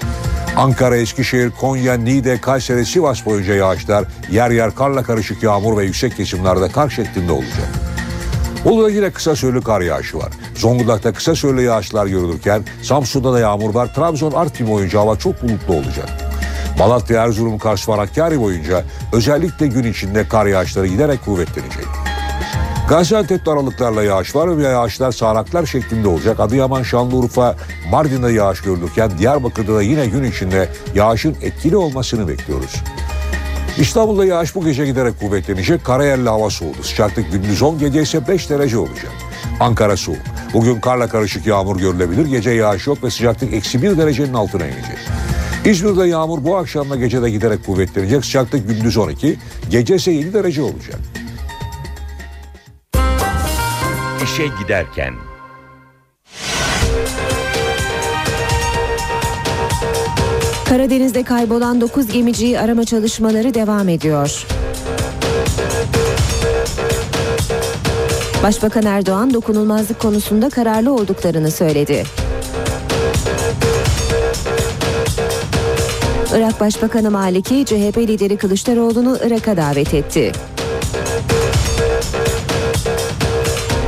Ankara, 0.57 0.97
Eskişehir, 0.97 1.51
Konya, 1.51 1.95
Niğde, 1.95 2.41
Kayseri, 2.41 2.87
Sivas 2.87 3.27
boyunca 3.27 3.55
yağışlar 3.55 4.05
yer 4.31 4.51
yer 4.51 4.75
karla 4.75 5.03
karışık 5.03 5.43
yağmur 5.43 5.77
ve 5.77 5.85
yüksek 5.85 6.17
kesimlerde 6.17 6.69
kar 6.69 6.91
şeklinde 6.91 7.33
olacak. 7.33 7.69
Bolu'da 8.65 8.91
yine 8.91 9.11
kısa 9.11 9.37
süreli 9.37 9.63
kar 9.63 9.81
yağışı 9.81 10.19
var. 10.19 10.33
Zonguldak'ta 10.55 11.13
kısa 11.13 11.35
süreli 11.35 11.63
yağışlar 11.63 12.07
görülürken 12.07 12.63
Samsun'da 12.83 13.33
da 13.33 13.41
yağmur 13.41 13.75
var. 13.75 13.95
Trabzon, 13.95 14.33
Artvin 14.33 14.69
boyunca 14.69 15.01
hava 15.01 15.17
çok 15.17 15.43
bulutlu 15.43 15.75
olacak. 15.75 16.09
Malatya, 16.79 17.25
Erzurum, 17.25 17.59
Kars 17.59 17.89
Hakkari 17.89 18.41
boyunca 18.41 18.85
özellikle 19.13 19.67
gün 19.67 19.85
içinde 19.85 20.29
kar 20.29 20.47
yağışları 20.47 20.87
giderek 20.87 21.25
kuvvetlenecek. 21.25 22.02
Gaziantep'te 22.93 23.51
aralıklarla 23.51 24.03
yağış 24.03 24.37
var 24.37 24.59
ve 24.59 24.63
yağışlar 24.63 25.13
sağanaklar 25.13 25.67
şeklinde 25.67 26.09
olacak. 26.09 26.41
Adıyaman, 26.41 26.83
Şanlıurfa, 26.83 27.57
Mardin'de 27.91 28.33
yağış 28.33 28.61
görülürken 28.61 29.19
Diyarbakır'da 29.19 29.75
da 29.75 29.83
yine 29.83 30.07
gün 30.07 30.25
içinde 30.25 30.69
yağışın 30.95 31.37
etkili 31.43 31.77
olmasını 31.77 32.29
bekliyoruz. 32.29 32.75
İstanbul'da 33.79 34.25
yağış 34.25 34.55
bu 34.55 34.65
gece 34.65 34.87
giderek 34.87 35.21
kuvvetlenecek. 35.21 35.85
Karayelli 35.85 36.29
hava 36.29 36.51
soğudu. 36.51 36.83
Sıcaklık 36.83 37.33
gündüz 37.33 37.63
10, 37.63 37.79
gece 37.79 38.03
ise 38.03 38.29
5 38.29 38.51
derece 38.51 38.79
olacak. 38.79 39.13
Ankara 39.61 39.97
soğuk. 39.97 40.19
Bugün 40.55 40.81
karla 40.81 41.09
karışık 41.09 41.47
yağmur 41.47 41.77
görülebilir. 41.77 42.27
Gece 42.27 42.51
yağış 42.51 42.87
yok 42.87 43.05
ve 43.05 43.11
sıcaklık 43.11 43.53
eksi 43.53 43.83
1 43.83 43.99
derecenin 43.99 44.35
altına 44.35 44.67
inecek. 44.67 44.99
İzmir'de 45.65 46.09
yağmur 46.09 46.45
bu 46.45 46.57
akşamla 46.57 46.97
gecede 46.97 47.31
giderek 47.31 47.67
kuvvetlenecek. 47.67 48.25
Sıcaklık 48.25 48.69
gündüz 48.69 48.97
12, 48.97 49.39
gece 49.71 49.95
ise 49.95 50.11
7 50.11 50.35
derece 50.35 50.63
olacak. 50.63 51.01
İşe 54.33 54.47
giderken 54.47 55.15
Karadeniz'de 60.69 61.23
kaybolan 61.23 61.81
9 61.81 62.13
gemiciyi 62.13 62.61
arama 62.61 62.85
çalışmaları 62.85 63.55
devam 63.55 63.89
ediyor. 63.89 64.47
Başbakan 68.43 68.87
Erdoğan 68.87 69.35
dokunulmazlık 69.35 70.01
konusunda 70.01 70.51
kararlı 70.51 70.93
olduklarını 70.93 71.51
söyledi. 71.51 72.05
Irak 76.37 76.61
Başbakanı 76.61 77.11
Maliki 77.11 77.65
CHP 77.65 77.99
lideri 77.99 78.37
Kılıçdaroğlu'nu 78.37 79.19
Irak'a 79.27 79.57
davet 79.57 79.95
etti. 79.95 80.33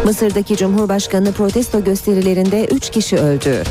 Mısır'daki 0.05 0.57
Cumhurbaşkanı 0.57 1.33
protesto 1.33 1.85
gösterilerinde 1.85 2.65
3 2.65 2.91
kişi 2.91 3.17
öldü. 3.17 3.63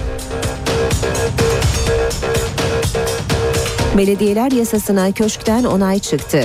Belediyeler 3.97 4.51
yasasına 4.51 5.11
köşkten 5.11 5.63
onay 5.63 5.99
çıktı. 5.99 6.43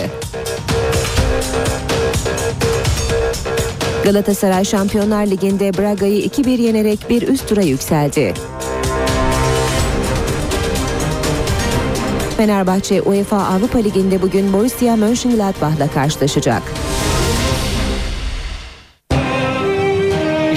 Galatasaray 4.04 4.64
Şampiyonlar 4.64 5.26
Ligi'nde 5.26 5.78
Braga'yı 5.78 6.26
2-1 6.26 6.62
yenerek 6.62 7.10
bir 7.10 7.28
üst 7.28 7.48
tura 7.48 7.62
yükseldi. 7.62 8.34
Fenerbahçe 12.36 13.02
UEFA 13.02 13.36
Avrupa 13.36 13.78
Ligi'nde 13.78 14.22
bugün 14.22 14.52
Borussia 14.52 14.96
Mönchengladbach'la 14.96 15.90
karşılaşacak. 15.94 16.62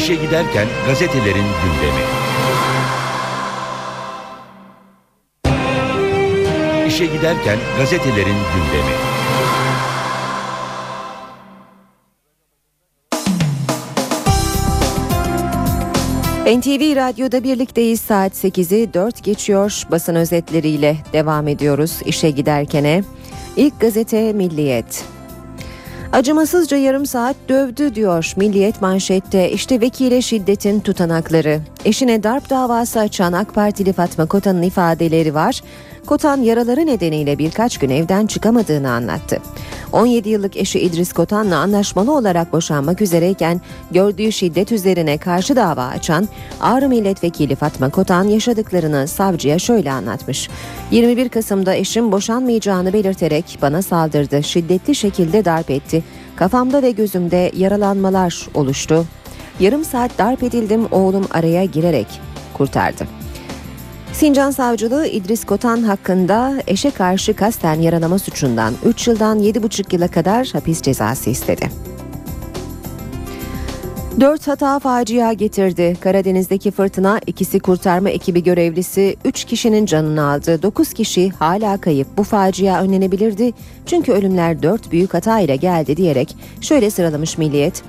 İşe 0.01 0.15
giderken 0.15 0.67
gazetelerin 0.87 1.45
gündemi. 1.63 2.03
İşe 6.87 7.05
giderken 7.05 7.57
gazetelerin 7.77 8.25
gündemi. 8.25 8.95
NTV 16.59 16.95
Radyo'da 16.95 17.43
birlikteyiz 17.43 18.01
saat 18.01 18.33
8'i 18.33 18.93
4 18.93 19.23
geçiyor 19.23 19.83
basın 19.91 20.15
özetleriyle 20.15 20.97
devam 21.13 21.47
ediyoruz 21.47 21.99
işe 22.05 22.29
giderkene. 22.29 23.03
İlk 23.57 23.81
gazete 23.81 24.33
Milliyet. 24.33 25.20
Acımasızca 26.13 26.77
yarım 26.77 27.05
saat 27.05 27.35
dövdü 27.49 27.95
diyor 27.95 28.33
Milliyet 28.35 28.81
manşette. 28.81 29.51
İşte 29.51 29.81
vekile 29.81 30.21
şiddetin 30.21 30.79
tutanakları. 30.79 31.59
Eşine 31.85 32.23
darp 32.23 32.49
davası 32.49 32.99
açan 32.99 33.33
AK 33.33 33.55
Partili 33.55 33.93
Fatma 33.93 34.25
Kotan'ın 34.25 34.61
ifadeleri 34.61 35.33
var. 35.33 35.61
Kotan 36.05 36.41
yaraları 36.41 36.85
nedeniyle 36.85 37.37
birkaç 37.37 37.77
gün 37.77 37.89
evden 37.89 38.25
çıkamadığını 38.25 38.91
anlattı. 38.91 39.37
17 39.91 40.29
yıllık 40.29 40.57
eşi 40.57 40.79
İdris 40.79 41.13
Kotan'la 41.13 41.57
anlaşmalı 41.57 42.17
olarak 42.17 42.53
boşanmak 42.53 43.01
üzereyken 43.01 43.61
gördüğü 43.91 44.31
şiddet 44.31 44.71
üzerine 44.71 45.17
karşı 45.17 45.55
dava 45.55 45.85
açan 45.85 46.27
Ağrı 46.61 46.89
Milletvekili 46.89 47.55
Fatma 47.55 47.89
Kotan 47.89 48.23
yaşadıklarını 48.23 49.07
savcıya 49.07 49.59
şöyle 49.59 49.91
anlatmış. 49.91 50.49
21 50.91 51.29
Kasım'da 51.29 51.75
eşim 51.75 52.11
boşanmayacağını 52.11 52.93
belirterek 52.93 53.57
bana 53.61 53.81
saldırdı. 53.81 54.43
Şiddetli 54.43 54.95
şekilde 54.95 55.45
darp 55.45 55.71
etti. 55.71 56.03
Kafamda 56.35 56.81
ve 56.81 56.91
gözümde 56.91 57.51
yaralanmalar 57.57 58.47
oluştu. 58.53 59.05
Yarım 59.59 59.85
saat 59.85 60.17
darp 60.17 60.43
edildim 60.43 60.87
oğlum 60.91 61.27
araya 61.31 61.65
girerek 61.65 62.07
kurtardı. 62.53 63.20
Sincan 64.13 64.51
Savcılığı 64.51 65.07
İdris 65.07 65.45
Kotan 65.45 65.83
hakkında 65.83 66.53
eşe 66.67 66.91
karşı 66.91 67.33
kasten 67.33 67.81
yaralama 67.81 68.19
suçundan 68.19 68.73
3 68.85 69.07
yıldan 69.07 69.39
7,5 69.39 69.93
yıla 69.95 70.07
kadar 70.07 70.47
hapis 70.47 70.81
cezası 70.81 71.29
istedi. 71.29 71.69
Dört 74.19 74.47
hata 74.47 74.79
facia 74.79 75.33
getirdi. 75.33 75.97
Karadeniz'deki 76.01 76.71
fırtına 76.71 77.19
ikisi 77.27 77.59
kurtarma 77.59 78.09
ekibi 78.09 78.43
görevlisi 78.43 79.15
3 79.25 79.45
kişinin 79.45 79.85
canını 79.85 80.23
aldı. 80.23 80.61
9 80.61 80.93
kişi 80.93 81.29
hala 81.29 81.81
kayıp. 81.81 82.07
Bu 82.17 82.23
facia 82.23 82.81
önlenebilirdi. 82.81 83.51
Çünkü 83.85 84.11
ölümler 84.11 84.63
4 84.63 84.91
büyük 84.91 85.13
hata 85.13 85.39
ile 85.39 85.55
geldi 85.55 85.97
diyerek 85.97 86.37
şöyle 86.61 86.89
sıralamış 86.89 87.37
Milliyet. 87.37 87.83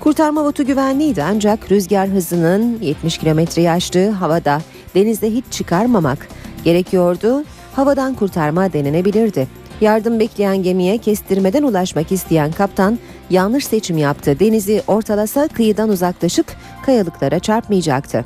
Kurtarma 0.00 0.44
botu 0.44 0.66
güvenliydi 0.66 1.22
ancak 1.22 1.72
rüzgar 1.72 2.08
hızının 2.08 2.78
70 2.82 3.18
kilometreyi 3.18 3.70
aştığı 3.70 4.10
havada 4.10 4.60
denizde 4.94 5.30
hiç 5.30 5.44
çıkarmamak 5.50 6.28
gerekiyordu. 6.64 7.44
Havadan 7.74 8.14
kurtarma 8.14 8.72
denenebilirdi. 8.72 9.48
Yardım 9.80 10.20
bekleyen 10.20 10.62
gemiye 10.62 10.98
kestirmeden 10.98 11.62
ulaşmak 11.62 12.12
isteyen 12.12 12.52
kaptan 12.52 12.98
yanlış 13.30 13.66
seçim 13.66 13.98
yaptı. 13.98 14.40
Denizi 14.40 14.82
ortalasa 14.86 15.48
kıyıdan 15.48 15.88
uzaklaşıp 15.88 16.46
kayalıklara 16.86 17.38
çarpmayacaktı. 17.38 18.24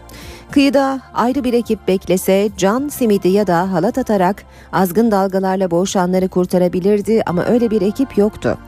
Kıyıda 0.51 1.01
ayrı 1.15 1.45
bir 1.45 1.53
ekip 1.53 1.89
beklese 1.89 2.51
can 2.57 2.89
simidi 2.89 3.29
ya 3.29 3.47
da 3.47 3.73
halat 3.73 3.99
atarak 3.99 4.45
azgın 4.73 5.11
dalgalarla 5.11 5.71
boğuşanları 5.71 6.29
kurtarabilirdi 6.29 7.23
ama 7.27 7.45
öyle 7.45 7.71
bir 7.71 7.83
ekip 7.83 8.19
yoktu. 8.19 8.59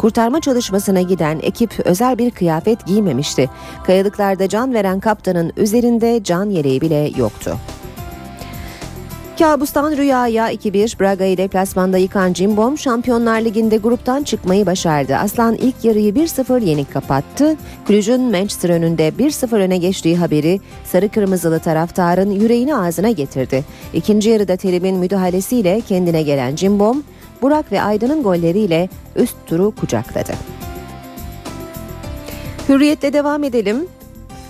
Kurtarma 0.00 0.40
çalışmasına 0.40 1.02
giden 1.02 1.38
ekip 1.42 1.80
özel 1.84 2.18
bir 2.18 2.30
kıyafet 2.30 2.86
giymemişti. 2.86 3.50
Kayalıklarda 3.86 4.48
can 4.48 4.74
veren 4.74 5.00
kaptanın 5.00 5.52
üzerinde 5.56 6.20
can 6.24 6.50
yeleği 6.50 6.80
bile 6.80 7.10
yoktu. 7.16 7.56
Kabustan 9.38 9.96
rüyaya 9.96 10.52
2-1 10.52 11.00
Braga'yı 11.00 11.36
deplasmanda 11.36 11.98
yıkan 11.98 12.32
Cimbom 12.32 12.78
Şampiyonlar 12.78 13.40
Ligi'nde 13.40 13.76
gruptan 13.76 14.22
çıkmayı 14.22 14.66
başardı. 14.66 15.16
Aslan 15.16 15.54
ilk 15.54 15.84
yarıyı 15.84 16.12
1-0 16.12 16.64
yenik 16.64 16.92
kapattı. 16.92 17.56
Kulüc'ün 17.86 18.20
Manchester 18.20 18.70
önünde 18.70 19.08
1-0 19.08 19.56
öne 19.56 19.76
geçtiği 19.76 20.16
haberi 20.16 20.60
sarı 20.84 21.08
kırmızılı 21.08 21.60
taraftarın 21.60 22.30
yüreğini 22.30 22.76
ağzına 22.76 23.10
getirdi. 23.10 23.64
İkinci 23.94 24.30
yarıda 24.30 24.56
Terim'in 24.56 24.96
müdahalesiyle 24.96 25.80
kendine 25.88 26.22
gelen 26.22 26.56
Cimbom 26.56 27.02
Burak 27.42 27.72
ve 27.72 27.82
Aydın'ın 27.82 28.22
golleriyle 28.22 28.88
üst 29.16 29.36
turu 29.46 29.70
kucakladı. 29.70 30.32
Hürriyetle 32.68 33.12
devam 33.12 33.44
edelim. 33.44 33.86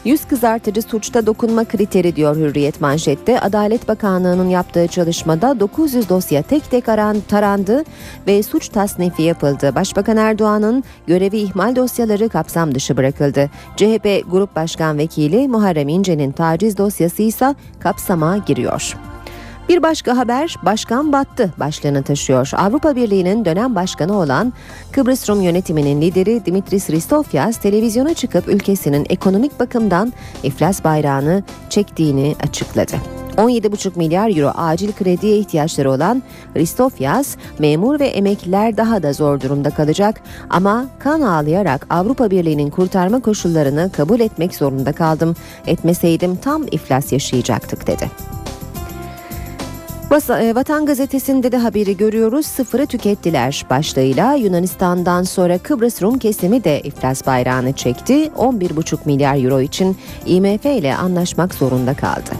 Yüz 0.04 0.24
kızartıcı 0.24 0.82
suçta 0.82 1.26
dokunma 1.26 1.64
kriteri 1.64 2.16
diyor 2.16 2.36
Hürriyet 2.36 2.80
manşette. 2.80 3.40
Adalet 3.40 3.88
Bakanlığı'nın 3.88 4.48
yaptığı 4.48 4.86
çalışmada 4.86 5.60
900 5.60 6.08
dosya 6.08 6.42
tek 6.42 6.70
tek 6.70 6.88
aran, 6.88 7.16
tarandı 7.28 7.84
ve 8.26 8.42
suç 8.42 8.68
tasnifi 8.68 9.22
yapıldı. 9.22 9.74
Başbakan 9.74 10.16
Erdoğan'ın 10.16 10.84
görevi 11.06 11.38
ihmal 11.38 11.76
dosyaları 11.76 12.28
kapsam 12.28 12.74
dışı 12.74 12.96
bırakıldı. 12.96 13.50
CHP 13.76 14.30
Grup 14.30 14.56
Başkan 14.56 14.98
Vekili 14.98 15.48
Muharrem 15.48 15.88
İnce'nin 15.88 16.32
taciz 16.32 16.78
dosyası 16.78 17.22
ise 17.22 17.54
kapsama 17.80 18.36
giriyor. 18.36 18.96
Bir 19.68 19.82
başka 19.82 20.16
haber 20.16 20.56
başkan 20.62 21.12
battı 21.12 21.52
başlığını 21.58 22.02
taşıyor. 22.02 22.50
Avrupa 22.56 22.96
Birliği'nin 22.96 23.44
dönem 23.44 23.74
başkanı 23.74 24.18
olan 24.18 24.52
Kıbrıs 24.92 25.28
Rum 25.28 25.40
yönetiminin 25.40 26.00
lideri 26.00 26.46
Dimitris 26.46 26.90
Ristofyas 26.90 27.56
televizyona 27.56 28.14
çıkıp 28.14 28.48
ülkesinin 28.48 29.06
ekonomik 29.08 29.60
bakımdan 29.60 30.12
iflas 30.42 30.84
bayrağını 30.84 31.42
çektiğini 31.70 32.36
açıkladı. 32.42 32.96
17,5 33.36 33.98
milyar 33.98 34.36
euro 34.36 34.52
acil 34.56 34.92
krediye 34.92 35.38
ihtiyaçları 35.38 35.90
olan 35.90 36.22
Ristofyas, 36.56 37.36
memur 37.58 38.00
ve 38.00 38.06
emekliler 38.06 38.76
daha 38.76 39.02
da 39.02 39.12
zor 39.12 39.40
durumda 39.40 39.70
kalacak 39.70 40.20
ama 40.50 40.86
kan 40.98 41.20
ağlayarak 41.20 41.86
Avrupa 41.90 42.30
Birliği'nin 42.30 42.70
kurtarma 42.70 43.20
koşullarını 43.20 43.90
kabul 43.92 44.20
etmek 44.20 44.54
zorunda 44.54 44.92
kaldım. 44.92 45.36
Etmeseydim 45.66 46.36
tam 46.36 46.66
iflas 46.70 47.12
yaşayacaktık 47.12 47.86
dedi. 47.86 48.10
E, 50.10 50.54
Vatan 50.54 50.86
Gazetesi'nde 50.86 51.52
de 51.52 51.56
haberi 51.56 51.96
görüyoruz. 51.96 52.46
Sıfırı 52.46 52.86
tükettiler 52.86 53.66
başlığıyla 53.70 54.34
Yunanistan'dan 54.34 55.22
sonra 55.22 55.58
Kıbrıs 55.58 56.02
Rum 56.02 56.18
kesimi 56.18 56.64
de 56.64 56.80
iflas 56.80 57.26
bayrağını 57.26 57.72
çekti. 57.72 58.30
11,5 58.36 58.98
milyar 59.04 59.44
euro 59.44 59.60
için 59.60 59.96
IMF 60.26 60.66
ile 60.66 60.96
anlaşmak 60.96 61.54
zorunda 61.54 61.94
kaldı. 61.94 62.30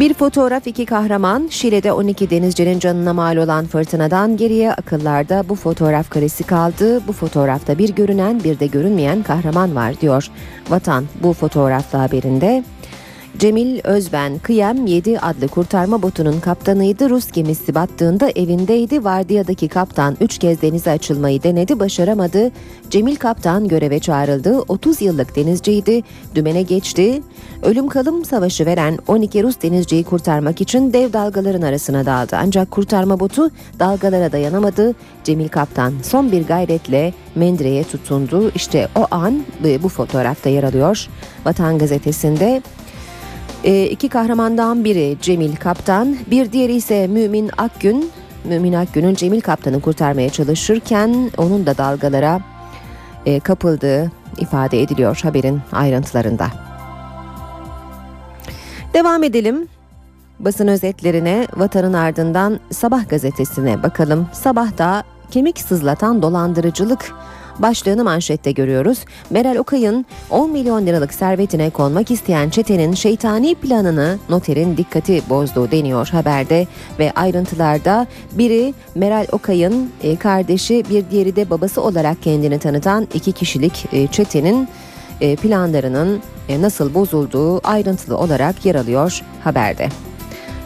Bir 0.00 0.14
fotoğraf 0.14 0.66
iki 0.66 0.86
kahraman 0.86 1.48
Şile'de 1.50 1.92
12 1.92 2.30
denizcinin 2.30 2.78
canına 2.78 3.12
mal 3.12 3.36
olan 3.36 3.66
fırtınadan 3.66 4.36
geriye 4.36 4.72
akıllarda 4.72 5.44
bu 5.48 5.54
fotoğraf 5.54 6.10
karesi 6.10 6.44
kaldı. 6.44 7.06
Bu 7.06 7.12
fotoğrafta 7.12 7.78
bir 7.78 7.94
görünen 7.94 8.44
bir 8.44 8.60
de 8.60 8.66
görünmeyen 8.66 9.22
kahraman 9.22 9.76
var 9.76 10.00
diyor. 10.00 10.30
Vatan 10.68 11.04
bu 11.22 11.32
fotoğrafla 11.32 12.02
haberinde 12.02 12.64
Cemil 13.38 13.80
Özben, 13.84 14.38
Kıyam 14.38 14.86
7 14.86 15.20
adlı 15.20 15.48
kurtarma 15.48 16.02
botunun 16.02 16.40
kaptanıydı. 16.40 17.10
Rus 17.10 17.30
gemisi 17.30 17.74
battığında 17.74 18.30
evindeydi. 18.30 19.04
Vardiyadaki 19.04 19.68
kaptan 19.68 20.16
3 20.20 20.38
kez 20.38 20.62
denize 20.62 20.90
açılmayı 20.90 21.42
denedi, 21.42 21.80
başaramadı. 21.80 22.50
Cemil 22.90 23.16
kaptan 23.16 23.68
göreve 23.68 23.98
çağrıldı. 23.98 24.60
30 24.68 25.02
yıllık 25.02 25.36
denizciydi. 25.36 26.02
Dümene 26.34 26.62
geçti. 26.62 27.22
Ölüm 27.62 27.88
kalım 27.88 28.24
savaşı 28.24 28.66
veren 28.66 28.98
12 29.06 29.42
Rus 29.42 29.62
denizciyi 29.62 30.04
kurtarmak 30.04 30.60
için 30.60 30.92
dev 30.92 31.12
dalgaların 31.12 31.62
arasına 31.62 32.06
daldı. 32.06 32.36
Ancak 32.40 32.70
kurtarma 32.70 33.20
botu 33.20 33.50
dalgalara 33.78 34.32
dayanamadı. 34.32 34.94
Cemil 35.24 35.48
kaptan 35.48 35.94
son 36.02 36.32
bir 36.32 36.46
gayretle 36.46 37.12
Mendre'ye 37.34 37.84
tutundu. 37.84 38.50
İşte 38.54 38.88
o 38.94 39.06
an 39.10 39.44
bu 39.82 39.88
fotoğrafta 39.88 40.50
yer 40.50 40.62
alıyor. 40.62 41.08
Vatan 41.44 41.78
gazetesinde 41.78 42.62
E, 43.66 43.86
iki 43.86 44.08
kahramandan 44.08 44.84
biri 44.84 45.16
Cemil 45.22 45.56
Kaptan, 45.56 46.16
bir 46.30 46.52
diğeri 46.52 46.74
ise 46.74 47.06
Mümin 47.06 47.50
Akgün. 47.58 48.10
Mümin 48.44 48.72
Akgün'ün 48.72 49.14
Cemil 49.14 49.40
Kaptan'ı 49.40 49.80
kurtarmaya 49.80 50.28
çalışırken 50.28 51.30
onun 51.36 51.66
da 51.66 51.78
dalgalara 51.78 52.40
e, 53.26 53.40
kapıldığı 53.40 54.12
ifade 54.38 54.82
ediliyor 54.82 55.20
haberin 55.22 55.60
ayrıntılarında. 55.72 56.48
Devam 58.94 59.22
edelim. 59.22 59.68
Basın 60.38 60.68
özetlerine 60.68 61.46
vatanın 61.56 61.92
ardından 61.92 62.60
Sabah 62.70 63.08
gazetesine 63.08 63.82
bakalım. 63.82 64.28
Sabahta 64.32 65.04
kemik 65.30 65.60
sızlatan 65.60 66.22
dolandırıcılık 66.22 67.12
başlığını 67.58 68.04
manşette 68.04 68.52
görüyoruz. 68.52 69.04
Meral 69.30 69.56
Okay'ın 69.56 70.06
10 70.30 70.50
milyon 70.50 70.86
liralık 70.86 71.14
servetine 71.14 71.70
konmak 71.70 72.10
isteyen 72.10 72.50
çetenin 72.50 72.94
şeytani 72.94 73.54
planını 73.54 74.18
noterin 74.28 74.76
dikkati 74.76 75.22
bozduğu 75.28 75.70
deniyor 75.70 76.08
haberde 76.08 76.66
ve 76.98 77.12
ayrıntılarda 77.12 78.06
biri 78.32 78.74
Meral 78.94 79.26
Okay'ın 79.32 79.90
e, 80.02 80.16
kardeşi 80.16 80.84
bir 80.90 81.10
diğeri 81.10 81.36
de 81.36 81.50
babası 81.50 81.82
olarak 81.82 82.22
kendini 82.22 82.58
tanıtan 82.58 83.08
iki 83.14 83.32
kişilik 83.32 83.86
e, 83.92 84.06
çetenin 84.06 84.68
e, 85.20 85.36
planlarının 85.36 86.22
nasıl 86.60 86.94
bozulduğu 86.94 87.68
ayrıntılı 87.68 88.18
olarak 88.18 88.66
yer 88.66 88.74
alıyor 88.74 89.22
haberde. 89.44 89.88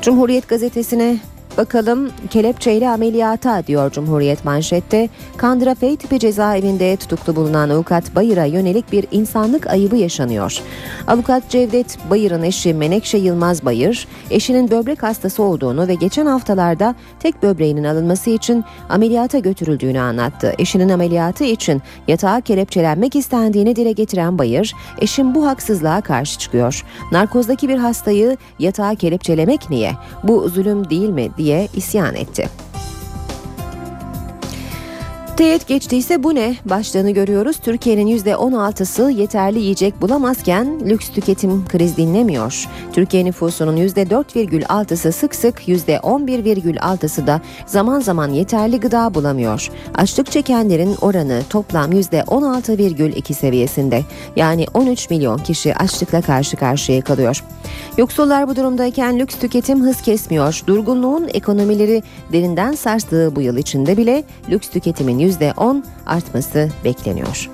Cumhuriyet 0.03 0.49
gazetesine 0.49 1.19
Bakalım 1.57 2.11
kelepçeyle 2.31 2.89
ameliyata 2.89 3.67
diyor 3.67 3.91
Cumhuriyet 3.93 4.45
manşette. 4.45 5.09
Kandıra 5.37 5.75
F 5.75 5.97
tipi 5.97 6.19
cezaevinde 6.19 6.97
tutuklu 6.97 7.37
bulunan 7.37 7.71
avukat 7.71 8.15
Bayır'a 8.15 8.45
yönelik 8.45 8.93
bir 8.93 9.07
insanlık 9.11 9.67
ayıbı 9.67 9.97
yaşanıyor. 9.97 10.59
Avukat 11.07 11.49
Cevdet 11.49 11.99
Bayır'ın 12.11 12.43
eşi 12.43 12.75
Menekşe 12.75 13.19
Yılmaz 13.19 13.65
Bayır, 13.65 14.09
eşinin 14.31 14.71
böbrek 14.71 15.03
hastası 15.03 15.43
olduğunu 15.43 15.89
ve 15.89 15.95
geçen 15.95 16.27
haftalarda 16.27 16.95
tek 17.21 17.43
böbreğinin 17.43 17.85
alınması 17.85 18.31
için 18.31 18.65
ameliyata 18.89 19.39
götürüldüğünü 19.39 20.01
anlattı. 20.01 20.55
Eşinin 20.59 20.89
ameliyatı 20.89 21.45
için 21.45 21.83
yatağa 22.09 22.41
kelepçelenmek 22.41 23.17
istendiğini 23.17 23.77
dile 23.77 23.93
getiren 23.93 24.39
Bayır, 24.39 24.75
eşim 25.01 25.35
bu 25.35 25.47
haksızlığa 25.47 26.01
karşı 26.01 26.39
çıkıyor. 26.39 26.85
Narkozdaki 27.13 27.69
bir 27.69 27.79
hastayı 27.79 28.37
yatağa 28.59 28.95
kelepçelemek 28.95 29.71
niye? 29.71 29.93
Bu 30.23 30.49
zulüm 30.49 30.91
değil 30.91 31.09
mi 31.09 31.31
diye 31.41 31.69
isyan 31.77 32.15
etti. 32.15 32.70
Teğet 35.41 35.69
geçtiyse 35.69 36.23
bu 36.23 36.35
ne? 36.35 36.57
Başlığını 36.65 37.11
görüyoruz. 37.11 37.57
Türkiye'nin 37.57 38.07
%16'sı 38.07 39.11
yeterli 39.11 39.59
yiyecek 39.59 40.01
bulamazken 40.01 40.81
lüks 40.89 41.09
tüketim 41.09 41.69
kriz 41.69 41.97
dinlemiyor. 41.97 42.69
Türkiye 42.93 43.25
nüfusunun 43.25 43.77
%4,6'sı 43.77 45.13
sık 45.13 45.35
sık 45.35 45.69
%11,6'sı 45.69 47.27
da 47.27 47.41
zaman 47.67 48.01
zaman 48.01 48.29
yeterli 48.29 48.81
gıda 48.81 49.15
bulamıyor. 49.15 49.71
Açlık 49.95 50.31
çekenlerin 50.31 50.97
oranı 51.01 51.43
toplam 51.51 51.93
%16,2 51.93 53.35
seviyesinde. 53.35 54.05
Yani 54.37 54.67
13 54.75 55.11
milyon 55.11 55.39
kişi 55.39 55.75
açlıkla 55.75 56.21
karşı 56.23 56.57
karşıya 56.57 57.01
kalıyor. 57.01 57.45
Yoksullar 57.99 58.49
bu 58.49 58.57
durumdayken 58.57 59.19
lüks 59.19 59.39
tüketim 59.39 59.83
hız 59.83 60.03
kesmiyor. 60.03 60.63
Durgunluğun 60.67 61.29
ekonomileri 61.35 62.03
derinden 62.33 62.73
sarstığı 62.73 63.37
bu 63.37 63.41
yıl 63.41 63.57
içinde 63.57 63.97
bile 63.97 64.25
lüks 64.49 64.69
tüketimin 64.69 65.30
%10 65.31 65.83
artması 66.07 66.69
bekleniyor. 66.85 67.51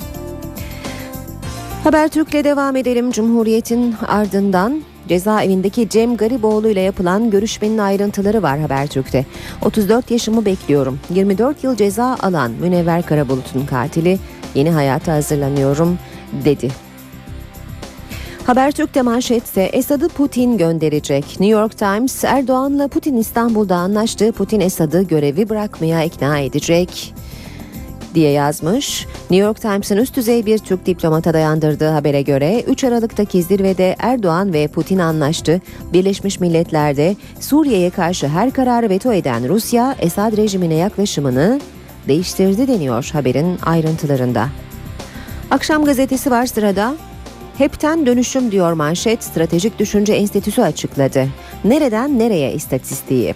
Habertürk'le 1.85 2.45
devam 2.45 2.77
edelim. 2.77 3.11
Cumhuriyet'in 3.11 3.95
ardından 4.09 4.83
cezaevindeki 5.09 5.89
Cem 5.89 6.17
Gariboğlu 6.17 6.69
ile 6.69 6.81
yapılan 6.81 7.31
görüşmenin 7.31 7.79
ayrıntıları 7.79 8.43
var 8.43 8.59
Habertürk'te. 8.59 9.27
34 9.65 10.11
yaşımı 10.11 10.45
bekliyorum. 10.45 11.01
24 11.11 11.65
yıl 11.65 11.77
ceza 11.77 12.17
alan 12.23 12.51
Münevver 12.51 13.03
Karabulut'un 13.03 13.67
katili 13.67 14.19
yeni 14.55 14.71
hayata 14.71 15.13
hazırlanıyorum 15.13 15.99
dedi. 16.45 16.71
Habertürk'te 18.47 19.03
manşetse 19.03 19.63
Esad'ı 19.63 20.09
Putin 20.09 20.59
gönderecek. 20.59 21.25
New 21.25 21.47
York 21.47 21.79
Times 21.79 22.25
Erdoğan'la 22.25 22.89
Putin 22.89 23.17
İstanbul'da 23.17 23.77
anlaştı. 23.77 24.33
Putin 24.33 24.61
Esad'ı 24.61 25.03
görevi 25.03 25.49
bırakmaya 25.49 26.05
ikna 26.05 26.39
edecek 26.39 27.15
diye 28.17 28.31
yazmış. 28.31 29.07
New 29.31 29.47
York 29.47 29.61
Times'ın 29.61 29.97
üst 29.97 30.17
düzey 30.17 30.47
bir 30.47 30.59
Türk 30.59 30.87
diplomata 30.87 31.35
dayandırdığı 31.35 31.89
habere 31.89 32.23
göre 32.23 32.63
3 32.67 32.85
Aralık'taki 32.85 33.43
zirvede 33.43 33.97
Erdoğan 33.99 34.53
ve 34.53 34.69
Putin 34.69 34.99
anlaştı. 34.99 35.61
Birleşmiş 35.93 36.41
Milletler'de 36.41 37.17
Suriye'ye 37.41 37.91
karşı 37.91 38.29
her 38.29 38.51
kararı 38.51 38.91
veto 38.91 39.13
eden 39.13 39.49
Rusya, 39.49 39.97
Esad 40.01 40.37
rejimine 40.37 40.75
yaklaşımını 40.75 41.61
değiştirdi 42.09 42.69
deniyor 42.69 43.11
haberin 43.13 43.59
ayrıntılarında. 43.63 44.49
Akşam 45.51 45.85
gazetesi 45.85 46.31
var 46.31 46.47
sırada. 46.47 46.95
Hepten 47.59 48.07
dönüşüm 48.07 48.53
diyor 48.53 48.73
manşet 48.73 49.25
Stratejik 49.25 49.79
Düşünce 49.79 50.13
Enstitüsü 50.13 50.63
açıkladı. 50.63 51.29
Nereden 51.65 52.19
nereye 52.19 52.53
istatistiği? 52.53 53.35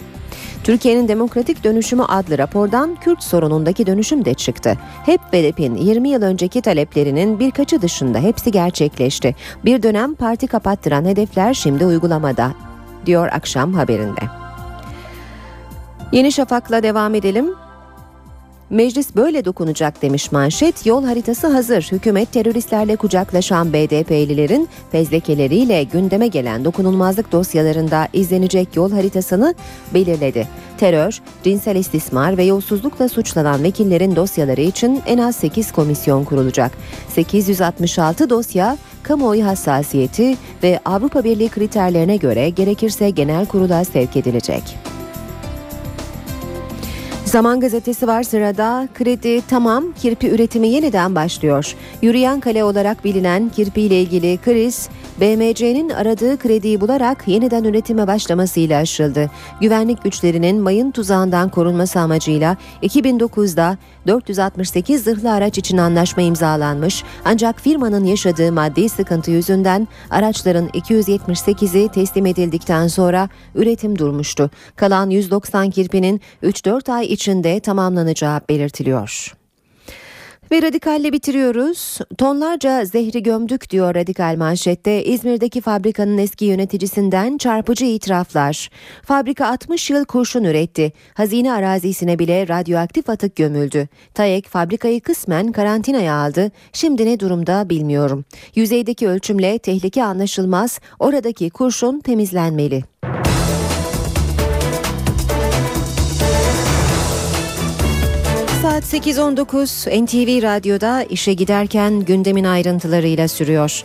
Türkiye'nin 0.63 1.07
Demokratik 1.07 1.63
Dönüşümü 1.63 2.03
adlı 2.03 2.37
rapordan 2.37 2.95
Kürt 2.95 3.23
sorunundaki 3.23 3.87
dönüşüm 3.87 4.25
de 4.25 4.33
çıktı. 4.33 4.77
HEP 5.05 5.21
ve 5.33 5.43
DEP'in 5.43 5.75
20 5.75 6.09
yıl 6.09 6.21
önceki 6.21 6.61
taleplerinin 6.61 7.39
birkaçı 7.39 7.81
dışında 7.81 8.19
hepsi 8.19 8.51
gerçekleşti. 8.51 9.35
Bir 9.65 9.83
dönem 9.83 10.15
parti 10.15 10.47
kapattıran 10.47 11.05
hedefler 11.05 11.53
şimdi 11.53 11.85
uygulamada, 11.85 12.51
diyor 13.05 13.29
akşam 13.31 13.73
haberinde. 13.73 14.21
Yeni 16.11 16.31
Şafak'la 16.31 16.83
devam 16.83 17.15
edelim. 17.15 17.49
Meclis 18.71 19.15
böyle 19.15 19.45
dokunacak 19.45 20.01
demiş 20.01 20.31
manşet. 20.31 20.85
Yol 20.85 21.05
haritası 21.05 21.47
hazır. 21.47 21.87
Hükümet 21.91 22.31
teröristlerle 22.31 22.95
kucaklaşan 22.95 23.73
BDP'lilerin 23.73 24.69
fezlekeleriyle 24.91 25.83
gündeme 25.83 26.27
gelen 26.27 26.65
dokunulmazlık 26.65 27.31
dosyalarında 27.31 28.07
izlenecek 28.13 28.75
yol 28.75 28.91
haritasını 28.91 29.55
belirledi. 29.93 30.47
Terör, 30.77 31.21
cinsel 31.43 31.75
istismar 31.75 32.37
ve 32.37 32.43
yolsuzlukla 32.43 33.09
suçlanan 33.09 33.63
vekillerin 33.63 34.15
dosyaları 34.15 34.61
için 34.61 35.01
en 35.05 35.17
az 35.17 35.35
8 35.35 35.71
komisyon 35.71 36.23
kurulacak. 36.23 36.71
866 37.09 38.29
dosya 38.29 38.77
kamuoyu 39.03 39.45
hassasiyeti 39.45 40.37
ve 40.63 40.79
Avrupa 40.85 41.23
Birliği 41.23 41.49
kriterlerine 41.49 42.17
göre 42.17 42.49
gerekirse 42.49 43.09
genel 43.09 43.45
kurula 43.45 43.85
sevk 43.85 44.15
edilecek. 44.15 44.90
Zaman 47.31 47.59
gazetesi 47.59 48.07
var 48.07 48.23
sırada. 48.23 48.87
Kredi 48.93 49.41
tamam, 49.49 49.85
kirpi 50.01 50.29
üretimi 50.29 50.67
yeniden 50.67 51.15
başlıyor. 51.15 51.75
Yürüyen 52.01 52.39
kale 52.39 52.63
olarak 52.63 53.05
bilinen 53.05 53.49
kirpi 53.49 53.81
ile 53.81 54.01
ilgili 54.01 54.37
kriz, 54.37 54.89
BMC'nin 55.21 55.89
aradığı 55.89 56.37
krediyi 56.37 56.81
bularak 56.81 57.27
yeniden 57.27 57.63
üretime 57.63 58.07
başlamasıyla 58.07 58.79
aşıldı. 58.79 59.29
Güvenlik 59.61 60.03
güçlerinin 60.03 60.61
mayın 60.61 60.91
tuzağından 60.91 61.49
korunması 61.49 61.99
amacıyla 61.99 62.57
2009'da 62.83 63.77
468 64.07 65.03
zırhlı 65.03 65.31
araç 65.31 65.57
için 65.57 65.77
anlaşma 65.77 66.23
imzalanmış 66.23 67.03
ancak 67.25 67.61
firmanın 67.61 68.03
yaşadığı 68.03 68.51
maddi 68.51 68.89
sıkıntı 68.89 69.31
yüzünden 69.31 69.87
araçların 70.09 70.67
278'i 70.67 71.87
teslim 71.87 72.25
edildikten 72.25 72.87
sonra 72.87 73.29
üretim 73.55 73.99
durmuştu. 73.99 74.49
Kalan 74.75 75.09
190 75.09 75.69
kirpinin 75.69 76.21
3-4 76.43 76.91
ay 76.91 77.05
içinde 77.05 77.59
tamamlanacağı 77.59 78.41
belirtiliyor. 78.49 79.40
Ve 80.51 80.61
radikalle 80.61 81.13
bitiriyoruz. 81.13 81.99
Tonlarca 82.17 82.85
zehri 82.85 83.23
gömdük 83.23 83.69
diyor 83.69 83.95
radikal 83.95 84.35
manşette. 84.37 85.03
İzmir'deki 85.03 85.61
fabrikanın 85.61 86.17
eski 86.17 86.45
yöneticisinden 86.45 87.37
çarpıcı 87.37 87.85
itiraflar. 87.85 88.69
Fabrika 89.03 89.47
60 89.47 89.89
yıl 89.89 90.05
kurşun 90.05 90.43
üretti. 90.43 90.93
Hazine 91.13 91.53
arazisine 91.53 92.19
bile 92.19 92.47
radyoaktif 92.47 93.09
atık 93.09 93.35
gömüldü. 93.35 93.87
TAEK 94.13 94.47
fabrikayı 94.47 95.01
kısmen 95.01 95.51
karantinaya 95.51 96.15
aldı. 96.15 96.51
Şimdi 96.73 97.05
ne 97.05 97.19
durumda 97.19 97.69
bilmiyorum. 97.69 98.25
Yüzeydeki 98.55 99.07
ölçümle 99.07 99.59
tehlike 99.59 100.03
anlaşılmaz. 100.03 100.79
Oradaki 100.99 101.49
kurşun 101.49 101.99
temizlenmeli. 101.99 102.90
Saat 108.81 109.07
8.19 109.07 110.05
NTV 110.05 110.43
Radyo'da 110.43 111.03
işe 111.03 111.33
giderken 111.33 111.99
gündemin 111.99 112.43
ayrıntılarıyla 112.43 113.27
sürüyor. 113.27 113.83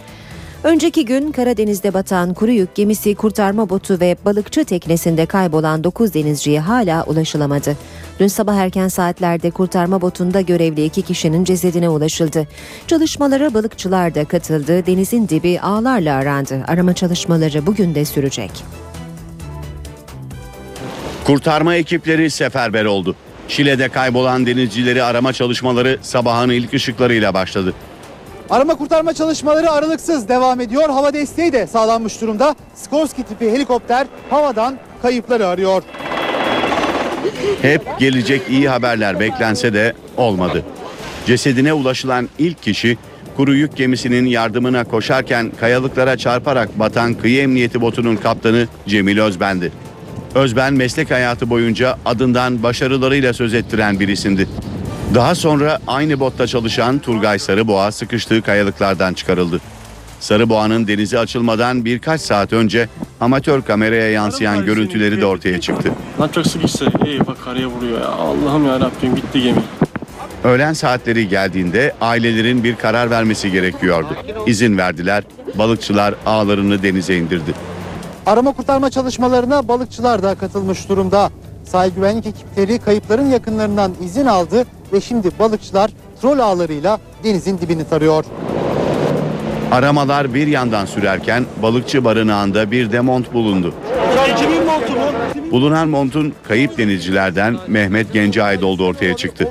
Önceki 0.65 1.05
gün 1.05 1.33
Karadeniz'de 1.33 1.95
batan 1.95 2.35
kuru 2.35 2.51
yük 2.51 2.75
gemisi 2.75 3.15
kurtarma 3.15 3.69
botu 3.69 4.01
ve 4.01 4.17
balıkçı 4.25 4.65
teknesinde 4.65 5.27
kaybolan 5.27 5.85
9 5.85 6.15
denizciye 6.15 6.61
hala 6.61 7.05
ulaşılamadı. 7.05 7.77
Dün 8.21 8.27
sabah 8.27 8.55
erken 8.55 8.89
saatlerde 8.89 9.51
kurtarma 9.51 10.01
botunda 10.01 10.41
görevli 10.41 10.85
iki 10.85 11.03
kişinin 11.03 11.45
cesedine 11.45 11.89
ulaşıldı. 11.89 12.49
Çalışmalara 12.87 13.55
balıkçılar 13.55 14.15
da 14.15 14.25
katıldı. 14.25 14.87
Denizin 14.87 15.29
dibi 15.29 15.61
ağlarla 15.61 16.15
arandı. 16.15 16.65
Arama 16.69 16.95
çalışmaları 16.95 17.67
bugün 17.67 17.95
de 17.95 18.05
sürecek. 18.05 18.51
Kurtarma 21.25 21.75
ekipleri 21.75 22.31
seferber 22.31 22.85
oldu. 22.85 23.17
Şile'de 23.49 23.89
kaybolan 23.89 24.47
denizcileri 24.47 25.03
arama 25.03 25.33
çalışmaları 25.33 25.99
sabahın 26.03 26.51
ilk 26.51 26.75
ışıklarıyla 26.75 27.35
başladı. 27.35 27.75
Arama 28.51 28.75
kurtarma 28.75 29.15
çalışmaları 29.15 29.71
aralıksız 29.71 30.29
devam 30.29 30.61
ediyor. 30.61 30.89
Hava 30.89 31.13
desteği 31.13 31.53
de 31.53 31.67
sağlanmış 31.67 32.21
durumda. 32.21 32.55
Skorsky 32.75 33.27
tipi 33.27 33.51
helikopter 33.51 34.07
havadan 34.31 34.79
kayıpları 35.03 35.47
arıyor. 35.47 35.83
Hep 37.63 37.99
gelecek 37.99 38.43
iyi 38.51 38.69
haberler 38.69 39.21
beklense 39.21 39.75
de 39.75 39.93
olmadı. 40.17 40.65
Cesedine 41.27 41.73
ulaşılan 41.73 42.29
ilk 42.39 42.63
kişi 42.63 42.99
kuru 43.37 43.55
yük 43.55 43.77
gemisinin 43.77 44.27
yardımına 44.27 44.85
koşarken 44.85 45.53
kayalıklara 45.61 46.17
çarparak 46.17 46.79
batan 46.79 47.15
kıyı 47.15 47.43
emniyeti 47.43 47.81
botunun 47.81 48.17
kaptanı 48.17 48.69
Cemil 48.87 49.19
Özben'di. 49.19 49.73
Özben 50.37 50.75
meslek 50.75 51.11
hayatı 51.11 51.51
boyunca 51.51 51.99
adından 52.05 52.63
başarılarıyla 52.63 53.33
söz 53.33 53.55
ettiren 53.55 54.01
bir 54.01 54.09
isimdi. 54.09 54.49
Daha 55.15 55.35
sonra 55.35 55.79
aynı 55.87 56.21
botta 56.21 56.47
çalışan 56.47 56.99
Turgay 56.99 57.39
Sarıboğa 57.39 57.93
sıkıştığı 57.93 58.43
kayalıklardan 58.43 59.15
çıkarıldı. 59.15 59.61
Sarıboğa'nın 60.21 60.89
denize 60.89 61.19
açılmadan 61.19 61.85
birkaç 61.85 62.21
saat 62.21 62.53
önce 62.53 62.89
amatör 63.21 63.63
kameraya 63.63 64.11
yansıyan 64.11 64.65
görüntüleri 64.65 65.21
de 65.21 65.27
ortaya 65.27 65.61
çıktı. 65.61 65.93
Lan 66.21 66.29
çok 66.29 66.47
sıkıştı. 66.47 66.87
Eyvah 67.07 67.45
karaya 67.45 67.67
vuruyor 67.67 68.01
ya. 68.01 68.09
Allah'ım 68.09 68.67
ya 68.67 68.81
Rabbim 68.81 69.17
bitti 69.17 69.43
gemi. 69.43 69.63
Öğlen 70.45 70.73
saatleri 70.73 71.29
geldiğinde 71.29 71.95
ailelerin 72.01 72.65
bir 72.65 72.77
karar 72.77 73.11
vermesi 73.11 73.53
gerekiyordu. 73.53 74.17
İzin 74.47 74.79
verdiler, 74.79 75.25
balıkçılar 75.55 76.15
ağlarını 76.27 76.83
denize 76.83 77.17
indirdi. 77.17 77.55
Arama 78.27 78.53
kurtarma 78.53 78.91
çalışmalarına 78.91 79.69
balıkçılar 79.69 80.23
da 80.23 80.35
katılmış 80.35 80.89
durumda. 80.89 81.31
Sahil 81.65 81.95
güvenlik 81.95 82.27
ekipleri 82.27 82.79
kayıpların 82.79 83.27
yakınlarından 83.27 83.93
izin 84.05 84.27
aldı 84.27 84.67
ve 84.93 85.01
şimdi 85.01 85.31
balıkçılar 85.39 85.91
trol 86.21 86.39
ağlarıyla 86.39 86.99
denizin 87.25 87.59
dibini 87.59 87.89
tarıyor. 87.89 88.25
Aramalar 89.73 90.35
bir 90.35 90.47
yandan 90.47 90.87
sürerken 90.87 91.45
balıkçı 91.63 92.05
barınağında 92.05 92.71
bir 92.71 92.93
de 92.93 93.01
mont 93.01 93.33
bulundu. 93.33 93.75
Bulunan 95.51 95.89
montun 95.89 96.35
kayıp 96.49 96.79
denizcilerden 96.79 97.57
Mehmet 97.67 98.13
Gence 98.13 98.43
ait 98.43 98.63
olduğu 98.63 98.87
ortaya 98.87 99.17
çıktı. 99.17 99.49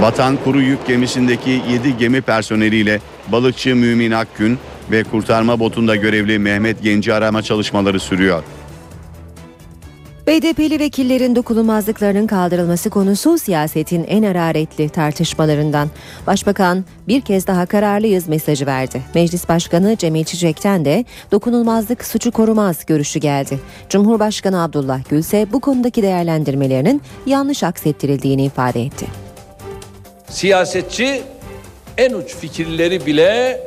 Vatan 0.00 0.38
Kuru 0.44 0.60
Yük 0.60 0.86
gemisindeki 0.86 1.50
7 1.50 1.96
gemi 1.96 2.20
personeliyle 2.20 3.00
balıkçı 3.32 3.76
Mümin 3.76 4.10
Akgün 4.10 4.58
ve 4.90 5.04
kurtarma 5.04 5.60
botunda 5.60 5.96
görevli 5.96 6.38
Mehmet 6.38 6.82
Genci 6.82 7.14
arama 7.14 7.42
çalışmaları 7.42 8.00
sürüyor. 8.00 8.42
BDP'li 10.28 10.80
vekillerin 10.80 11.36
dokunulmazlıklarının 11.36 12.26
kaldırılması 12.26 12.90
konusu 12.90 13.38
siyasetin 13.38 14.04
en 14.04 14.22
hararetli 14.22 14.88
tartışmalarından. 14.88 15.90
Başbakan 16.26 16.84
bir 17.08 17.20
kez 17.20 17.46
daha 17.46 17.66
kararlıyız 17.66 18.28
mesajı 18.28 18.66
verdi. 18.66 19.02
Meclis 19.14 19.48
Başkanı 19.48 19.96
Cemil 19.96 20.24
Çiçek'ten 20.24 20.84
de 20.84 21.04
dokunulmazlık 21.32 22.04
suçu 22.04 22.30
korumaz 22.30 22.86
görüşü 22.86 23.18
geldi. 23.18 23.60
Cumhurbaşkanı 23.88 24.62
Abdullah 24.62 25.00
Gül 25.10 25.18
ise 25.18 25.46
bu 25.52 25.60
konudaki 25.60 26.02
değerlendirmelerinin 26.02 27.02
yanlış 27.26 27.62
aksettirildiğini 27.62 28.44
ifade 28.44 28.82
etti. 28.82 29.06
Siyasetçi 30.30 31.22
en 31.98 32.12
uç 32.12 32.36
fikirleri 32.36 33.06
bile 33.06 33.60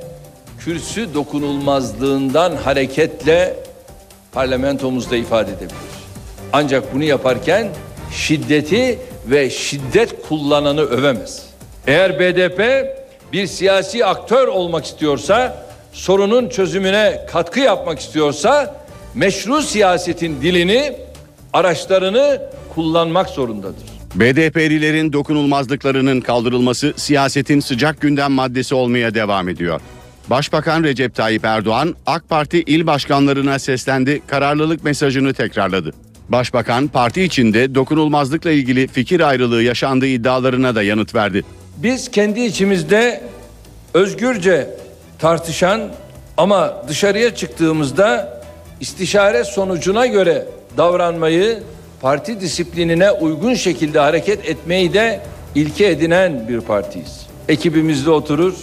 kürsü 0.66 1.14
dokunulmazlığından 1.14 2.56
hareketle 2.56 3.56
parlamentomuzda 4.32 5.16
ifade 5.16 5.52
edebilir. 5.52 5.72
Ancak 6.54 6.94
bunu 6.94 7.04
yaparken 7.04 7.68
şiddeti 8.16 9.00
ve 9.26 9.50
şiddet 9.50 10.28
kullananı 10.28 10.82
övemez. 10.82 11.46
Eğer 11.88 12.20
BDP 12.20 12.62
bir 13.34 13.48
siyasi 13.48 14.06
aktör 14.06 14.48
olmak 14.48 14.86
istiyorsa, 14.86 15.66
sorunun 15.94 16.50
çözümüne 16.50 17.26
katkı 17.32 17.60
yapmak 17.60 18.00
istiyorsa 18.00 18.76
meşru 19.16 19.62
siyasetin 19.62 20.42
dilini, 20.42 20.94
araçlarını 21.54 22.42
kullanmak 22.76 23.30
zorundadır. 23.30 23.84
BDP'lilerin 24.16 25.14
dokunulmazlıklarının 25.14 26.22
kaldırılması 26.22 26.94
siyasetin 26.98 27.60
sıcak 27.60 28.02
gündem 28.02 28.32
maddesi 28.32 28.76
olmaya 28.76 29.14
devam 29.14 29.50
ediyor. 29.50 29.82
Başbakan 30.32 30.84
Recep 30.84 31.16
Tayyip 31.16 31.46
Erdoğan 31.46 31.96
AK 32.06 32.30
Parti 32.30 32.62
il 32.62 32.88
başkanlarına 32.88 33.60
seslendi, 33.60 34.22
kararlılık 34.28 34.84
mesajını 34.84 35.34
tekrarladı. 35.34 35.94
Başbakan 36.30 36.88
parti 36.88 37.24
içinde 37.24 37.76
dokunulmazlıkla 37.76 38.52
ilgili 38.52 38.88
fikir 38.88 39.20
ayrılığı 39.20 39.64
yaşandığı 39.64 40.08
iddialarına 40.08 40.76
da 40.76 40.84
yanıt 40.84 41.16
verdi. 41.16 41.44
Biz 41.78 42.12
kendi 42.12 42.42
içimizde 42.42 43.22
özgürce 43.94 44.70
tartışan 45.20 45.82
ama 46.38 46.84
dışarıya 46.88 47.36
çıktığımızda 47.36 48.42
istişare 48.80 49.44
sonucuna 49.44 50.06
göre 50.06 50.46
davranmayı, 50.78 51.60
parti 52.02 52.42
disiplinine 52.42 53.12
uygun 53.12 53.54
şekilde 53.54 54.00
hareket 54.00 54.50
etmeyi 54.50 54.94
de 54.94 55.20
ilke 55.56 55.86
edinen 55.86 56.48
bir 56.48 56.62
partiyiz. 56.62 57.28
Ekibimizde 57.50 58.10
oturur, 58.10 58.54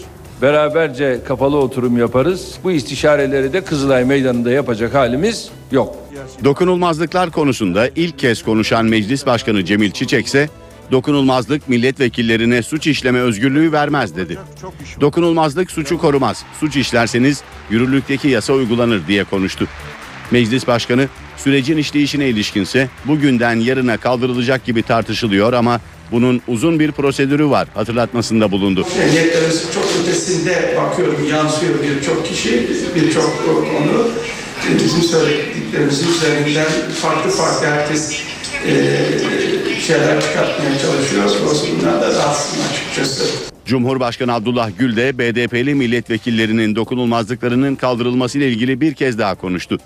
beraberce 0.43 1.21
kapalı 1.29 1.57
oturum 1.57 1.99
yaparız. 1.99 2.55
Bu 2.65 2.71
istişareleri 2.71 3.53
de 3.53 3.65
Kızılay 3.65 4.05
Meydanı'nda 4.05 4.51
yapacak 4.51 4.95
halimiz 4.95 5.51
yok. 5.73 5.97
Dokunulmazlıklar 6.45 7.31
konusunda 7.31 7.89
ilk 7.97 8.19
kez 8.19 8.43
konuşan 8.43 8.87
Meclis 8.87 9.27
Başkanı 9.27 9.65
Cemil 9.65 9.91
Çiçek 9.91 10.27
ise 10.27 10.49
dokunulmazlık 10.93 11.69
milletvekillerine 11.69 12.63
suç 12.63 12.87
işleme 12.87 13.19
özgürlüğü 13.19 13.73
vermez 13.73 14.17
dedi. 14.17 14.39
Dokunulmazlık 15.01 15.71
suçu 15.71 15.99
korumaz. 15.99 16.45
Suç 16.61 16.77
işlerseniz 16.77 17.43
yürürlükteki 17.71 18.29
yasa 18.29 18.53
uygulanır 18.53 19.07
diye 19.07 19.25
konuştu. 19.25 19.67
Meclis 20.31 20.67
Başkanı 20.67 21.09
sürecin 21.37 21.77
işleyişine 21.77 22.29
ilişkinse 22.29 22.89
bugünden 23.05 23.57
yarına 23.57 23.97
kaldırılacak 23.97 24.65
gibi 24.65 24.83
tartışılıyor 24.83 25.53
ama 25.53 25.81
bunun 26.13 26.43
uzun 26.49 26.81
bir 26.81 26.93
prosedürü 26.93 27.51
var 27.51 27.69
hatırlatmasında 27.75 28.51
bulundu. 28.51 28.87
Niyetlerimizin 29.13 29.73
çok 29.75 29.85
ötesinde 30.03 30.75
bakıyorum 30.77 31.29
yansıyor 31.31 31.75
birçok 31.83 32.27
kişi, 32.27 32.69
birçok 32.95 33.45
konu. 33.47 34.09
Bizim 34.85 35.03
söylediklerimizin 35.03 36.09
üzerinden 36.13 36.67
farklı 37.03 37.31
farklı 37.31 37.67
herkes 37.67 38.23
e, 38.67 38.73
şeyler 39.81 40.21
çıkartmaya 40.21 40.79
çalışıyor. 40.79 41.25
Dolayısıyla 41.43 41.81
bunlar 41.81 42.01
da 42.01 42.09
rahatsızım 42.09 42.65
açıkçası. 42.73 43.25
Cumhurbaşkanı 43.67 44.35
Abdullah 44.35 44.71
Gül 44.79 44.97
de 44.97 45.19
BDP'li 45.19 45.75
milletvekillerinin 45.75 46.77
dokunulmazlıklarının 46.77 47.75
kaldırılması 47.75 48.39
ile 48.39 48.49
ilgili 48.49 48.81
bir 48.81 48.95
kez 48.95 49.19
daha 49.19 49.35
konuştu. 49.35 49.79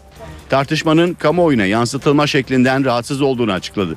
Tartışmanın 0.51 1.15
kamuoyuna 1.15 1.67
yansıtılma 1.67 2.27
şeklinden 2.27 2.85
rahatsız 2.85 3.23
olduğunu 3.23 3.53
açıkladı. 3.53 3.97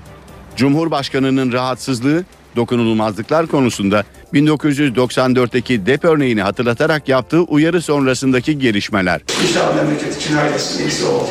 Cumhurbaşkanının 0.56 1.52
rahatsızlığı 1.52 2.24
dokunulmazlıklar 2.56 3.48
konusunda 3.48 4.04
1994'teki 4.34 5.86
DEP 5.86 6.06
örneğini 6.06 6.42
hatırlatarak 6.42 7.10
yaptığı 7.10 7.42
uyarı 7.42 7.82
sonrasındaki 7.82 8.60
gelişmeler. 8.60 9.22
İnşallah 9.44 9.76
memleket 9.76 10.22
için 10.22 10.34
hayırlısı 10.36 10.82
neyse 10.82 11.06
o. 11.06 11.28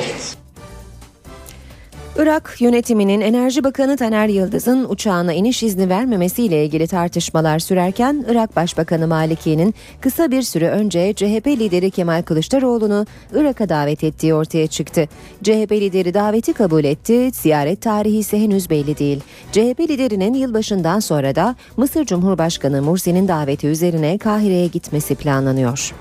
Irak 2.19 2.57
yönetiminin 2.61 3.21
Enerji 3.21 3.65
Bakanı 3.65 3.97
Taner 3.97 4.29
Yıldız'ın 4.29 4.87
uçağına 4.89 5.33
iniş 5.33 5.63
izni 5.63 5.89
vermemesiyle 5.89 6.65
ilgili 6.65 6.87
tartışmalar 6.87 7.59
sürerken 7.59 8.25
Irak 8.29 8.57
Başbakanı 8.57 9.07
Maliki'nin 9.07 9.75
kısa 10.01 10.31
bir 10.31 10.43
süre 10.43 10.71
önce 10.71 11.13
CHP 11.13 11.47
lideri 11.47 11.91
Kemal 11.91 12.23
Kılıçdaroğlu'nu 12.23 13.07
Irak'a 13.35 13.69
davet 13.69 14.05
ettiği 14.05 14.35
ortaya 14.35 14.67
çıktı. 14.67 15.09
CHP 15.43 15.73
lideri 15.73 16.15
daveti 16.15 16.53
kabul 16.53 16.85
etti, 16.85 17.31
ziyaret 17.33 17.81
tarihi 17.81 18.17
ise 18.17 18.41
henüz 18.41 18.71
belli 18.71 18.99
değil. 18.99 19.21
CHP 19.53 19.81
liderinin 19.81 20.35
yılbaşından 20.35 21.01
sonra 21.01 21.35
da 21.35 21.57
Mısır 21.77 22.05
Cumhurbaşkanı 22.05 22.83
Mursi'nin 22.83 23.29
daveti 23.29 23.67
üzerine 23.67 24.19
Kahire'ye 24.19 24.67
gitmesi 24.67 25.15
planlanıyor. 25.15 25.93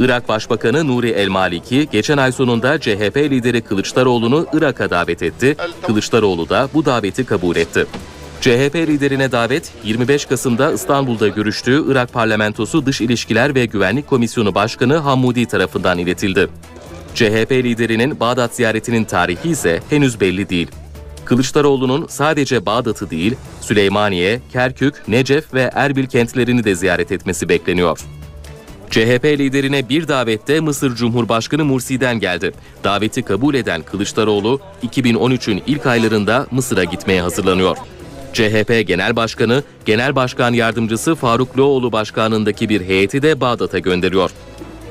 Irak 0.00 0.28
Başbakanı 0.28 0.86
Nuri 0.86 1.10
El 1.10 1.28
Maliki 1.28 1.88
geçen 1.92 2.16
ay 2.16 2.32
sonunda 2.32 2.80
CHP 2.80 3.16
lideri 3.16 3.60
Kılıçdaroğlu'nu 3.60 4.46
Irak'a 4.52 4.90
davet 4.90 5.22
etti. 5.22 5.56
Kılıçdaroğlu 5.86 6.48
da 6.48 6.68
bu 6.74 6.84
daveti 6.84 7.24
kabul 7.24 7.56
etti. 7.56 7.86
CHP 8.40 8.74
liderine 8.74 9.32
davet 9.32 9.72
25 9.84 10.24
Kasım'da 10.26 10.72
İstanbul'da 10.72 11.28
görüştüğü 11.28 11.84
Irak 11.92 12.12
Parlamentosu 12.12 12.86
Dış 12.86 13.00
İlişkiler 13.00 13.54
ve 13.54 13.66
Güvenlik 13.66 14.06
Komisyonu 14.06 14.54
Başkanı 14.54 14.96
Hammudi 14.96 15.46
tarafından 15.46 15.98
iletildi. 15.98 16.48
CHP 17.14 17.50
liderinin 17.52 18.20
Bağdat 18.20 18.54
ziyaretinin 18.54 19.04
tarihi 19.04 19.48
ise 19.48 19.80
henüz 19.90 20.20
belli 20.20 20.48
değil. 20.48 20.68
Kılıçdaroğlu'nun 21.24 22.06
sadece 22.08 22.66
Bağdat'ı 22.66 23.10
değil, 23.10 23.34
Süleymaniye, 23.60 24.40
Kerkük, 24.52 25.08
Necef 25.08 25.54
ve 25.54 25.70
Erbil 25.74 26.06
kentlerini 26.06 26.64
de 26.64 26.74
ziyaret 26.74 27.12
etmesi 27.12 27.48
bekleniyor. 27.48 28.00
CHP 28.92 29.24
liderine 29.24 29.88
bir 29.88 30.08
davette 30.08 30.60
Mısır 30.60 30.94
Cumhurbaşkanı 30.94 31.64
Mursi'den 31.64 32.20
geldi. 32.20 32.52
Daveti 32.84 33.22
kabul 33.22 33.54
eden 33.54 33.82
Kılıçdaroğlu 33.82 34.60
2013'ün 34.82 35.62
ilk 35.66 35.86
aylarında 35.86 36.46
Mısır'a 36.50 36.84
gitmeye 36.84 37.22
hazırlanıyor. 37.22 37.76
CHP 38.32 38.86
Genel 38.86 39.16
Başkanı, 39.16 39.62
Genel 39.84 40.16
Başkan 40.16 40.52
Yardımcısı 40.52 41.14
Faruk 41.14 41.58
Loğlu 41.58 41.92
başkanındaki 41.92 42.68
bir 42.68 42.80
heyeti 42.80 43.22
de 43.22 43.40
Bağdat'a 43.40 43.78
gönderiyor. 43.78 44.30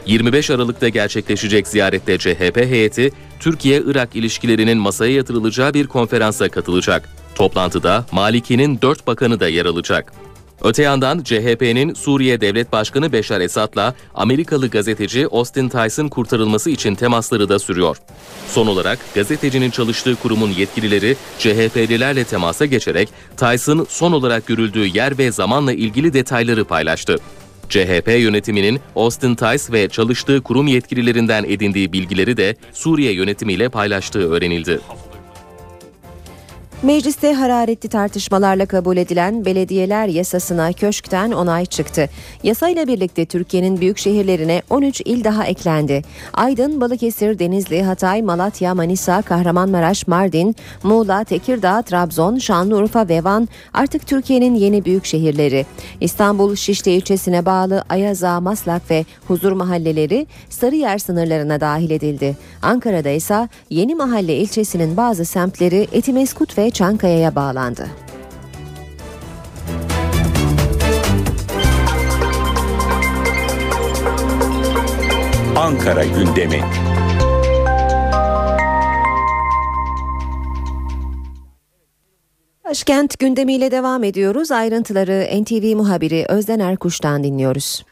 25 0.05 0.49
Aralık'ta 0.49 0.89
gerçekleşecek 0.89 1.67
ziyarette 1.67 2.17
CHP 2.17 2.57
heyeti, 2.57 3.11
Türkiye-Irak 3.39 4.15
ilişkilerinin 4.15 4.77
masaya 4.77 5.13
yatırılacağı 5.13 5.73
bir 5.73 5.87
konferansa 5.87 6.49
katılacak. 6.49 7.09
Toplantıda 7.35 8.05
Maliki'nin 8.11 8.79
dört 8.81 9.07
bakanı 9.07 9.39
da 9.39 9.47
yer 9.47 9.65
alacak. 9.65 10.13
Öte 10.63 10.83
yandan 10.83 11.23
CHP'nin 11.23 11.93
Suriye 11.93 12.41
Devlet 12.41 12.71
Başkanı 12.71 13.11
Beşar 13.11 13.41
Esad'la 13.41 13.95
Amerikalı 14.15 14.67
gazeteci 14.67 15.27
Austin 15.31 15.69
Tice'ın 15.69 16.09
kurtarılması 16.09 16.69
için 16.69 16.95
temasları 16.95 17.49
da 17.49 17.59
sürüyor. 17.59 17.97
Son 18.47 18.67
olarak 18.67 18.99
gazetecinin 19.15 19.69
çalıştığı 19.69 20.15
kurumun 20.15 20.49
yetkilileri 20.49 21.15
CHP'lilerle 21.39 22.23
temasa 22.23 22.65
geçerek 22.65 23.09
Tice'ın 23.37 23.85
son 23.89 24.11
olarak 24.11 24.47
görüldüğü 24.47 24.87
yer 24.97 25.17
ve 25.17 25.31
zamanla 25.31 25.73
ilgili 25.73 26.13
detayları 26.13 26.65
paylaştı. 26.65 27.17
CHP 27.69 28.07
yönetiminin 28.07 28.79
Austin 28.95 29.35
Tice 29.35 29.73
ve 29.73 29.89
çalıştığı 29.89 30.41
kurum 30.41 30.67
yetkililerinden 30.67 31.43
edindiği 31.43 31.93
bilgileri 31.93 32.37
de 32.37 32.55
Suriye 32.73 33.11
yönetimiyle 33.11 33.69
paylaştığı 33.69 34.31
öğrenildi. 34.31 34.79
Mecliste 36.83 37.33
hararetli 37.33 37.89
tartışmalarla 37.89 38.65
kabul 38.65 38.97
edilen 38.97 39.45
belediyeler 39.45 40.07
yasasına 40.07 40.73
köşkten 40.73 41.31
onay 41.31 41.65
çıktı. 41.65 42.09
Yasayla 42.43 42.87
birlikte 42.87 43.25
Türkiye'nin 43.25 43.81
büyük 43.81 43.97
şehirlerine 43.97 44.61
13 44.69 45.01
il 45.05 45.23
daha 45.23 45.45
eklendi. 45.45 46.01
Aydın, 46.33 46.81
Balıkesir, 46.81 47.39
Denizli, 47.39 47.83
Hatay, 47.83 48.21
Malatya, 48.21 48.75
Manisa, 48.75 49.21
Kahramanmaraş, 49.21 50.07
Mardin, 50.07 50.55
Muğla, 50.83 51.23
Tekirdağ, 51.23 51.81
Trabzon, 51.81 52.37
Şanlıurfa 52.37 53.09
ve 53.09 53.23
Van 53.23 53.49
artık 53.73 54.07
Türkiye'nin 54.07 54.55
yeni 54.55 54.85
büyük 54.85 55.05
şehirleri. 55.05 55.65
İstanbul 55.99 56.55
Şişli 56.55 56.91
ilçesine 56.91 57.45
bağlı 57.45 57.83
Ayaza, 57.89 58.41
Maslak 58.41 58.91
ve 58.91 59.05
Huzur 59.27 59.51
mahalleleri 59.51 60.27
Sarıyer 60.49 60.97
sınırlarına 60.97 61.61
dahil 61.61 61.91
edildi. 61.91 62.37
Ankara'da 62.61 63.09
ise 63.09 63.49
Yeni 63.69 63.95
Mahalle 63.95 64.37
ilçesinin 64.37 64.97
bazı 64.97 65.25
semtleri 65.25 65.87
Etimeskut 65.91 66.57
ve 66.57 66.70
Çankaya'ya 66.71 67.35
bağlandı. 67.35 67.87
Ankara 75.55 76.03
gündemi. 76.05 76.61
Başkent 82.65 83.19
gündemiyle 83.19 83.71
devam 83.71 84.03
ediyoruz. 84.03 84.51
Ayrıntıları 84.51 85.41
NTV 85.43 85.75
muhabiri 85.75 86.25
Özden 86.29 86.59
Erkuş'tan 86.59 87.23
dinliyoruz. 87.23 87.85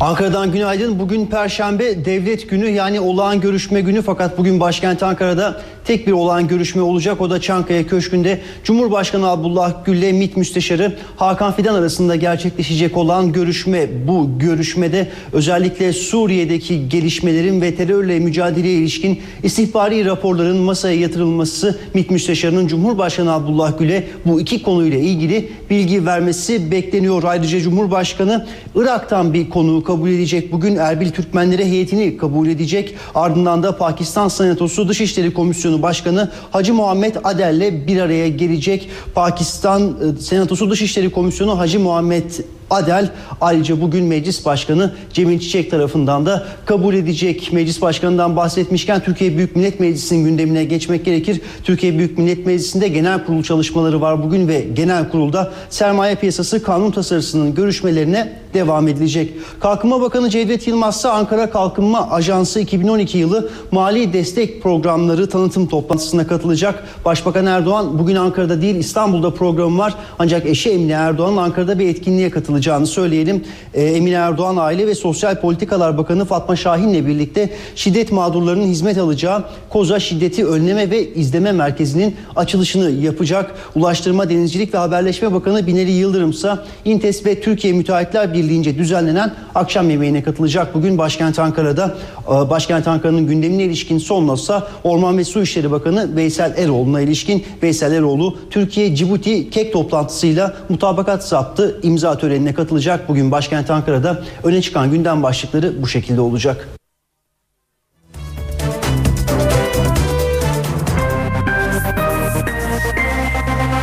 Ankara'dan 0.00 0.52
günaydın. 0.52 0.98
Bugün 0.98 1.26
Perşembe 1.26 2.04
devlet 2.04 2.50
günü 2.50 2.68
yani 2.68 3.00
olağan 3.00 3.40
görüşme 3.40 3.80
günü 3.80 4.02
fakat 4.02 4.38
bugün 4.38 4.60
başkent 4.60 5.02
Ankara'da 5.02 5.60
tek 5.84 6.06
bir 6.06 6.12
olağan 6.12 6.48
görüşme 6.48 6.82
olacak. 6.82 7.20
O 7.20 7.30
da 7.30 7.40
Çankaya 7.40 7.86
Köşkü'nde 7.86 8.40
Cumhurbaşkanı 8.64 9.28
Abdullah 9.28 9.84
Gül 9.84 9.96
ile 9.96 10.12
MİT 10.12 10.36
Müsteşarı 10.36 10.96
Hakan 11.16 11.52
Fidan 11.52 11.74
arasında 11.74 12.16
gerçekleşecek 12.16 12.96
olan 12.96 13.32
görüşme. 13.32 13.88
Bu 14.08 14.38
görüşmede 14.38 15.08
özellikle 15.32 15.92
Suriye'deki 15.92 16.88
gelişmelerin 16.88 17.60
ve 17.60 17.74
terörle 17.74 18.18
mücadeleye 18.18 18.74
ilişkin 18.74 19.20
istihbari 19.42 20.04
raporların 20.04 20.56
masaya 20.56 20.96
yatırılması 20.96 21.78
MİT 21.94 22.10
Müsteşarı'nın 22.10 22.66
Cumhurbaşkanı 22.66 23.32
Abdullah 23.32 23.78
Gül'e 23.78 24.06
bu 24.26 24.40
iki 24.40 24.62
konuyla 24.62 24.98
ilgili 24.98 25.48
bilgi 25.70 26.06
vermesi 26.06 26.70
bekleniyor. 26.70 27.22
Ayrıca 27.24 27.60
Cumhurbaşkanı 27.60 28.46
Irak'tan 28.74 29.34
bir 29.34 29.50
konuğu 29.70 29.84
kabul 29.84 30.08
edecek. 30.10 30.52
Bugün 30.52 30.76
Erbil 30.76 31.10
Türkmenleri 31.10 31.64
heyetini 31.64 32.16
kabul 32.16 32.48
edecek. 32.48 32.94
Ardından 33.14 33.62
da 33.62 33.76
Pakistan 33.76 34.28
Senatosu 34.28 34.88
Dışişleri 34.88 35.34
Komisyonu 35.34 35.82
Başkanı 35.82 36.30
Hacı 36.50 36.74
Muhammed 36.74 37.16
Adel'le 37.24 37.86
bir 37.86 38.00
araya 38.00 38.28
gelecek. 38.28 38.88
Pakistan 39.14 39.82
e, 39.82 40.20
Senatosu 40.20 40.70
Dışişleri 40.70 41.10
Komisyonu 41.10 41.58
Hacı 41.58 41.80
Muhammed 41.80 42.30
Adel 42.70 43.10
ayrıca 43.40 43.80
bugün 43.80 44.04
Meclis 44.04 44.44
Başkanı 44.46 44.92
Cemil 45.12 45.40
Çiçek 45.40 45.70
tarafından 45.70 46.26
da 46.26 46.46
kabul 46.66 46.94
edecek. 46.94 47.52
Meclis 47.52 47.82
Başkanı'ndan 47.82 48.36
bahsetmişken 48.36 49.00
Türkiye 49.00 49.36
Büyük 49.36 49.56
Millet 49.56 49.80
Meclisi'nin 49.80 50.24
gündemine 50.24 50.64
geçmek 50.64 51.04
gerekir. 51.04 51.40
Türkiye 51.64 51.98
Büyük 51.98 52.18
Millet 52.18 52.46
Meclisi'nde 52.46 52.88
genel 52.88 53.24
kurul 53.24 53.42
çalışmaları 53.42 54.00
var 54.00 54.22
bugün 54.22 54.48
ve 54.48 54.60
genel 54.74 55.08
kurulda 55.08 55.52
sermaye 55.70 56.14
piyasası 56.14 56.62
kanun 56.62 56.90
tasarısının 56.90 57.54
görüşmelerine 57.54 58.40
devam 58.54 58.88
edilecek. 58.88 59.32
Kalkınma 59.60 60.00
Bakanı 60.00 60.30
Cevdet 60.30 60.66
Yılmaz 60.66 60.96
ise 60.96 61.08
Ankara 61.08 61.50
Kalkınma 61.50 62.10
Ajansı 62.10 62.60
2012 62.60 63.18
yılı 63.18 63.50
mali 63.70 64.12
destek 64.12 64.62
programları 64.62 65.28
tanıtım 65.28 65.66
toplantısına 65.66 66.26
katılacak. 66.26 66.84
Başbakan 67.04 67.46
Erdoğan 67.46 67.98
bugün 67.98 68.16
Ankara'da 68.16 68.62
değil 68.62 68.76
İstanbul'da 68.76 69.34
programı 69.34 69.78
var. 69.78 69.94
Ancak 70.18 70.46
eşi 70.46 70.70
Emine 70.70 70.92
Erdoğan 70.92 71.36
Ankara'da 71.36 71.78
bir 71.78 71.88
etkinliğe 71.88 72.30
katılacağını 72.60 72.86
söyleyelim. 72.86 73.44
Ee, 73.74 73.82
Emine 73.82 74.14
Erdoğan 74.14 74.56
Aile 74.56 74.86
ve 74.86 74.94
Sosyal 74.94 75.40
Politikalar 75.40 75.98
Bakanı 75.98 76.24
Fatma 76.24 76.56
Şahin'le 76.56 77.06
birlikte 77.06 77.50
şiddet 77.74 78.12
mağdurlarının 78.12 78.66
hizmet 78.66 78.98
alacağı 78.98 79.44
Koza 79.68 80.00
Şiddeti 80.00 80.46
Önleme 80.46 80.90
ve 80.90 81.14
İzleme 81.14 81.52
Merkezi'nin 81.52 82.16
açılışını 82.36 82.90
yapacak. 82.90 83.54
Ulaştırma, 83.74 84.30
Denizcilik 84.30 84.74
ve 84.74 84.78
Haberleşme 84.78 85.32
Bakanı 85.32 85.66
Binali 85.66 85.90
Yıldırım 85.90 86.30
ise 86.30 86.52
İntes 86.84 87.26
ve 87.26 87.40
Türkiye 87.40 87.72
Müteahhitler 87.72 88.34
Birliği'nce 88.34 88.78
düzenlenen 88.78 89.32
akşam 89.54 89.90
yemeğine 89.90 90.22
katılacak. 90.22 90.74
Bugün 90.74 90.98
başkent 90.98 91.38
Ankara'da 91.38 91.94
e, 92.26 92.50
başkent 92.50 92.88
Ankara'nın 92.88 93.26
gündemine 93.26 93.62
ilişkin 93.62 93.98
son 93.98 94.26
notsa 94.26 94.68
Orman 94.84 95.18
ve 95.18 95.24
Su 95.24 95.42
İşleri 95.42 95.70
Bakanı 95.70 96.16
Veysel 96.16 96.54
Eroğlu'na 96.56 97.00
ilişkin 97.00 97.44
Veysel 97.62 97.92
Eroğlu 97.92 98.36
Türkiye 98.50 98.94
Cibuti 98.94 99.50
KEK 99.50 99.72
toplantısıyla 99.72 100.54
mutabakat 100.68 101.28
zaptı 101.28 101.80
imza 101.82 102.18
törenine 102.18 102.49
katılacak. 102.54 103.08
Bugün 103.08 103.30
başkent 103.30 103.70
Ankara'da 103.70 104.22
öne 104.44 104.62
çıkan 104.62 104.90
gündem 104.90 105.22
başlıkları 105.22 105.82
bu 105.82 105.88
şekilde 105.88 106.20
olacak. 106.20 106.68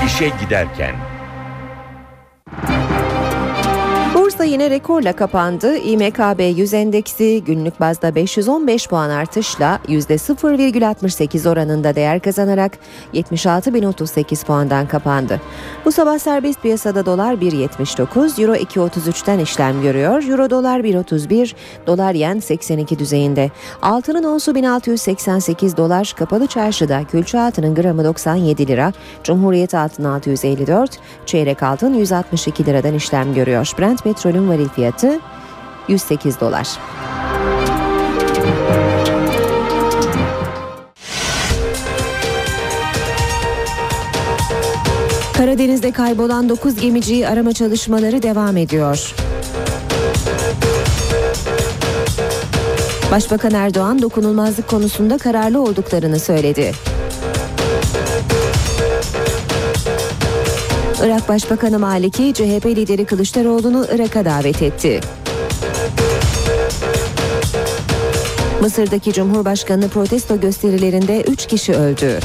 İşe 0.05 0.31
giderken. 0.41 1.16
Yine 4.47 4.69
rekorla 4.69 5.13
kapandı. 5.13 5.77
İMKB 5.77 6.57
100 6.57 6.73
endeksi 6.73 7.43
günlük 7.43 7.79
bazda 7.79 8.15
515 8.15 8.87
puan 8.87 9.09
artışla 9.09 9.79
%0,68 9.87 11.49
oranında 11.49 11.95
değer 11.95 12.19
kazanarak 12.19 12.77
76.038 13.13 14.45
puandan 14.45 14.87
kapandı. 14.87 15.41
Bu 15.85 15.91
sabah 15.91 16.19
serbest 16.19 16.61
piyasada 16.61 17.05
dolar 17.05 17.33
1.79, 17.33 18.41
euro 18.41 18.55
2.33'ten 18.55 19.39
işlem 19.39 19.81
görüyor. 19.81 20.23
Euro 20.23 20.49
dolar 20.49 20.79
1.31, 20.79 21.53
dolar 21.87 22.13
yen 22.13 22.39
82 22.39 22.99
düzeyinde. 22.99 23.51
Altının 23.81 24.23
onsu 24.23 24.55
1688 24.55 25.77
dolar, 25.77 26.13
kapalı 26.17 26.47
çarşıda 26.47 27.03
külçe 27.11 27.39
altının 27.39 27.75
gramı 27.75 28.03
97 28.03 28.67
lira, 28.67 28.93
Cumhuriyet 29.23 29.73
altın 29.73 30.03
654, 30.03 30.99
çeyrek 31.25 31.63
altın 31.63 31.93
162 31.93 32.65
liradan 32.65 32.93
işlem 32.93 33.33
görüyor. 33.33 33.71
Brent 33.79 34.05
petrolün 34.37 34.49
varil 34.49 34.69
fiyatı 34.69 35.19
108 35.87 36.39
dolar. 36.39 36.67
Karadeniz'de 45.33 45.91
kaybolan 45.91 46.49
9 46.49 46.75
gemiciyi 46.75 47.27
arama 47.27 47.53
çalışmaları 47.53 48.23
devam 48.23 48.57
ediyor. 48.57 49.13
Başbakan 53.11 53.53
Erdoğan 53.53 54.01
dokunulmazlık 54.01 54.67
konusunda 54.67 55.17
kararlı 55.17 55.61
olduklarını 55.61 56.19
söyledi. 56.19 56.73
Irak 61.05 61.29
Başbakanı 61.29 61.79
Maliki, 61.79 62.33
CHP 62.33 62.65
lideri 62.65 63.05
Kılıçdaroğlu'nu 63.05 63.85
Irak'a 63.95 64.25
davet 64.25 64.61
etti. 64.61 64.99
Mısır'daki 68.61 69.13
Cumhurbaşkanı 69.13 69.89
protesto 69.89 70.39
gösterilerinde 70.39 71.21
3 71.21 71.45
kişi 71.45 71.73
öldü. 71.73 72.19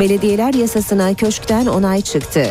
Belediyeler 0.00 0.54
yasasına 0.54 1.14
köşkten 1.14 1.66
onay 1.66 2.00
çıktı. 2.00 2.46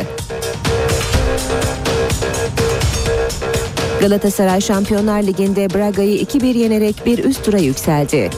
Galatasaray 4.01 4.61
Şampiyonlar 4.61 5.23
Ligi'nde 5.23 5.73
Braga'yı 5.73 6.21
2-1 6.21 6.57
yenerek 6.57 7.05
bir 7.05 7.23
üst 7.23 7.45
tura 7.45 7.57
yükseldi. 7.57 8.29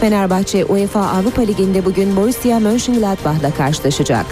Fenerbahçe 0.00 0.64
UEFA 0.64 1.00
Avrupa 1.00 1.42
Ligi'nde 1.42 1.84
bugün 1.84 2.16
Borussia 2.16 2.60
Mönchengladbach'la 2.60 3.54
karşılaşacak. 3.54 4.26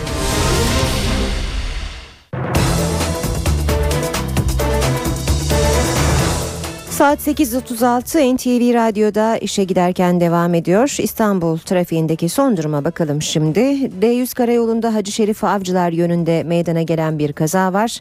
Saat 6.90 7.26
8.36 7.26 8.34
NTV 8.34 8.74
Radyo'da 8.74 9.36
işe 9.36 9.64
giderken 9.64 10.20
devam 10.20 10.54
ediyor. 10.54 10.96
İstanbul 10.98 11.58
trafiğindeki 11.58 12.28
son 12.28 12.56
duruma 12.56 12.84
bakalım 12.84 13.22
şimdi. 13.22 13.60
D100 14.00 14.34
Karayolu'nda 14.34 14.94
Hacı 14.94 15.12
Şerif 15.12 15.44
Avcılar 15.44 15.92
yönünde 15.92 16.42
meydana 16.42 16.82
gelen 16.82 17.18
bir 17.18 17.32
kaza 17.32 17.72
var. 17.72 18.00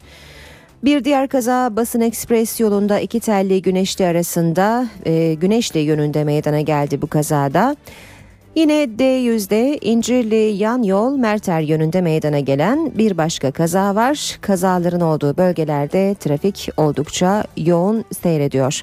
Bir 0.84 1.04
diğer 1.04 1.28
kaza 1.28 1.76
Basın 1.76 2.00
Ekspres 2.00 2.60
yolunda 2.60 3.00
iki 3.00 3.20
telli 3.20 3.62
Güneşli 3.62 4.06
arasında 4.06 4.86
e, 5.06 5.34
Güneşli 5.34 5.78
yönünde 5.78 6.24
meydana 6.24 6.60
geldi 6.60 7.02
bu 7.02 7.06
kazada. 7.06 7.76
Yine 8.54 8.84
D100'de 8.84 9.78
İncirli 9.78 10.34
yan 10.34 10.82
yol 10.82 11.16
Merter 11.16 11.60
yönünde 11.60 12.00
meydana 12.00 12.40
gelen 12.40 12.98
bir 12.98 13.16
başka 13.16 13.50
kaza 13.50 13.94
var. 13.94 14.38
Kazaların 14.40 15.00
olduğu 15.00 15.36
bölgelerde 15.36 16.16
trafik 16.20 16.68
oldukça 16.76 17.44
yoğun 17.56 18.04
seyrediyor. 18.22 18.82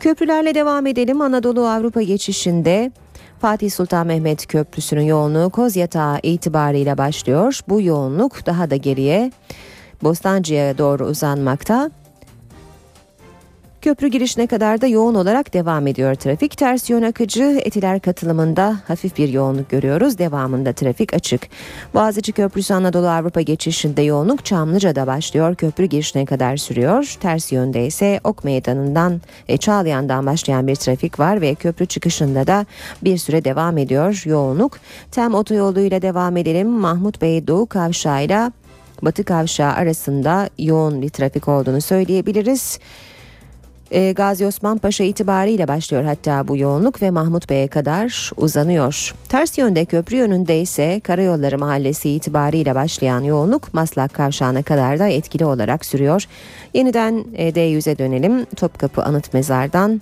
Köprülerle 0.00 0.54
devam 0.54 0.86
edelim. 0.86 1.20
Anadolu 1.20 1.68
Avrupa 1.68 2.02
geçişinde 2.02 2.92
Fatih 3.40 3.70
Sultan 3.70 4.06
Mehmet 4.06 4.46
Köprüsü'nün 4.46 5.02
yoğunluğu 5.02 5.50
Kozyatağı 5.50 6.18
itibariyle 6.22 6.98
başlıyor. 6.98 7.60
Bu 7.68 7.80
yoğunluk 7.82 8.46
daha 8.46 8.70
da 8.70 8.76
geriye 8.76 9.30
Bostancı'ya 10.02 10.78
doğru 10.78 11.06
uzanmakta. 11.06 11.90
Köprü 13.84 14.08
girişine 14.08 14.46
kadar 14.46 14.80
da 14.80 14.86
yoğun 14.86 15.14
olarak 15.14 15.54
devam 15.54 15.86
ediyor 15.86 16.14
trafik. 16.14 16.56
Ters 16.56 16.90
yön 16.90 17.02
akıcı 17.02 17.60
etiler 17.64 18.00
katılımında 18.00 18.76
hafif 18.88 19.18
bir 19.18 19.28
yoğunluk 19.28 19.70
görüyoruz. 19.70 20.18
Devamında 20.18 20.72
trafik 20.72 21.14
açık. 21.14 21.48
Boğaziçi 21.94 22.32
Köprüsü 22.32 22.74
Anadolu 22.74 23.08
Avrupa 23.08 23.40
geçişinde 23.40 24.02
yoğunluk 24.02 24.44
Çamlıca'da 24.44 25.06
başlıyor. 25.06 25.54
Köprü 25.54 25.84
girişine 25.84 26.26
kadar 26.26 26.56
sürüyor. 26.56 27.16
Ters 27.20 27.52
yönde 27.52 27.86
ise 27.86 28.20
Ok 28.24 28.44
Meydanı'ndan 28.44 29.20
e, 29.48 29.56
Çağlayan'dan 29.56 30.26
başlayan 30.26 30.66
bir 30.66 30.76
trafik 30.76 31.20
var 31.20 31.40
ve 31.40 31.54
köprü 31.54 31.86
çıkışında 31.86 32.46
da 32.46 32.66
bir 33.02 33.18
süre 33.18 33.44
devam 33.44 33.78
ediyor 33.78 34.22
yoğunluk. 34.26 34.78
Tem 35.10 35.34
otoyolu 35.34 35.80
ile 35.80 36.02
devam 36.02 36.36
edelim. 36.36 36.68
Mahmut 36.68 37.22
Bey 37.22 37.46
Doğu 37.46 37.66
Kavşağı 37.66 38.24
ile 38.24 38.50
Batı 39.02 39.24
Kavşağı 39.24 39.72
arasında 39.72 40.48
yoğun 40.58 41.02
bir 41.02 41.08
trafik 41.08 41.48
olduğunu 41.48 41.80
söyleyebiliriz. 41.80 42.78
E, 43.90 44.12
Gazi 44.12 44.46
Osman 44.46 44.78
Paşa 44.78 45.04
itibariyle 45.04 45.68
başlıyor 45.68 46.04
hatta 46.04 46.48
bu 46.48 46.56
yoğunluk 46.56 47.02
ve 47.02 47.10
Mahmut 47.10 47.50
Bey'e 47.50 47.68
kadar 47.68 48.30
uzanıyor. 48.36 49.14
Ters 49.28 49.58
yönde 49.58 49.84
köprü 49.84 50.16
yönünde 50.16 50.60
ise 50.60 51.00
Karayolları 51.00 51.58
Mahallesi 51.58 52.10
itibariyle 52.10 52.74
başlayan 52.74 53.20
yoğunluk 53.20 53.74
Maslak 53.74 54.14
Kavşağı'na 54.14 54.62
kadar 54.62 54.98
da 54.98 55.08
etkili 55.08 55.44
olarak 55.44 55.84
sürüyor. 55.84 56.24
Yeniden 56.74 57.24
e, 57.34 57.48
D100'e 57.48 57.98
dönelim. 57.98 58.44
Topkapı 58.44 59.02
Anıt 59.02 59.34
Mezar'dan 59.34 60.00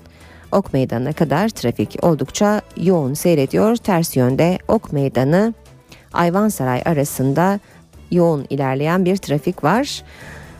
Ok 0.53 0.73
Meydanı'na 0.73 1.13
kadar 1.13 1.49
trafik 1.49 1.97
oldukça 2.03 2.61
yoğun 2.77 3.15
seyrediyor. 3.15 3.77
Ters 3.77 4.17
yönde 4.17 4.59
Ok 4.69 4.93
Meydanı 4.93 5.55
Ayvansaray 6.13 6.83
arasında 6.85 7.61
yoğun 8.13 8.47
ilerleyen 8.51 9.05
bir 9.05 9.17
trafik 9.17 9.65
var. 9.65 10.03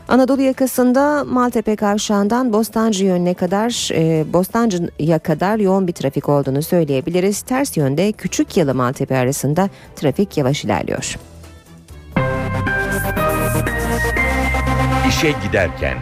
Anadolu 0.07 0.41
yakasında 0.41 1.23
Maltepe 1.23 1.75
kavşağından 1.75 2.53
Bostancı 2.53 3.05
yönüne 3.05 3.33
kadar 3.33 3.89
e, 3.93 4.33
Bostancı'ya 4.33 5.19
kadar 5.19 5.57
yoğun 5.57 5.87
bir 5.87 5.93
trafik 5.93 6.29
olduğunu 6.29 6.61
söyleyebiliriz. 6.61 7.41
Ters 7.41 7.77
yönde 7.77 8.11
Küçük 8.11 8.57
Yalı 8.57 8.75
Maltepe 8.75 9.17
arasında 9.17 9.69
trafik 9.95 10.37
yavaş 10.37 10.65
ilerliyor. 10.65 11.17
İşe 15.09 15.33
giderken 15.47 15.97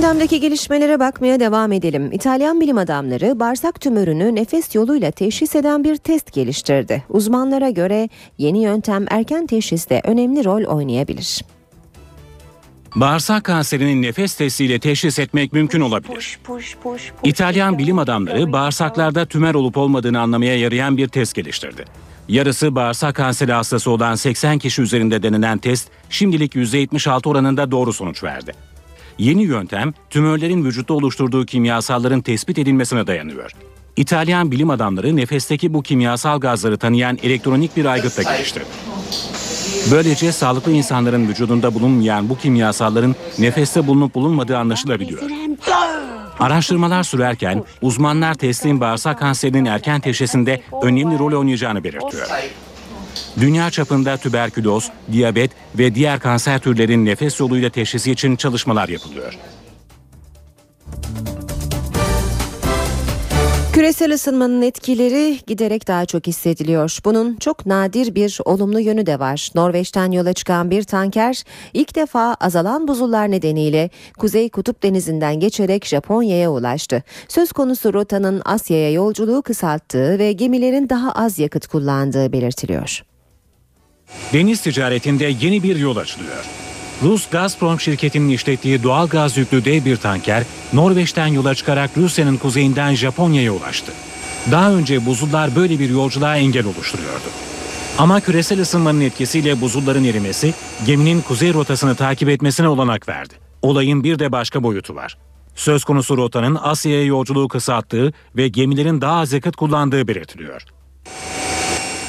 Gündemdeki 0.00 0.40
gelişmelere 0.40 1.00
bakmaya 1.00 1.40
devam 1.40 1.72
edelim. 1.72 2.12
İtalyan 2.12 2.60
bilim 2.60 2.78
adamları 2.78 3.40
bağırsak 3.40 3.80
tümörünü 3.80 4.34
nefes 4.34 4.74
yoluyla 4.74 5.10
teşhis 5.10 5.54
eden 5.54 5.84
bir 5.84 5.96
test 5.96 6.32
geliştirdi. 6.32 7.04
Uzmanlara 7.08 7.70
göre 7.70 8.08
yeni 8.38 8.62
yöntem 8.62 9.06
erken 9.10 9.46
teşhiste 9.46 10.00
önemli 10.04 10.44
rol 10.44 10.64
oynayabilir. 10.64 11.44
Bağırsak 12.94 13.44
kanserinin 13.44 14.02
nefes 14.02 14.34
testiyle 14.34 14.78
teşhis 14.78 15.18
etmek 15.18 15.52
mümkün 15.52 15.80
olabilir. 15.80 16.38
İtalyan 17.24 17.78
bilim 17.78 17.98
adamları 17.98 18.52
bağırsaklarda 18.52 19.26
tümör 19.26 19.54
olup 19.54 19.76
olmadığını 19.76 20.20
anlamaya 20.20 20.58
yarayan 20.58 20.96
bir 20.96 21.08
test 21.08 21.34
geliştirdi. 21.34 21.84
Yarısı 22.28 22.74
bağırsak 22.74 23.16
kanseri 23.16 23.52
hastası 23.52 23.90
olan 23.90 24.14
80 24.14 24.58
kişi 24.58 24.82
üzerinde 24.82 25.22
denenen 25.22 25.58
test 25.58 25.88
şimdilik 26.10 26.54
%76 26.54 27.28
oranında 27.28 27.70
doğru 27.70 27.92
sonuç 27.92 28.24
verdi. 28.24 28.69
Yeni 29.20 29.42
yöntem 29.42 29.94
tümörlerin 30.10 30.64
vücutta 30.64 30.94
oluşturduğu 30.94 31.46
kimyasalların 31.46 32.20
tespit 32.20 32.58
edilmesine 32.58 33.06
dayanıyor. 33.06 33.50
İtalyan 33.96 34.50
bilim 34.50 34.70
adamları 34.70 35.16
nefesteki 35.16 35.74
bu 35.74 35.82
kimyasal 35.82 36.40
gazları 36.40 36.78
tanıyan 36.78 37.18
elektronik 37.22 37.76
bir 37.76 37.84
aygıtla 37.84 38.22
geliştirdi. 38.22 38.66
Böylece 39.90 40.32
sağlıklı 40.32 40.72
insanların 40.72 41.28
vücudunda 41.28 41.74
bulunmayan 41.74 42.28
bu 42.28 42.38
kimyasalların 42.38 43.14
nefeste 43.38 43.86
bulunup 43.86 44.14
bulunmadığı 44.14 44.58
anlaşılabiliyor. 44.58 45.22
Araştırmalar 46.38 47.02
sürerken 47.02 47.64
uzmanlar 47.82 48.34
testin 48.34 48.80
bağırsak 48.80 49.18
kanserinin 49.18 49.64
erken 49.64 50.00
teşhisinde 50.00 50.62
önemli 50.82 51.18
rol 51.18 51.32
oynayacağını 51.32 51.84
belirtiyor. 51.84 52.28
Dünya 53.40 53.70
çapında 53.70 54.16
tüberküloz, 54.16 54.90
diyabet 55.12 55.50
ve 55.78 55.94
diğer 55.94 56.20
kanser 56.20 56.58
türlerin 56.58 57.06
nefes 57.06 57.40
yoluyla 57.40 57.70
teşhisi 57.70 58.12
için 58.12 58.36
çalışmalar 58.36 58.88
yapılıyor. 58.88 59.38
Küresel 63.72 64.14
ısınmanın 64.14 64.62
etkileri 64.62 65.38
giderek 65.46 65.88
daha 65.88 66.06
çok 66.06 66.26
hissediliyor. 66.26 66.98
Bunun 67.04 67.36
çok 67.36 67.66
nadir 67.66 68.14
bir 68.14 68.38
olumlu 68.44 68.80
yönü 68.80 69.06
de 69.06 69.18
var. 69.18 69.50
Norveç'ten 69.54 70.12
yola 70.12 70.32
çıkan 70.32 70.70
bir 70.70 70.82
tanker 70.82 71.42
ilk 71.74 71.96
defa 71.96 72.34
azalan 72.40 72.88
buzullar 72.88 73.30
nedeniyle 73.30 73.90
Kuzey 74.18 74.48
Kutup 74.48 74.82
Denizi'nden 74.82 75.40
geçerek 75.40 75.86
Japonya'ya 75.86 76.50
ulaştı. 76.50 77.02
Söz 77.28 77.52
konusu 77.52 77.92
rotanın 77.92 78.42
Asya'ya 78.44 78.92
yolculuğu 78.92 79.42
kısalttığı 79.42 80.18
ve 80.18 80.32
gemilerin 80.32 80.88
daha 80.88 81.12
az 81.12 81.38
yakıt 81.38 81.66
kullandığı 81.66 82.32
belirtiliyor. 82.32 83.09
Deniz 84.32 84.60
ticaretinde 84.60 85.34
yeni 85.40 85.62
bir 85.62 85.76
yol 85.76 85.96
açılıyor. 85.96 86.44
Rus 87.02 87.28
Gazprom 87.30 87.80
şirketinin 87.80 88.28
işlettiği 88.28 88.82
doğal 88.82 89.08
gaz 89.08 89.36
yüklü 89.36 89.64
dev 89.64 89.84
bir 89.84 89.96
tanker 89.96 90.44
Norveç'ten 90.72 91.26
yola 91.26 91.54
çıkarak 91.54 91.90
Rusya'nın 91.96 92.36
kuzeyinden 92.36 92.94
Japonya'ya 92.94 93.52
ulaştı. 93.52 93.92
Daha 94.50 94.72
önce 94.72 95.06
buzullar 95.06 95.56
böyle 95.56 95.78
bir 95.78 95.90
yolculuğa 95.90 96.36
engel 96.36 96.66
oluşturuyordu. 96.66 97.30
Ama 97.98 98.20
küresel 98.20 98.60
ısınmanın 98.60 99.00
etkisiyle 99.00 99.60
buzulların 99.60 100.04
erimesi 100.04 100.54
geminin 100.86 101.20
kuzey 101.20 101.54
rotasını 101.54 101.94
takip 101.94 102.28
etmesine 102.28 102.68
olanak 102.68 103.08
verdi. 103.08 103.34
Olayın 103.62 104.04
bir 104.04 104.18
de 104.18 104.32
başka 104.32 104.62
boyutu 104.62 104.94
var. 104.94 105.18
Söz 105.54 105.84
konusu 105.84 106.16
rotanın 106.16 106.58
Asya'ya 106.62 107.04
yolculuğu 107.04 107.48
kısalttığı 107.48 108.12
ve 108.36 108.48
gemilerin 108.48 109.00
daha 109.00 109.20
az 109.20 109.32
yakıt 109.32 109.56
kullandığı 109.56 110.08
belirtiliyor. 110.08 110.62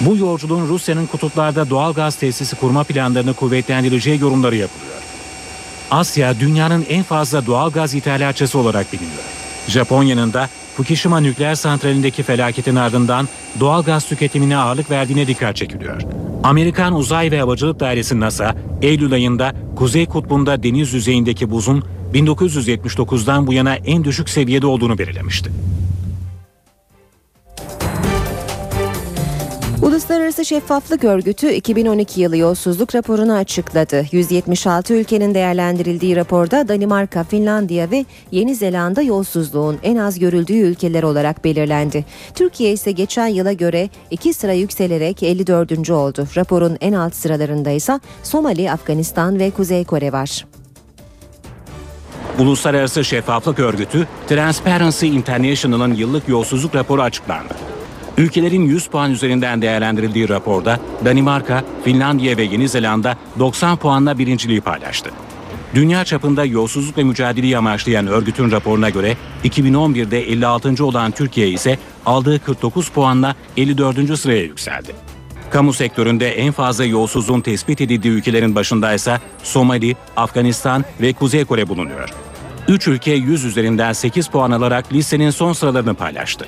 Bu 0.05 0.17
yolculuğun 0.17 0.67
Rusya'nın 0.67 1.05
kutuplarda 1.05 1.69
doğal 1.69 1.93
gaz 1.93 2.15
tesisi 2.15 2.55
kurma 2.55 2.83
planlarını 2.83 3.33
kuvvetlendireceği 3.33 4.19
yorumları 4.19 4.55
yapılıyor. 4.55 4.91
Asya 5.91 6.39
dünyanın 6.39 6.85
en 6.89 7.03
fazla 7.03 7.45
doğal 7.45 7.71
gaz 7.71 7.95
ithalatçısı 7.95 8.59
olarak 8.59 8.93
biliniyor. 8.93 9.23
Japonya'nın 9.67 10.33
da 10.33 10.49
Fukushima 10.77 11.19
nükleer 11.19 11.55
santralindeki 11.55 12.23
felaketin 12.23 12.75
ardından 12.75 13.27
doğal 13.59 13.83
gaz 13.83 14.05
tüketimine 14.05 14.57
ağırlık 14.57 14.91
verdiğine 14.91 15.27
dikkat 15.27 15.55
çekiliyor. 15.55 16.01
Amerikan 16.43 16.95
Uzay 16.95 17.31
ve 17.31 17.39
Havacılık 17.39 17.79
Dairesi 17.79 18.19
NASA, 18.19 18.55
Eylül 18.81 19.13
ayında 19.13 19.53
Kuzey 19.75 20.05
Kutbu'nda 20.05 20.63
deniz 20.63 20.93
yüzeyindeki 20.93 21.51
buzun 21.51 21.83
1979'dan 22.13 23.47
bu 23.47 23.53
yana 23.53 23.75
en 23.75 24.03
düşük 24.03 24.29
seviyede 24.29 24.67
olduğunu 24.67 24.97
belirlemişti. 24.97 25.51
Uluslararası 29.81 30.45
Şeffaflık 30.45 31.03
Örgütü 31.03 31.51
2012 31.51 32.21
yılı 32.21 32.37
yolsuzluk 32.37 32.95
raporunu 32.95 33.33
açıkladı. 33.33 34.05
176 34.11 34.93
ülkenin 34.93 35.33
değerlendirildiği 35.33 36.15
raporda 36.15 36.67
Danimarka, 36.67 37.23
Finlandiya 37.23 37.91
ve 37.91 38.05
Yeni 38.31 38.55
Zelanda 38.55 39.01
yolsuzluğun 39.01 39.77
en 39.83 39.95
az 39.95 40.19
görüldüğü 40.19 40.59
ülkeler 40.59 41.03
olarak 41.03 41.43
belirlendi. 41.43 42.05
Türkiye 42.35 42.71
ise 42.71 42.91
geçen 42.91 43.27
yıla 43.27 43.53
göre 43.53 43.89
2 44.11 44.33
sıra 44.33 44.53
yükselerek 44.53 45.23
54. 45.23 45.89
oldu. 45.89 46.27
Raporun 46.37 46.77
en 46.81 46.93
alt 46.93 47.15
sıralarında 47.15 47.69
ise 47.69 47.99
Somali, 48.23 48.71
Afganistan 48.71 49.39
ve 49.39 49.51
Kuzey 49.51 49.83
Kore 49.83 50.11
var. 50.11 50.45
Uluslararası 52.39 53.05
Şeffaflık 53.05 53.59
Örgütü 53.59 54.07
Transparency 54.27 55.07
International'ın 55.07 55.93
yıllık 55.93 56.29
yolsuzluk 56.29 56.75
raporu 56.75 57.01
açıklandı. 57.01 57.53
Ülkelerin 58.17 58.61
100 58.61 58.87
puan 58.87 59.11
üzerinden 59.11 59.61
değerlendirildiği 59.61 60.29
raporda 60.29 60.79
Danimarka, 61.05 61.63
Finlandiya 61.83 62.37
ve 62.37 62.43
Yeni 62.43 62.69
Zelanda 62.69 63.17
90 63.39 63.77
puanla 63.77 64.17
birinciliği 64.17 64.61
paylaştı. 64.61 65.11
Dünya 65.75 66.05
çapında 66.05 66.45
yolsuzlukla 66.45 67.03
mücadeleyi 67.03 67.57
amaçlayan 67.57 68.07
örgütün 68.07 68.51
raporuna 68.51 68.89
göre 68.89 69.17
2011'de 69.43 70.31
56. 70.31 70.85
olan 70.85 71.11
Türkiye 71.11 71.49
ise 71.49 71.77
aldığı 72.05 72.39
49 72.39 72.89
puanla 72.89 73.35
54. 73.57 74.17
sıraya 74.19 74.41
yükseldi. 74.41 74.95
Kamu 75.51 75.73
sektöründe 75.73 76.31
en 76.31 76.51
fazla 76.51 76.85
yolsuzluğun 76.85 77.41
tespit 77.41 77.81
edildiği 77.81 78.13
ülkelerin 78.13 78.55
başında 78.55 78.93
ise 78.93 79.19
Somali, 79.43 79.95
Afganistan 80.17 80.85
ve 81.01 81.13
Kuzey 81.13 81.45
Kore 81.45 81.67
bulunuyor. 81.69 82.09
3 82.67 82.87
ülke 82.87 83.11
100 83.11 83.45
üzerinden 83.45 83.93
8 83.93 84.27
puan 84.27 84.51
alarak 84.51 84.93
listenin 84.93 85.29
son 85.29 85.53
sıralarını 85.53 85.93
paylaştı. 85.93 86.45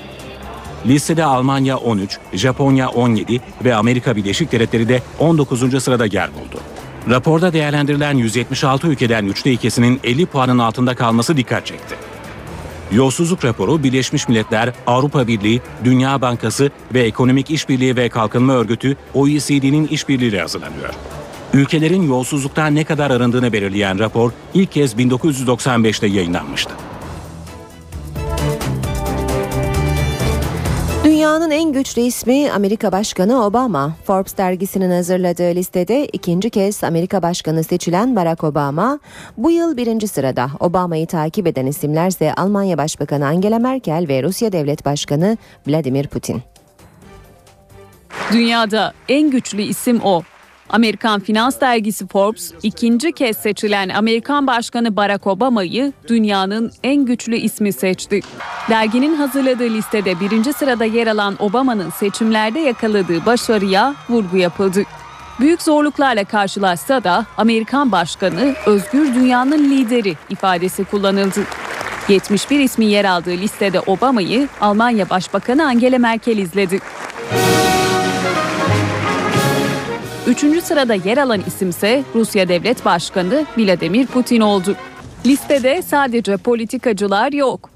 Listede 0.86 1.24
Almanya 1.24 1.76
13, 1.76 2.18
Japonya 2.32 2.88
17 2.88 3.40
ve 3.64 3.74
Amerika 3.74 4.16
Birleşik 4.16 4.52
Devletleri 4.52 4.88
de 4.88 5.02
19. 5.18 5.82
sırada 5.82 6.06
yer 6.06 6.30
buldu. 6.34 6.60
Raporda 7.10 7.52
değerlendirilen 7.52 8.16
176 8.16 8.86
ülkeden 8.86 9.24
3'te 9.24 9.52
ikisinin 9.52 10.00
50 10.04 10.26
puanın 10.26 10.58
altında 10.58 10.94
kalması 10.94 11.36
dikkat 11.36 11.66
çekti. 11.66 11.94
Yolsuzluk 12.92 13.44
raporu 13.44 13.82
Birleşmiş 13.82 14.28
Milletler, 14.28 14.72
Avrupa 14.86 15.26
Birliği, 15.26 15.62
Dünya 15.84 16.20
Bankası 16.20 16.70
ve 16.94 17.02
Ekonomik 17.02 17.50
İşbirliği 17.50 17.96
ve 17.96 18.08
Kalkınma 18.08 18.52
Örgütü 18.52 18.96
OECD'nin 19.14 19.86
işbirliğiyle 19.86 20.40
hazırlanıyor. 20.40 20.94
Ülkelerin 21.54 22.08
yolsuzluktan 22.08 22.74
ne 22.74 22.84
kadar 22.84 23.10
arındığını 23.10 23.52
belirleyen 23.52 23.98
rapor 23.98 24.30
ilk 24.54 24.72
kez 24.72 24.94
1995'te 24.94 26.06
yayınlanmıştı. 26.06 26.74
Dünyanın 31.24 31.50
en 31.50 31.72
güçlü 31.72 32.02
ismi 32.02 32.52
Amerika 32.52 32.92
Başkanı 32.92 33.44
Obama. 33.44 33.92
Forbes 34.04 34.36
dergisinin 34.36 34.90
hazırladığı 34.90 35.54
listede 35.54 36.06
ikinci 36.06 36.50
kez 36.50 36.84
Amerika 36.84 37.22
Başkanı 37.22 37.64
seçilen 37.64 38.16
Barack 38.16 38.44
Obama 38.44 38.98
bu 39.36 39.50
yıl 39.50 39.76
birinci 39.76 40.08
sırada. 40.08 40.50
Obama'yı 40.60 41.06
takip 41.06 41.46
eden 41.46 41.66
isimlerse 41.66 42.34
Almanya 42.34 42.78
Başbakanı 42.78 43.26
Angela 43.26 43.58
Merkel 43.58 44.06
ve 44.08 44.22
Rusya 44.22 44.52
Devlet 44.52 44.84
Başkanı 44.84 45.38
Vladimir 45.66 46.06
Putin. 46.06 46.42
Dünyada 48.32 48.92
en 49.08 49.30
güçlü 49.30 49.62
isim 49.62 50.00
o. 50.04 50.22
Amerikan 50.68 51.20
finans 51.20 51.60
dergisi 51.60 52.06
Forbes 52.06 52.52
ikinci 52.62 53.12
kez 53.12 53.36
seçilen 53.36 53.88
Amerikan 53.88 54.46
Başkanı 54.46 54.96
Barack 54.96 55.26
Obama'yı 55.26 55.92
dünyanın 56.08 56.72
en 56.82 57.04
güçlü 57.04 57.36
ismi 57.36 57.72
seçti. 57.72 58.20
Derginin 58.68 59.14
hazırladığı 59.14 59.70
listede 59.70 60.20
birinci 60.20 60.52
sırada 60.52 60.84
yer 60.84 61.06
alan 61.06 61.36
Obama'nın 61.38 61.90
seçimlerde 61.90 62.60
yakaladığı 62.60 63.26
başarıya 63.26 63.94
vurgu 64.08 64.36
yapıldı. 64.36 64.82
Büyük 65.40 65.62
zorluklarla 65.62 66.24
karşılaşsa 66.24 67.04
da 67.04 67.26
Amerikan 67.36 67.92
Başkanı 67.92 68.54
özgür 68.66 69.14
dünyanın 69.14 69.70
lideri 69.70 70.16
ifadesi 70.30 70.84
kullanıldı. 70.84 71.40
71 72.08 72.60
ismin 72.60 72.86
yer 72.86 73.04
aldığı 73.04 73.30
listede 73.30 73.80
Obama'yı 73.80 74.48
Almanya 74.60 75.10
Başbakanı 75.10 75.66
Angela 75.66 75.98
Merkel 75.98 76.38
izledi. 76.38 76.80
Üçüncü 80.26 80.60
sırada 80.60 80.94
yer 80.94 81.18
alan 81.18 81.42
isimse 81.46 82.02
Rusya 82.14 82.48
Devlet 82.48 82.84
Başkanı 82.84 83.46
Vladimir 83.58 84.06
Putin 84.06 84.40
oldu. 84.40 84.76
Listede 85.26 85.82
sadece 85.82 86.36
politikacılar 86.36 87.32
yok. 87.32 87.70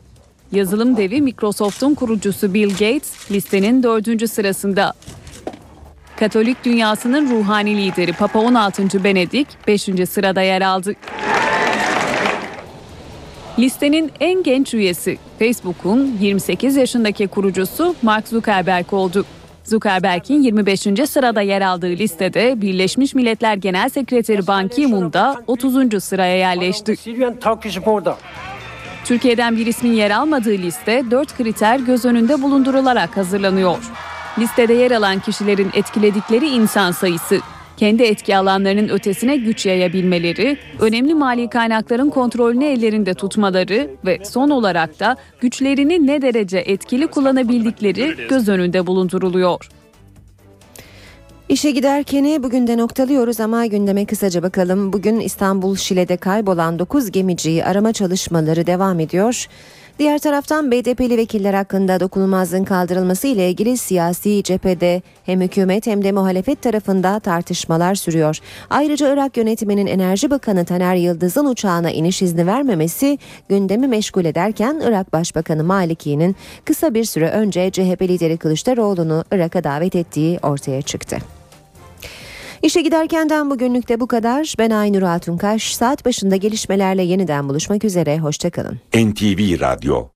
Yazılım 0.53 0.97
devi 0.97 1.23
Microsoft'un 1.23 1.95
kurucusu 1.95 2.55
Bill 2.55 2.70
Gates 2.70 3.31
listenin 3.31 3.83
dördüncü 3.83 4.29
sırasında. 4.29 4.93
Katolik 6.16 6.65
dünyasının 6.65 7.31
ruhani 7.31 7.77
lideri 7.77 8.12
Papa 8.12 8.39
16. 8.39 9.05
Benedik 9.05 9.49
5. 9.66 9.83
sırada 10.11 10.43
yer 10.43 10.62
aldı. 10.62 10.95
Listenin 13.59 14.12
en 14.20 14.43
genç 14.43 14.75
üyesi 14.75 15.19
Facebook'un 15.39 16.16
28 16.20 16.77
yaşındaki 16.77 17.29
kurucusu 17.29 17.95
Mark 18.03 18.29
Zuckerberg 18.29 18.93
oldu. 18.93 19.25
Zuckerberg'in 19.69 20.43
25. 20.43 20.81
sırada 21.11 21.40
yer 21.40 21.62
aldığı 21.62 21.86
listede 21.86 22.61
Birleşmiş 22.61 23.15
Milletler 23.15 23.55
Genel 23.55 23.89
Sekreteri 23.89 24.47
Ban 24.47 24.69
Ki-moon 24.69 25.12
da 25.12 25.36
30. 25.47 26.05
sıraya 26.05 26.36
yerleşti. 26.36 26.97
Türkiye'den 29.05 29.57
bir 29.57 29.66
ismin 29.66 29.93
yer 29.93 30.11
almadığı 30.11 30.59
liste 30.59 31.05
4 31.11 31.36
kriter 31.36 31.78
göz 31.78 32.05
önünde 32.05 32.43
bulundurularak 32.43 33.16
hazırlanıyor. 33.16 33.78
Listede 34.39 34.74
yer 34.74 34.90
alan 34.90 35.20
kişilerin 35.20 35.70
etkiledikleri 35.74 36.49
insan 36.49 36.93
sayısı, 36.93 37.40
kendi 37.79 38.03
etki 38.03 38.37
alanlarının 38.37 38.89
ötesine 38.89 39.37
güç 39.37 39.67
yayabilmeleri, 39.67 40.59
önemli 40.81 41.15
mali 41.15 41.49
kaynakların 41.49 42.11
kontrolünü 42.11 42.65
ellerinde 42.65 43.15
tutmaları 43.15 43.91
ve 44.07 44.19
son 44.25 44.51
olarak 44.51 45.01
da 45.01 45.17
güçlerini 45.41 46.07
ne 46.07 46.23
derece 46.23 46.59
etkili 46.59 47.07
kullanabildikleri 47.07 48.29
göz 48.29 48.49
önünde 48.49 48.87
bulunduruluyor. 48.87 49.69
İşe 51.49 51.71
giderkeni 51.71 52.43
bugün 52.43 52.67
de 52.67 52.79
noktalıyoruz 52.79 53.41
ama 53.41 53.67
gündeme 53.67 54.07
kısaca 54.07 54.43
bakalım. 54.43 54.93
Bugün 54.93 55.21
İstanbul 55.21 55.77
Şile'de 55.77 56.17
kaybolan 56.17 56.79
9 56.79 57.11
gemiciyi 57.11 57.65
arama 57.65 57.93
çalışmaları 57.93 58.67
devam 58.67 59.01
ediyor. 59.01 59.47
Diğer 59.99 60.19
taraftan 60.19 60.70
BDP'li 60.70 61.16
vekiller 61.16 61.55
hakkında 61.55 62.01
dokunulmazlığın 62.01 62.65
kaldırılması 62.65 63.27
ile 63.27 63.51
ilgili 63.51 63.77
siyasi 63.77 64.43
cephede 64.43 65.03
hem 65.25 65.41
hükümet 65.41 65.87
hem 65.87 66.05
de 66.05 66.12
muhalefet 66.12 66.62
tarafında 66.62 67.20
tartışmalar 67.20 67.95
sürüyor. 67.95 68.39
Ayrıca 68.70 69.12
Irak 69.12 69.37
yönetiminin 69.37 69.87
Enerji 69.87 70.31
Bakanı 70.31 70.65
Taner 70.65 70.95
Yıldız'ın 70.95 71.47
uçağına 71.47 71.91
iniş 71.91 72.23
izni 72.23 72.47
vermemesi 72.47 73.19
gündemi 73.49 73.89
meşgul 73.89 74.25
ederken 74.25 74.83
Irak 74.85 75.12
Başbakanı 75.12 75.65
Maliki'nin 75.65 76.37
kısa 76.65 76.95
bir 76.95 77.05
süre 77.05 77.31
önce 77.31 77.70
CHP 77.70 78.03
lideri 78.03 78.37
Kılıçdaroğlu'nu 78.37 79.25
Irak'a 79.33 79.65
davet 79.65 79.97
ettiği 79.97 80.39
ortaya 80.43 80.83
çıktı. 80.83 81.38
İşe 82.63 82.83
giderkenden 82.83 83.51
bugünlük 83.51 83.89
de 83.89 84.01
bu 84.01 84.07
kadar. 84.07 84.55
Ben 84.59 84.71
Aynur 84.71 85.03
Altunkaş. 85.03 85.75
Saat 85.75 86.05
başında 86.05 86.37
gelişmelerle 86.37 87.03
yeniden 87.03 87.49
buluşmak 87.49 87.85
üzere. 87.85 88.19
Hoşçakalın. 88.19 88.79
NTV 88.95 89.61
Radyo 89.61 90.09